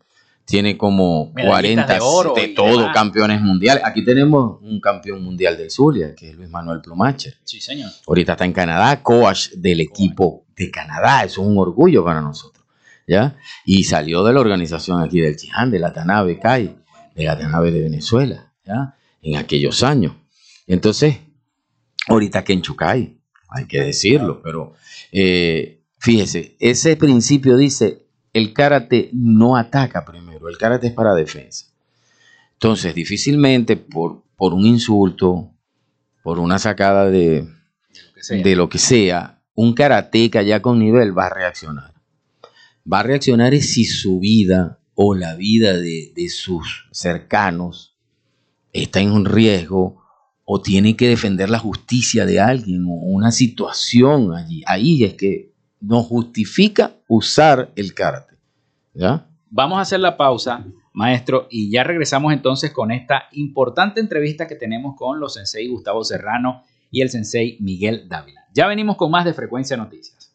tiene 0.48 0.78
como 0.78 1.30
40 1.34 1.86
de, 1.86 2.00
oro 2.00 2.32
de 2.34 2.48
todo, 2.48 2.78
demás. 2.78 2.94
campeones 2.94 3.42
mundiales. 3.42 3.84
Aquí 3.84 4.02
tenemos 4.02 4.58
un 4.62 4.80
campeón 4.80 5.22
mundial 5.22 5.58
del 5.58 5.70
Zulia, 5.70 6.14
que 6.14 6.30
es 6.30 6.36
Luis 6.36 6.48
Manuel 6.48 6.80
Plumacher. 6.80 7.34
Sí, 7.44 7.60
señor. 7.60 7.90
Ahorita 8.06 8.32
está 8.32 8.46
en 8.46 8.54
Canadá, 8.54 9.02
coach 9.02 9.50
del 9.50 9.82
equipo 9.82 10.46
de 10.56 10.70
Canadá. 10.70 11.24
Eso 11.24 11.42
es 11.42 11.46
un 11.46 11.58
orgullo 11.58 12.02
para 12.02 12.22
nosotros. 12.22 12.64
¿ya? 13.06 13.36
Y 13.66 13.84
salió 13.84 14.24
de 14.24 14.32
la 14.32 14.40
organización 14.40 15.02
aquí 15.02 15.20
del 15.20 15.36
Chiján, 15.36 15.70
de 15.70 15.80
la 15.80 15.92
Tanabe 15.92 16.38
CAI, 16.38 16.76
de 17.14 17.24
la 17.24 17.38
Tanabe 17.38 17.70
de 17.70 17.82
Venezuela, 17.82 18.54
¿ya? 18.64 18.96
En 19.20 19.36
aquellos 19.36 19.82
años. 19.82 20.14
Entonces, 20.66 21.18
ahorita 22.06 22.42
que 22.42 22.54
en 22.54 22.62
Chucay, 22.62 23.20
hay 23.50 23.66
que 23.66 23.82
decirlo, 23.82 24.40
pero 24.42 24.72
eh, 25.12 25.82
fíjese, 25.98 26.56
ese 26.58 26.96
principio 26.96 27.58
dice, 27.58 28.06
el 28.32 28.52
karate 28.52 29.10
no 29.12 29.56
ataca 29.56 30.04
primero, 30.04 30.27
el 30.46 30.58
karate 30.58 30.88
es 30.88 30.92
para 30.92 31.14
defensa. 31.14 31.66
Entonces, 32.54 32.94
difícilmente 32.94 33.76
por, 33.76 34.22
por 34.36 34.52
un 34.52 34.66
insulto, 34.66 35.50
por 36.22 36.38
una 36.38 36.58
sacada 36.58 37.08
de, 37.08 37.42
de, 37.42 38.36
lo 38.36 38.42
de, 38.42 38.56
lo 38.56 38.68
que 38.68 38.78
sea, 38.78 39.40
un 39.54 39.74
karateca 39.74 40.42
ya 40.42 40.60
con 40.60 40.78
nivel 40.78 41.16
va 41.16 41.26
a 41.26 41.34
reaccionar. 41.34 41.94
Va 42.90 43.00
a 43.00 43.02
reaccionar 43.04 43.56
si 43.56 43.84
su 43.84 44.18
vida 44.18 44.80
o 44.94 45.14
la 45.14 45.34
vida 45.36 45.74
de, 45.74 46.12
de 46.14 46.28
sus 46.28 46.88
cercanos 46.92 47.96
está 48.72 49.00
en 49.00 49.12
un 49.12 49.24
riesgo 49.24 50.02
o 50.44 50.60
tiene 50.60 50.96
que 50.96 51.08
defender 51.08 51.50
la 51.50 51.58
justicia 51.58 52.24
de 52.26 52.40
alguien 52.40 52.84
o 52.86 52.94
una 52.94 53.30
situación 53.30 54.34
allí. 54.34 54.62
Ahí 54.66 55.04
es 55.04 55.14
que 55.14 55.52
no 55.80 56.02
justifica 56.02 56.96
usar 57.06 57.70
el 57.76 57.94
karate. 57.94 58.36
¿Ya? 58.94 59.28
Vamos 59.50 59.78
a 59.78 59.82
hacer 59.82 60.00
la 60.00 60.16
pausa, 60.16 60.66
maestro, 60.92 61.46
y 61.50 61.70
ya 61.70 61.82
regresamos 61.82 62.34
entonces 62.34 62.70
con 62.70 62.92
esta 62.92 63.24
importante 63.32 63.98
entrevista 63.98 64.46
que 64.46 64.56
tenemos 64.56 64.94
con 64.94 65.18
los 65.18 65.34
sensei 65.34 65.68
Gustavo 65.68 66.04
Serrano 66.04 66.64
y 66.90 67.00
el 67.00 67.08
sensei 67.08 67.56
Miguel 67.60 68.08
Dávila. 68.08 68.46
Ya 68.52 68.66
venimos 68.66 68.96
con 68.96 69.10
más 69.10 69.24
de 69.24 69.32
Frecuencia 69.32 69.76
Noticias. 69.78 70.34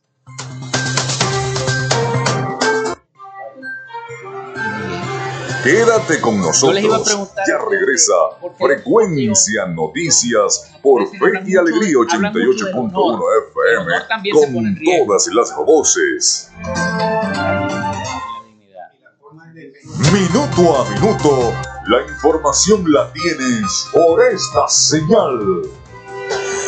Quédate 5.64 6.20
con 6.20 6.40
nosotros. 6.40 6.84
Ya 7.48 7.58
regresa 7.70 8.14
Frecuencia 8.58 9.68
Noticias 9.68 10.74
por 10.82 11.08
Fe 11.08 11.44
y 11.46 11.56
Alegría 11.56 11.98
88.1 11.98 13.22
FM 13.52 14.34
con 14.34 14.76
todas 14.84 15.28
las 15.28 15.56
voces. 15.56 16.52
Minuto 19.96 20.76
a 20.76 20.90
minuto, 20.90 21.54
la 21.88 22.02
información 22.02 22.84
la 22.92 23.14
tienes 23.14 23.90
por 23.94 24.24
esta 24.24 24.68
señal. 24.68 25.62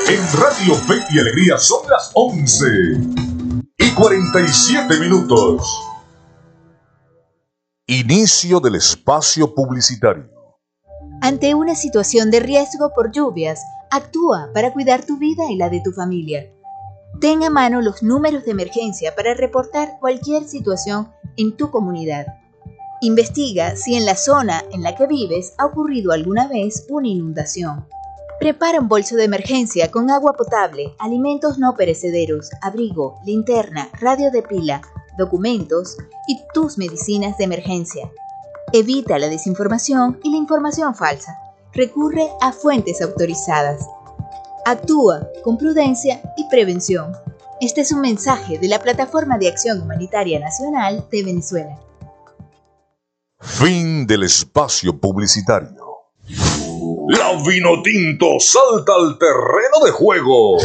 En 0.08 0.40
Radio 0.40 0.76
Fe 0.76 1.04
y 1.10 1.20
Alegría 1.20 1.58
son 1.58 1.90
las 1.90 2.12
11 2.14 2.66
y 3.80 3.92
47 3.96 5.00
minutos. 5.00 5.68
Inicio 7.88 8.60
del 8.60 8.76
espacio 8.76 9.56
publicitario. 9.56 10.30
Ante 11.22 11.56
una 11.56 11.74
situación 11.74 12.30
de 12.30 12.42
riesgo 12.42 12.92
por 12.94 13.12
lluvias, 13.12 13.60
actúa 13.90 14.52
para 14.54 14.72
cuidar 14.72 15.04
tu 15.04 15.18
vida 15.18 15.46
y 15.50 15.56
la 15.56 15.70
de 15.70 15.82
tu 15.84 15.92
familia. 15.94 16.52
Ten 17.20 17.44
a 17.44 17.50
mano 17.50 17.82
los 17.82 18.04
números 18.04 18.46
de 18.46 18.52
emergencia 18.52 19.16
para 19.16 19.34
reportar 19.34 19.98
cualquier 20.00 20.48
situación 20.48 21.12
en 21.38 21.58
tu 21.58 21.72
comunidad. 21.72 22.28
Investiga 23.06 23.76
si 23.76 23.94
en 23.94 24.04
la 24.04 24.16
zona 24.16 24.64
en 24.72 24.82
la 24.82 24.96
que 24.96 25.06
vives 25.06 25.54
ha 25.60 25.68
ocurrido 25.68 26.12
alguna 26.12 26.48
vez 26.48 26.88
una 26.90 27.08
inundación. 27.08 27.86
Prepara 28.40 28.82
un 28.82 28.88
bolso 28.88 29.16
de 29.16 29.26
emergencia 29.26 29.92
con 29.92 30.10
agua 30.10 30.34
potable, 30.34 30.96
alimentos 30.98 31.60
no 31.60 31.76
perecederos, 31.76 32.50
abrigo, 32.64 33.20
linterna, 33.24 33.90
radio 34.02 34.32
de 34.32 34.42
pila, 34.42 34.82
documentos 35.20 35.98
y 36.28 36.40
tus 36.52 36.80
medicinas 36.80 37.38
de 37.38 37.44
emergencia. 37.44 38.12
Evita 38.74 39.20
la 39.20 39.30
desinformación 39.30 40.20
y 40.24 40.32
la 40.32 40.38
información 40.38 40.96
falsa. 40.96 41.38
Recurre 41.74 42.28
a 42.42 42.54
fuentes 42.54 43.04
autorizadas. 43.04 43.88
Actúa 44.66 45.30
con 45.44 45.60
prudencia 45.60 46.24
y 46.38 46.50
prevención. 46.50 47.14
Este 47.62 47.82
es 47.82 47.92
un 47.92 48.02
mensaje 48.02 48.58
de 48.58 48.68
la 48.68 48.80
Plataforma 48.80 49.38
de 49.38 49.50
Acción 49.50 49.80
Humanitaria 49.80 50.40
Nacional 50.40 51.06
de 51.12 51.24
Venezuela. 51.24 51.80
Fin 53.46 54.06
del 54.06 54.24
espacio 54.24 55.00
publicitario. 55.00 55.86
La 57.08 57.42
Vinotinto 57.48 58.40
salta 58.40 58.94
al 58.96 59.18
terreno 59.18 59.86
de 59.86 59.92
juego. 59.92 60.58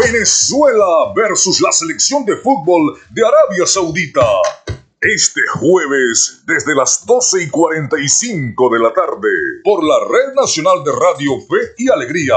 Venezuela 0.00 1.12
versus 1.16 1.60
la 1.60 1.72
selección 1.72 2.24
de 2.24 2.36
fútbol 2.36 3.00
de 3.10 3.22
Arabia 3.26 3.66
Saudita. 3.66 4.26
Este 5.00 5.40
jueves, 5.54 6.42
desde 6.46 6.74
las 6.74 7.04
12 7.06 7.44
y 7.44 7.48
45 7.48 8.68
de 8.70 8.78
la 8.78 8.92
tarde, 8.92 9.28
por 9.64 9.82
la 9.82 9.96
Red 10.08 10.34
Nacional 10.34 10.84
de 10.84 10.92
Radio 10.92 11.40
Fe 11.48 11.74
y 11.78 11.90
Alegría. 11.90 12.36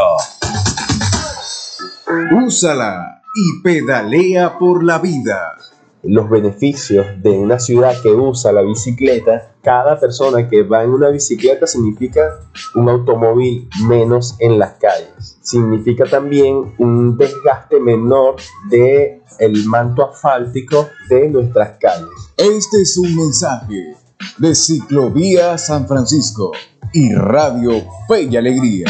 Úsala 2.46 3.22
y 3.36 3.62
pedalea 3.62 4.58
por 4.58 4.84
la 4.84 5.00
vida. 5.00 5.58
Los 6.04 6.30
beneficios 6.30 7.06
de 7.22 7.30
una 7.32 7.60
ciudad 7.60 8.02
que 8.02 8.10
usa 8.10 8.52
la 8.52 8.62
bicicleta, 8.62 9.54
cada 9.62 10.00
persona 10.00 10.48
que 10.50 10.64
va 10.64 10.84
en 10.84 10.90
una 10.92 11.10
bicicleta 11.10 11.68
significa 11.68 12.40
un 12.76 12.90
automóvil 12.90 13.70
menos 13.86 14.36
en 14.40 14.58
las 14.58 14.74
calles. 14.74 15.38
Significa 15.42 16.06
también 16.06 16.74
un 16.80 17.18
desgaste 17.18 17.80
menor 17.80 18.36
de 18.70 19.22
el 19.40 19.66
manto 19.66 20.10
asfáltico 20.10 20.90
de 21.10 21.30
nuestras 21.30 21.78
calles. 21.80 22.10
Este 22.38 22.82
es 22.82 22.98
un 22.98 23.16
mensaje 23.16 23.96
de 24.38 24.56
Ciclovía 24.56 25.58
San 25.58 25.88
Francisco 25.88 26.52
y 26.94 27.14
Radio 27.14 27.84
Fe 28.08 28.24
y 28.24 28.38
Alegría. 28.38 28.86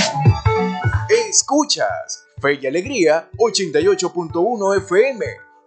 Escuchas 1.29 2.25
Fe 2.41 2.59
y 2.61 2.67
Alegría 2.67 3.29
88.1 3.37 4.77
FM. 4.77 5.50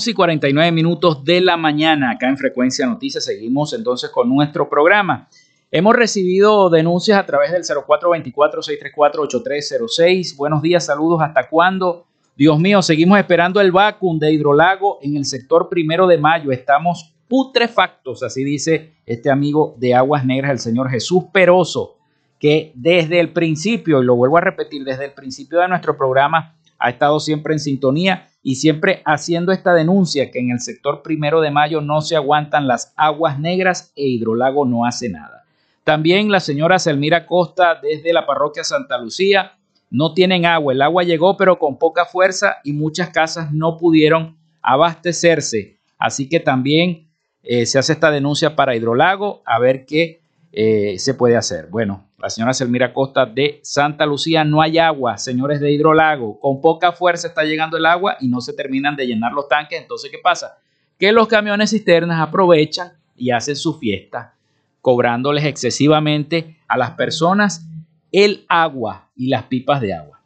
11 0.00 0.12
y 0.12 0.14
49 0.14 0.72
minutos 0.72 1.22
de 1.26 1.42
la 1.42 1.58
mañana, 1.58 2.12
acá 2.12 2.26
en 2.26 2.38
Frecuencia 2.38 2.86
Noticias. 2.86 3.22
Seguimos 3.22 3.74
entonces 3.74 4.08
con 4.08 4.30
nuestro 4.30 4.66
programa. 4.66 5.28
Hemos 5.70 5.94
recibido 5.94 6.70
denuncias 6.70 7.18
a 7.18 7.26
través 7.26 7.52
del 7.52 7.64
0424-634-8306. 7.64 10.36
Buenos 10.36 10.62
días, 10.62 10.86
saludos. 10.86 11.20
¿Hasta 11.20 11.50
cuándo? 11.50 12.06
Dios 12.34 12.58
mío, 12.58 12.80
seguimos 12.80 13.18
esperando 13.18 13.60
el 13.60 13.72
vacuum 13.72 14.18
de 14.18 14.32
hidrolago 14.32 15.00
en 15.02 15.18
el 15.18 15.26
sector 15.26 15.68
primero 15.68 16.06
de 16.06 16.16
mayo. 16.16 16.50
Estamos 16.50 17.12
putrefactos, 17.28 18.22
así 18.22 18.42
dice 18.42 18.94
este 19.04 19.30
amigo 19.30 19.74
de 19.76 19.94
Aguas 19.94 20.24
Negras, 20.24 20.52
el 20.52 20.60
señor 20.60 20.88
Jesús 20.88 21.24
Peroso, 21.30 21.98
que 22.38 22.72
desde 22.74 23.20
el 23.20 23.34
principio, 23.34 24.02
y 24.02 24.06
lo 24.06 24.16
vuelvo 24.16 24.38
a 24.38 24.40
repetir, 24.40 24.82
desde 24.82 25.04
el 25.04 25.12
principio 25.12 25.60
de 25.60 25.68
nuestro 25.68 25.98
programa 25.98 26.54
ha 26.80 26.90
estado 26.90 27.20
siempre 27.20 27.52
en 27.52 27.60
sintonía 27.60 28.28
y 28.42 28.56
siempre 28.56 29.02
haciendo 29.04 29.52
esta 29.52 29.74
denuncia 29.74 30.30
que 30.30 30.40
en 30.40 30.50
el 30.50 30.60
sector 30.60 31.02
primero 31.02 31.40
de 31.42 31.50
mayo 31.50 31.82
no 31.82 32.00
se 32.00 32.16
aguantan 32.16 32.66
las 32.66 32.94
aguas 32.96 33.38
negras 33.38 33.92
e 33.94 34.08
Hidrolago 34.08 34.64
no 34.64 34.86
hace 34.86 35.10
nada. 35.10 35.44
También 35.84 36.30
la 36.30 36.40
señora 36.40 36.78
Selmira 36.78 37.26
Costa 37.26 37.78
desde 37.80 38.12
la 38.12 38.26
parroquia 38.26 38.64
Santa 38.64 38.98
Lucía 38.98 39.52
no 39.90 40.14
tienen 40.14 40.46
agua, 40.46 40.72
el 40.72 40.82
agua 40.82 41.02
llegó 41.02 41.36
pero 41.36 41.58
con 41.58 41.78
poca 41.78 42.06
fuerza 42.06 42.56
y 42.64 42.72
muchas 42.72 43.10
casas 43.10 43.52
no 43.52 43.76
pudieron 43.76 44.38
abastecerse. 44.62 45.78
Así 45.98 46.28
que 46.28 46.40
también 46.40 47.08
eh, 47.42 47.66
se 47.66 47.78
hace 47.78 47.92
esta 47.92 48.10
denuncia 48.10 48.56
para 48.56 48.74
Hidrolago 48.74 49.42
a 49.44 49.58
ver 49.58 49.84
qué 49.84 50.19
eh, 50.52 50.98
se 50.98 51.14
puede 51.14 51.36
hacer. 51.36 51.68
Bueno, 51.68 52.08
la 52.18 52.28
señora 52.28 52.52
Selmira 52.52 52.92
Costa 52.92 53.24
de 53.24 53.60
Santa 53.62 54.04
Lucía, 54.04 54.44
no 54.44 54.60
hay 54.60 54.78
agua, 54.78 55.16
señores 55.16 55.60
de 55.60 55.70
Hidrolago, 55.70 56.40
con 56.40 56.60
poca 56.60 56.92
fuerza 56.92 57.28
está 57.28 57.44
llegando 57.44 57.76
el 57.76 57.86
agua 57.86 58.16
y 58.20 58.28
no 58.28 58.40
se 58.40 58.52
terminan 58.52 58.96
de 58.96 59.06
llenar 59.06 59.32
los 59.32 59.48
tanques, 59.48 59.80
entonces 59.80 60.10
¿qué 60.10 60.18
pasa? 60.18 60.58
Que 60.98 61.12
los 61.12 61.28
camiones 61.28 61.70
cisternas 61.70 62.20
aprovechan 62.20 62.92
y 63.16 63.30
hacen 63.30 63.56
su 63.56 63.78
fiesta, 63.78 64.34
cobrándoles 64.80 65.44
excesivamente 65.44 66.58
a 66.66 66.76
las 66.76 66.92
personas 66.92 67.66
el 68.12 68.44
agua 68.48 69.08
y 69.14 69.28
las 69.28 69.44
pipas 69.44 69.80
de 69.80 69.94
agua. 69.94 70.20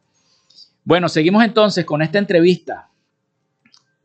Bueno, 0.85 1.09
seguimos 1.09 1.45
entonces 1.45 1.85
con 1.85 2.03
esta 2.03 2.19
entrevista 2.19 2.89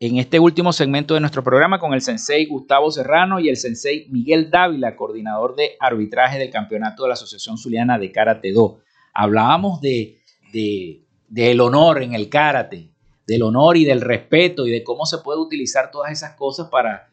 en 0.00 0.16
este 0.16 0.40
último 0.40 0.72
segmento 0.72 1.12
de 1.12 1.20
nuestro 1.20 1.44
programa 1.44 1.78
con 1.78 1.92
el 1.92 2.00
sensei 2.00 2.46
Gustavo 2.46 2.90
Serrano 2.90 3.38
y 3.38 3.50
el 3.50 3.58
sensei 3.58 4.06
Miguel 4.08 4.50
Dávila, 4.50 4.96
coordinador 4.96 5.54
de 5.54 5.72
arbitraje 5.78 6.38
del 6.38 6.50
campeonato 6.50 7.02
de 7.02 7.10
la 7.10 7.14
Asociación 7.14 7.58
Zuliana 7.58 7.98
de 7.98 8.10
Karate 8.10 8.50
Do. 8.50 8.80
Hablábamos 9.12 9.82
de, 9.82 10.18
de, 10.54 11.02
del 11.28 11.60
honor 11.60 12.02
en 12.02 12.14
el 12.14 12.30
karate, 12.30 12.88
del 13.26 13.42
honor 13.42 13.76
y 13.76 13.84
del 13.84 14.00
respeto 14.00 14.66
y 14.66 14.70
de 14.70 14.82
cómo 14.82 15.04
se 15.04 15.18
puede 15.18 15.38
utilizar 15.38 15.90
todas 15.90 16.10
esas 16.10 16.34
cosas 16.34 16.70
para, 16.70 17.10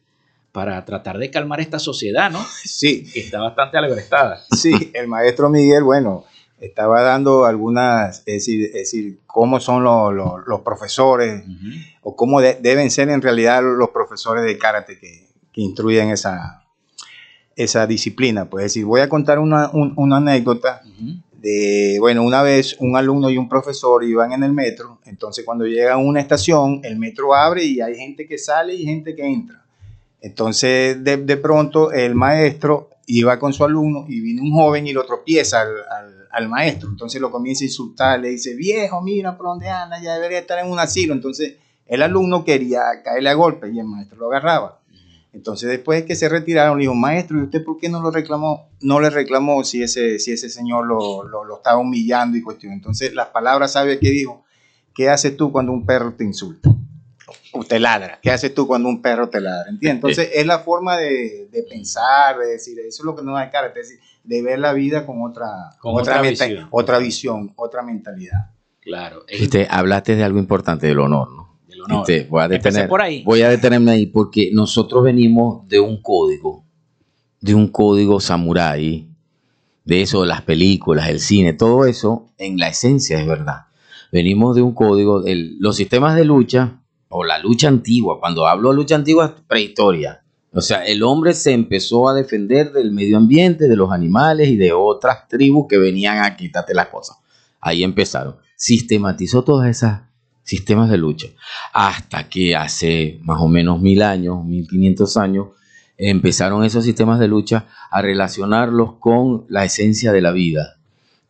para 0.53 0.85
tratar 0.85 1.17
de 1.17 1.29
calmar 1.29 1.59
esta 1.59 1.79
sociedad, 1.79 2.31
¿no? 2.31 2.39
Sí. 2.63 3.03
Que 3.11 3.19
está 3.19 3.41
bastante 3.41 3.77
alebrestada. 3.77 4.39
Sí, 4.55 4.91
el 4.93 5.09
maestro 5.09 5.49
Miguel, 5.49 5.83
bueno, 5.83 6.23
estaba 6.59 7.01
dando 7.01 7.45
algunas, 7.45 8.19
es 8.19 8.25
decir, 8.25 8.71
decir 8.71 9.19
cómo 9.27 9.59
son 9.59 9.83
los, 9.83 10.61
profesores 10.61 11.43
o 12.09 12.15
cómo 12.15 12.39
deben 12.39 12.89
ser 12.89 13.09
en 13.09 13.21
realidad 13.21 13.61
los 13.61 13.89
profesores 13.89 14.45
de 14.45 14.57
karate 14.57 14.97
que, 14.97 15.27
que 15.51 15.59
instruyen 15.59 16.09
esa, 16.09 16.63
esa 17.53 17.85
disciplina. 17.85 18.49
Pues 18.49 18.63
decir, 18.63 18.85
voy 18.85 19.01
a 19.01 19.09
contar 19.09 19.39
una, 19.39 19.69
anécdota 20.15 20.83
de, 21.33 21.97
bueno, 21.99 22.23
una 22.23 22.43
vez 22.43 22.77
un 22.79 22.95
alumno 22.95 23.29
y 23.29 23.37
un 23.37 23.49
profesor 23.49 24.05
iban 24.05 24.31
en 24.31 24.43
el 24.43 24.53
metro, 24.53 25.01
entonces 25.03 25.43
cuando 25.43 25.65
llegan 25.65 25.95
a 25.95 25.97
una 25.97 26.21
estación, 26.21 26.79
el 26.85 26.97
metro 26.97 27.35
abre 27.35 27.65
y 27.65 27.81
hay 27.81 27.95
gente 27.97 28.25
que 28.25 28.37
sale 28.37 28.73
y 28.73 28.85
gente 28.85 29.13
que 29.13 29.25
entra. 29.25 29.65
Entonces, 30.21 31.03
de, 31.03 31.17
de 31.17 31.35
pronto, 31.35 31.91
el 31.91 32.15
maestro 32.15 32.89
iba 33.05 33.37
con 33.37 33.51
su 33.51 33.65
alumno 33.65 34.05
y 34.07 34.21
vino 34.21 34.43
un 34.43 34.53
joven 34.53 34.87
y 34.87 34.93
lo 34.93 35.05
tropieza 35.05 35.59
al 35.59 36.17
al 36.37 36.49
maestro. 36.49 36.89
Entonces 36.89 37.19
lo 37.19 37.31
comienza 37.31 37.63
a 37.63 37.67
insultar, 37.67 38.19
le 38.19 38.29
dice, 38.29 38.55
viejo, 38.55 39.01
mira 39.01 39.35
por 39.35 39.47
dónde 39.47 39.69
anda, 39.69 40.01
ya 40.01 40.13
debería 40.13 40.39
estar 40.39 40.59
en 40.59 40.71
un 40.71 40.79
asilo. 40.79 41.13
Entonces 41.13 41.55
el 41.87 42.01
alumno 42.01 42.43
quería 42.43 42.81
caerle 43.03 43.29
a 43.29 43.33
golpe 43.33 43.69
y 43.71 43.79
el 43.79 43.85
maestro 43.85 44.17
lo 44.17 44.27
agarraba. 44.27 44.79
Entonces 45.33 45.69
después 45.69 46.03
que 46.03 46.15
se 46.15 46.29
retiraron, 46.29 46.77
le 46.77 46.83
dijo, 46.83 46.95
maestro, 46.95 47.37
¿y 47.37 47.43
usted 47.43 47.63
por 47.63 47.77
qué 47.77 47.89
no 47.89 48.01
lo 48.01 48.09
reclamó? 48.09 48.69
No 48.81 48.99
le 48.99 49.09
reclamó 49.09 49.63
si 49.63 49.83
ese, 49.83 50.17
si 50.19 50.31
ese 50.31 50.49
señor 50.49 50.87
lo, 50.87 51.23
lo, 51.23 51.57
estaba 51.57 51.77
humillando 51.77 52.37
y 52.37 52.41
cuestión. 52.41 52.73
Entonces 52.73 53.13
las 53.13 53.27
palabras 53.27 53.73
sabias 53.73 53.97
que 53.99 54.09
dijo, 54.09 54.43
¿qué 54.95 55.09
haces 55.09 55.37
tú 55.37 55.51
cuando 55.51 55.71
un 55.73 55.85
perro 55.85 56.13
te 56.13 56.23
insulta? 56.23 56.71
O 57.51 57.63
te 57.63 57.79
ladra. 57.79 58.19
¿Qué 58.21 58.31
haces 58.31 58.53
tú 58.53 58.65
cuando 58.65 58.89
un 58.89 59.01
perro 59.01 59.29
te 59.29 59.39
ladra? 59.39 59.69
¿Entiendes? 59.69 59.95
Entonces 59.95 60.29
es 60.33 60.45
la 60.45 60.59
forma 60.59 60.97
de, 60.97 61.49
de 61.51 61.63
pensar, 61.63 62.39
de 62.39 62.47
decir, 62.47 62.79
eso 62.79 63.03
es 63.03 63.05
lo 63.05 63.15
que 63.15 63.21
nos 63.21 63.35
da 63.35 63.49
cara, 63.51 63.67
es 63.67 63.75
decir, 63.75 63.99
de 64.27 64.41
ver 64.41 64.59
la 64.59 64.73
vida 64.73 65.05
con 65.05 65.21
otra, 65.21 65.47
otra, 65.81 66.21
visión. 66.21 66.67
otra 66.71 66.97
visión, 66.97 67.53
otra 67.55 67.81
mentalidad. 67.81 68.51
Claro. 68.81 69.23
Este, 69.27 69.67
hablaste 69.69 70.15
de 70.15 70.23
algo 70.23 70.39
importante, 70.39 70.87
del 70.87 70.99
honor, 70.99 71.29
¿no? 71.31 71.46
Este, 71.89 72.27
voy, 72.29 72.43
a 72.43 72.47
detener, 72.47 72.87
por 72.87 73.01
ahí. 73.01 73.23
voy 73.23 73.41
a 73.41 73.49
detenerme 73.49 73.91
ahí 73.91 74.05
porque 74.05 74.49
nosotros 74.53 75.03
venimos 75.03 75.67
de 75.67 75.79
un 75.79 76.01
código, 76.01 76.63
de 77.41 77.55
un 77.55 77.67
código 77.67 78.19
samurái, 78.19 79.09
de 79.85 80.01
eso, 80.01 80.21
de 80.21 80.27
las 80.27 80.41
películas, 80.41 81.09
el 81.09 81.19
cine, 81.19 81.53
todo 81.53 81.85
eso, 81.85 82.29
en 82.37 82.57
la 82.57 82.69
esencia 82.69 83.19
es 83.19 83.27
verdad. 83.27 83.67
Venimos 84.11 84.55
de 84.55 84.61
un 84.61 84.73
código, 84.73 85.23
los 85.59 85.75
sistemas 85.75 86.15
de 86.15 86.25
lucha, 86.25 86.81
o 87.09 87.23
la 87.23 87.39
lucha 87.39 87.67
antigua, 87.67 88.19
cuando 88.19 88.47
hablo 88.47 88.69
de 88.69 88.75
lucha 88.75 88.95
antigua, 88.95 89.35
prehistoria, 89.47 90.21
o 90.57 90.61
sea, 90.61 90.83
el 90.85 91.03
hombre 91.03 91.33
se 91.33 91.51
empezó 91.51 92.09
a 92.09 92.15
defender 92.15 92.71
del 92.71 92.91
medio 92.91 93.17
ambiente, 93.17 93.67
de 93.67 93.75
los 93.75 93.91
animales 93.91 94.47
y 94.47 94.55
de 94.55 94.71
otras 94.71 95.27
tribus 95.27 95.67
que 95.69 95.77
venían 95.77 96.23
a 96.23 96.35
quitarte 96.35 96.73
las 96.73 96.87
cosas. 96.87 97.17
Ahí 97.59 97.83
empezaron. 97.83 98.37
Sistematizó 98.55 99.43
todos 99.43 99.67
esos 99.67 99.91
sistemas 100.47 100.89
de 100.89 100.97
lucha. 100.97 101.27
Hasta 101.73 102.29
que 102.29 102.55
hace 102.55 103.19
más 103.21 103.41
o 103.41 103.49
menos 103.49 103.81
mil 103.81 104.01
años, 104.01 104.45
mil 104.45 104.65
quinientos 104.65 105.17
años, 105.17 105.49
empezaron 105.97 106.63
esos 106.63 106.85
sistemas 106.85 107.19
de 107.19 107.27
lucha 107.27 107.67
a 107.91 108.01
relacionarlos 108.01 108.93
con 108.99 109.45
la 109.49 109.65
esencia 109.65 110.13
de 110.13 110.21
la 110.21 110.31
vida, 110.31 110.77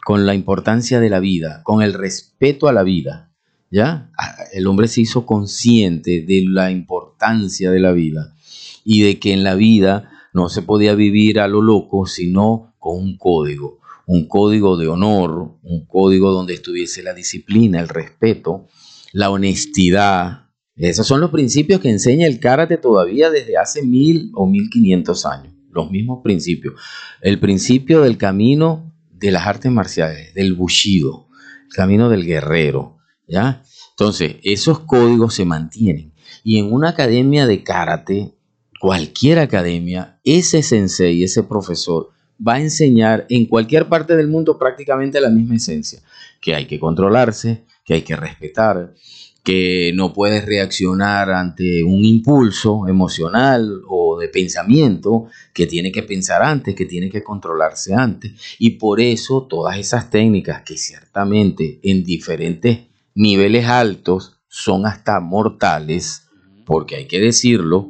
con 0.05 0.27
la 0.27 0.35
importancia 0.35 0.99
de 0.99 1.09
la 1.09 1.19
vida, 1.19 1.61
con 1.63 1.81
el 1.81 1.93
respeto 1.93 2.67
a 2.67 2.73
la 2.73 2.83
vida. 2.83 3.31
¿Ya? 3.69 4.11
El 4.53 4.67
hombre 4.67 4.87
se 4.87 5.01
hizo 5.01 5.25
consciente 5.25 6.21
de 6.21 6.45
la 6.47 6.71
importancia 6.71 7.69
de 7.71 7.79
la 7.81 7.91
vida 7.91 8.33
y 8.85 9.01
de 9.01 9.19
que 9.19 9.33
en 9.33 9.43
la 9.43 9.55
vida 9.55 10.09
no 10.31 10.47
se 10.47 10.61
podía 10.61 10.93
vivir 10.95 11.39
a 11.39 11.47
lo 11.47 11.61
loco, 11.61 12.05
sino 12.05 12.75
con 12.77 12.97
un 12.97 13.17
código, 13.17 13.79
un 14.05 14.27
código 14.27 14.77
de 14.77 14.87
honor, 14.87 15.55
un 15.63 15.85
código 15.85 16.31
donde 16.31 16.53
estuviese 16.53 17.03
la 17.03 17.13
disciplina, 17.13 17.81
el 17.81 17.89
respeto, 17.89 18.67
la 19.13 19.29
honestidad. 19.29 20.49
Esos 20.75 21.07
son 21.07 21.21
los 21.21 21.31
principios 21.31 21.81
que 21.81 21.89
enseña 21.89 22.27
el 22.27 22.39
karate 22.39 22.77
todavía 22.77 23.29
desde 23.29 23.57
hace 23.57 23.83
mil 23.83 24.31
o 24.35 24.45
mil 24.45 24.69
quinientos 24.69 25.25
años, 25.25 25.53
los 25.71 25.89
mismos 25.89 26.21
principios. 26.23 26.75
El 27.21 27.39
principio 27.39 28.01
del 28.01 28.17
camino 28.17 28.93
de 29.11 29.31
las 29.31 29.47
artes 29.47 29.71
marciales, 29.71 30.33
del 30.33 30.53
bushido, 30.53 31.27
el 31.67 31.73
camino 31.73 32.09
del 32.09 32.25
guerrero, 32.25 32.97
¿ya? 33.27 33.63
Entonces, 33.91 34.35
esos 34.43 34.81
códigos 34.81 35.33
se 35.33 35.45
mantienen. 35.45 36.13
Y 36.43 36.59
en 36.59 36.71
una 36.71 36.89
academia 36.89 37.47
de 37.47 37.63
karate, 37.63 38.35
cualquier 38.79 39.39
academia, 39.39 40.19
ese 40.23 40.61
sensei, 40.61 41.23
ese 41.23 41.41
profesor, 41.41 42.11
va 42.45 42.55
a 42.55 42.61
enseñar 42.61 43.25
en 43.29 43.47
cualquier 43.47 43.87
parte 43.87 44.15
del 44.15 44.27
mundo 44.27 44.59
prácticamente 44.59 45.19
la 45.19 45.31
misma 45.31 45.55
esencia, 45.55 46.01
que 46.39 46.53
hay 46.53 46.67
que 46.67 46.79
controlarse, 46.79 47.65
que 47.87 47.93
hay 47.93 48.01
que 48.01 48.17
respetar, 48.17 48.93
que 49.43 49.93
no 49.95 50.11
puedes 50.11 50.45
reaccionar 50.45 51.31
ante 51.31 51.81
un 51.81 52.03
impulso 52.03 52.85
emocional 52.85 53.81
o 53.87 54.19
de 54.19 54.27
pensamiento, 54.27 55.27
que 55.53 55.67
tiene 55.67 55.89
que 55.93 56.03
pensar 56.03 56.43
antes, 56.43 56.75
que 56.75 56.85
tiene 56.85 57.09
que 57.09 57.23
controlarse 57.23 57.93
antes. 57.93 58.33
Y 58.59 58.71
por 58.71 58.99
eso 58.99 59.47
todas 59.49 59.77
esas 59.77 60.09
técnicas 60.09 60.63
que 60.63 60.77
ciertamente 60.77 61.79
en 61.81 62.03
diferentes 62.03 62.79
niveles 63.15 63.65
altos 63.67 64.37
son 64.49 64.85
hasta 64.85 65.21
mortales, 65.21 66.23
porque 66.65 66.97
hay 66.97 67.05
que 67.05 67.21
decirlo, 67.21 67.89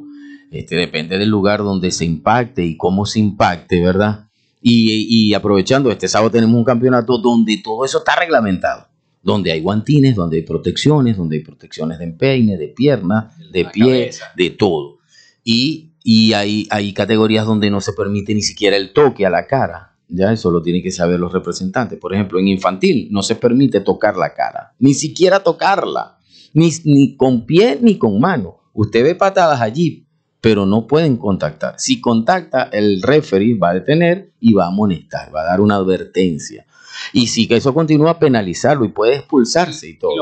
este, 0.52 0.76
depende 0.76 1.18
del 1.18 1.28
lugar 1.28 1.58
donde 1.58 1.90
se 1.90 2.04
impacte 2.04 2.64
y 2.64 2.76
cómo 2.76 3.04
se 3.04 3.18
impacte, 3.18 3.82
¿verdad? 3.82 4.28
Y, 4.62 5.08
y 5.08 5.34
aprovechando, 5.34 5.90
este 5.90 6.06
sábado 6.06 6.30
tenemos 6.30 6.54
un 6.54 6.64
campeonato 6.64 7.18
donde 7.18 7.60
todo 7.64 7.84
eso 7.84 7.98
está 7.98 8.14
reglamentado, 8.14 8.87
donde 9.28 9.52
hay 9.52 9.60
guantines, 9.60 10.16
donde 10.16 10.38
hay 10.38 10.42
protecciones, 10.42 11.18
donde 11.18 11.36
hay 11.36 11.42
protecciones 11.42 11.98
de 11.98 12.04
empeine, 12.04 12.56
de 12.56 12.68
pierna, 12.68 13.30
de 13.52 13.66
pie, 13.66 14.10
de 14.34 14.50
todo. 14.50 15.00
Y, 15.44 15.90
y 16.02 16.32
hay, 16.32 16.66
hay 16.70 16.94
categorías 16.94 17.44
donde 17.44 17.70
no 17.70 17.82
se 17.82 17.92
permite 17.92 18.34
ni 18.34 18.40
siquiera 18.40 18.78
el 18.78 18.94
toque 18.94 19.26
a 19.26 19.30
la 19.30 19.46
cara. 19.46 19.98
Ya 20.08 20.32
eso 20.32 20.50
lo 20.50 20.62
tienen 20.62 20.82
que 20.82 20.90
saber 20.90 21.20
los 21.20 21.30
representantes. 21.30 21.98
Por 21.98 22.14
ejemplo, 22.14 22.38
en 22.38 22.48
infantil 22.48 23.08
no 23.10 23.22
se 23.22 23.34
permite 23.34 23.80
tocar 23.80 24.16
la 24.16 24.32
cara, 24.32 24.72
ni 24.78 24.94
siquiera 24.94 25.40
tocarla, 25.40 26.16
ni, 26.54 26.70
ni 26.84 27.14
con 27.14 27.44
pie 27.44 27.78
ni 27.82 27.98
con 27.98 28.18
mano. 28.18 28.60
Usted 28.72 29.04
ve 29.04 29.14
patadas 29.14 29.60
allí, 29.60 30.06
pero 30.40 30.64
no 30.64 30.86
pueden 30.86 31.18
contactar. 31.18 31.74
Si 31.76 32.00
contacta, 32.00 32.70
el 32.72 33.02
referee 33.02 33.58
va 33.58 33.70
a 33.70 33.74
detener 33.74 34.32
y 34.40 34.54
va 34.54 34.64
a 34.64 34.68
amonestar, 34.68 35.34
va 35.34 35.42
a 35.42 35.50
dar 35.50 35.60
una 35.60 35.76
advertencia. 35.76 36.64
Y 37.12 37.28
si 37.28 37.48
que 37.48 37.56
eso 37.56 37.74
continúa, 37.74 38.18
penalizarlo 38.18 38.84
y 38.84 38.88
puede 38.88 39.16
expulsarse 39.16 39.88
y 39.88 39.98
todo. 39.98 40.12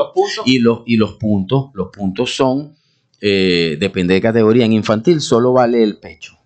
¿Y 0.45 0.59
los, 0.59 0.83
y 0.85 0.95
los, 0.95 1.13
puntos? 1.13 1.69
los 1.73 1.89
puntos, 1.89 2.35
son, 2.35 2.75
eh, 3.21 3.77
depende 3.79 4.13
de 4.13 4.21
categoría. 4.21 4.65
En 4.65 4.73
infantil 4.73 5.21
solo 5.21 5.53
vale 5.53 5.83
el 5.83 5.97
pecho. 5.97 6.37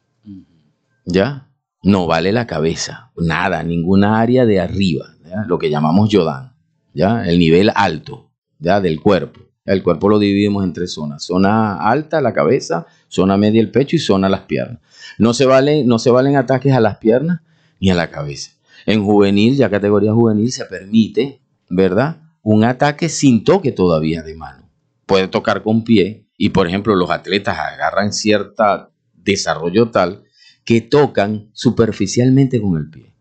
¿Ya? 1.05 1.47
No 1.83 2.07
vale 2.07 2.31
la 2.31 2.47
cabeza. 2.47 3.11
Nada, 3.17 3.63
ninguna 3.63 4.19
área 4.19 4.45
de 4.45 4.59
arriba. 4.59 5.05
Lo 5.47 5.57
que 5.57 5.69
llamamos 5.69 6.09
Yodan. 6.09 6.53
¿Ya? 6.93 7.25
El 7.25 7.39
nivel 7.39 7.71
alto. 7.73 8.31
¿Ya? 8.59 8.81
Del 8.81 9.01
cuerpo. 9.01 9.41
El 9.65 9.83
cuerpo 9.83 10.09
lo 10.09 10.19
dividimos 10.19 10.63
en 10.63 10.73
tres 10.73 10.93
zonas. 10.93 11.23
Zona 11.23 11.77
alta, 11.77 12.19
la 12.19 12.33
cabeza, 12.33 12.87
zona 13.07 13.37
media, 13.37 13.61
el 13.61 13.71
pecho 13.71 13.95
y 13.95 13.99
zona 13.99 14.27
las 14.27 14.41
piernas. 14.41 14.79
No 15.17 15.33
se, 15.33 15.45
vale, 15.45 15.83
no 15.85 15.99
se 15.99 16.09
valen 16.09 16.35
ataques 16.35 16.73
a 16.73 16.79
las 16.79 16.97
piernas 16.97 17.41
ni 17.79 17.89
a 17.91 17.95
la 17.95 18.09
cabeza. 18.09 18.51
En 18.85 19.03
juvenil, 19.03 19.55
ya 19.55 19.69
categoría 19.69 20.13
juvenil, 20.13 20.51
se 20.51 20.65
permite, 20.65 21.41
¿verdad? 21.69 22.21
Un 22.41 22.63
ataque 22.63 23.09
sin 23.09 23.43
toque 23.43 23.71
todavía 23.71 24.23
de 24.23 24.35
mano. 24.35 24.69
Puede 25.05 25.27
tocar 25.27 25.63
con 25.63 25.83
pie 25.83 26.27
y, 26.37 26.49
por 26.49 26.67
ejemplo, 26.67 26.95
los 26.95 27.11
atletas 27.11 27.57
agarran 27.57 28.13
cierto 28.13 28.91
desarrollo 29.13 29.91
tal 29.91 30.23
que 30.65 30.81
tocan 30.81 31.49
superficialmente 31.53 32.61
con 32.61 32.77
el 32.77 32.89
pie. 32.89 33.13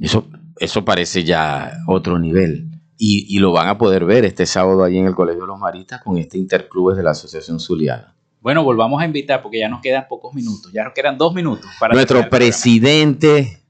Eso, 0.00 0.26
eso 0.58 0.84
parece 0.84 1.24
ya 1.24 1.72
otro 1.86 2.18
nivel. 2.18 2.68
Y, 3.00 3.38
lo 3.38 3.52
van 3.52 3.68
a 3.68 3.78
poder 3.78 4.04
ver 4.04 4.24
este 4.24 4.44
sábado 4.44 4.82
allí 4.82 4.98
en 4.98 5.06
el 5.06 5.14
Colegio 5.14 5.42
de 5.42 5.46
los 5.46 5.58
Maristas 5.58 6.02
con 6.02 6.18
este 6.18 6.36
Interclubes 6.36 6.96
de 6.96 7.04
la 7.04 7.12
Asociación 7.12 7.60
Zuliana. 7.60 8.14
Bueno, 8.40 8.64
volvamos 8.64 9.00
a 9.00 9.04
invitar 9.04 9.40
porque 9.40 9.60
ya 9.60 9.68
nos 9.68 9.80
quedan 9.80 10.06
pocos 10.08 10.34
minutos, 10.34 10.72
ya 10.72 10.84
nos 10.84 10.94
quedan 10.94 11.16
dos 11.16 11.32
minutos 11.32 11.66
para... 11.78 11.94
Nuestro 11.94 12.28
presidente, 12.28 13.62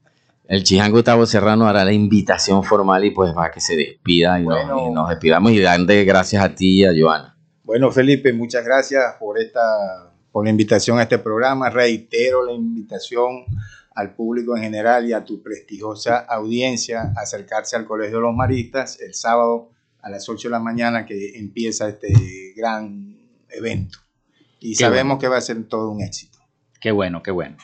el 0.49 0.63
Chiján 0.63 0.91
Gustavo 0.91 1.27
Serrano, 1.27 1.67
hará 1.67 1.85
la 1.85 1.93
invitación 1.93 2.63
formal 2.63 3.05
y 3.05 3.11
pues 3.11 3.33
para 3.33 3.51
que 3.51 3.61
se 3.61 3.75
despida 3.75 4.39
y, 4.39 4.45
nos, 4.45 5.07
despidamos 5.07 5.51
y 5.51 5.59
de 5.59 6.05
gracias 6.05 6.43
a 6.43 6.55
ti 6.55 6.79
y 6.79 6.85
a 6.85 6.91
Joana. 6.99 7.37
Bueno, 7.63 7.91
Felipe, 7.91 8.33
muchas 8.33 8.65
gracias 8.65 9.15
por 9.19 9.39
esta 9.39 10.11
por 10.31 10.45
la 10.45 10.49
invitación 10.49 10.97
a 10.97 11.03
este 11.03 11.19
programa. 11.19 11.69
Reitero 11.69 12.43
la 12.43 12.53
invitación 12.53 13.45
al 13.93 14.15
público 14.15 14.57
en 14.57 14.63
general 14.63 15.07
y 15.07 15.13
a 15.13 15.23
tu 15.23 15.43
prestigiosa 15.43 16.17
audiencia 16.17 17.13
acercarse 17.15 17.75
al 17.75 17.85
Colegio 17.85 18.17
de 18.17 18.23
los 18.23 18.35
Maristas 18.35 18.99
el 19.01 19.13
sábado 19.13 19.69
a 20.01 20.09
las 20.09 20.27
8 20.27 20.47
de 20.47 20.51
la 20.51 20.59
mañana 20.59 21.05
que 21.05 21.37
empieza 21.37 21.89
este 21.89 22.11
gran 22.55 23.19
evento. 23.49 23.99
Y 24.59 24.73
sabemos 24.73 25.19
que 25.19 25.27
va 25.27 25.37
a 25.37 25.41
ser 25.41 25.63
todo 25.67 25.91
un 25.91 26.01
éxito. 26.01 26.39
Qué 26.81 26.89
bueno, 26.89 27.21
qué 27.21 27.29
bueno. 27.29 27.55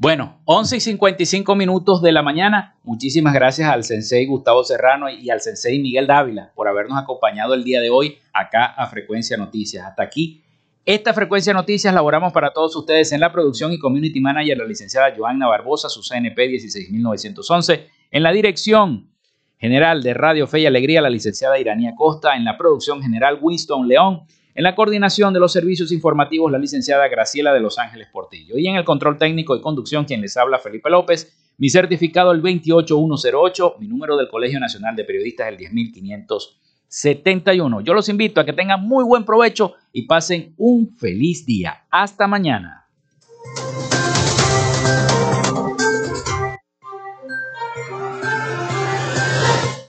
Bueno, 0.00 0.40
11 0.46 0.78
y 0.78 0.80
55 0.80 1.54
minutos 1.54 2.00
de 2.00 2.10
la 2.10 2.22
mañana. 2.22 2.74
Muchísimas 2.84 3.34
gracias 3.34 3.68
al 3.68 3.84
sensei 3.84 4.24
Gustavo 4.24 4.64
Serrano 4.64 5.10
y 5.10 5.28
al 5.28 5.42
sensei 5.42 5.78
Miguel 5.78 6.06
Dávila 6.06 6.52
por 6.54 6.68
habernos 6.68 6.98
acompañado 6.98 7.52
el 7.52 7.64
día 7.64 7.82
de 7.82 7.90
hoy 7.90 8.16
acá 8.32 8.64
a 8.64 8.86
Frecuencia 8.86 9.36
Noticias. 9.36 9.84
Hasta 9.84 10.02
aquí 10.02 10.42
esta 10.86 11.12
frecuencia 11.12 11.52
noticias 11.52 11.92
laboramos 11.92 12.32
para 12.32 12.54
todos 12.54 12.74
ustedes 12.76 13.12
en 13.12 13.20
la 13.20 13.30
producción 13.30 13.74
y 13.74 13.78
community 13.78 14.20
manager 14.20 14.56
la 14.56 14.64
licenciada 14.64 15.14
Joanna 15.14 15.46
Barbosa, 15.48 15.90
su 15.90 16.00
CNP 16.00 16.48
16911, 16.48 17.90
en 18.10 18.22
la 18.22 18.32
dirección 18.32 19.10
general 19.58 20.02
de 20.02 20.14
Radio 20.14 20.46
Fe 20.46 20.60
y 20.60 20.66
Alegría 20.66 21.02
la 21.02 21.10
licenciada 21.10 21.58
Iranía 21.58 21.94
Costa, 21.94 22.36
en 22.36 22.46
la 22.46 22.56
producción 22.56 23.02
general 23.02 23.38
Winston 23.38 23.86
León, 23.86 24.22
en 24.60 24.64
la 24.64 24.74
coordinación 24.74 25.32
de 25.32 25.40
los 25.40 25.54
servicios 25.54 25.90
informativos 25.90 26.52
la 26.52 26.58
licenciada 26.58 27.08
Graciela 27.08 27.54
de 27.54 27.60
Los 27.60 27.78
Ángeles 27.78 28.08
Portillo 28.12 28.58
y 28.58 28.66
en 28.66 28.76
el 28.76 28.84
control 28.84 29.16
técnico 29.16 29.56
y 29.56 29.62
conducción 29.62 30.04
quien 30.04 30.20
les 30.20 30.36
habla 30.36 30.58
Felipe 30.58 30.90
López, 30.90 31.34
mi 31.56 31.70
certificado 31.70 32.30
el 32.30 32.42
28108, 32.42 33.76
mi 33.80 33.88
número 33.88 34.18
del 34.18 34.28
Colegio 34.28 34.60
Nacional 34.60 34.94
de 34.96 35.04
Periodistas 35.04 35.48
el 35.48 35.56
10500 35.56 36.60
71. 36.88 37.80
Yo 37.80 37.94
los 37.94 38.10
invito 38.10 38.38
a 38.38 38.44
que 38.44 38.52
tengan 38.52 38.86
muy 38.86 39.02
buen 39.02 39.24
provecho 39.24 39.76
y 39.94 40.02
pasen 40.02 40.52
un 40.58 40.94
feliz 40.94 41.46
día. 41.46 41.84
Hasta 41.90 42.26
mañana. 42.26 42.86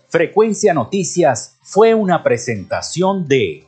Frecuencia 0.08 0.74
Noticias 0.74 1.60
fue 1.62 1.94
una 1.94 2.24
presentación 2.24 3.28
de 3.28 3.68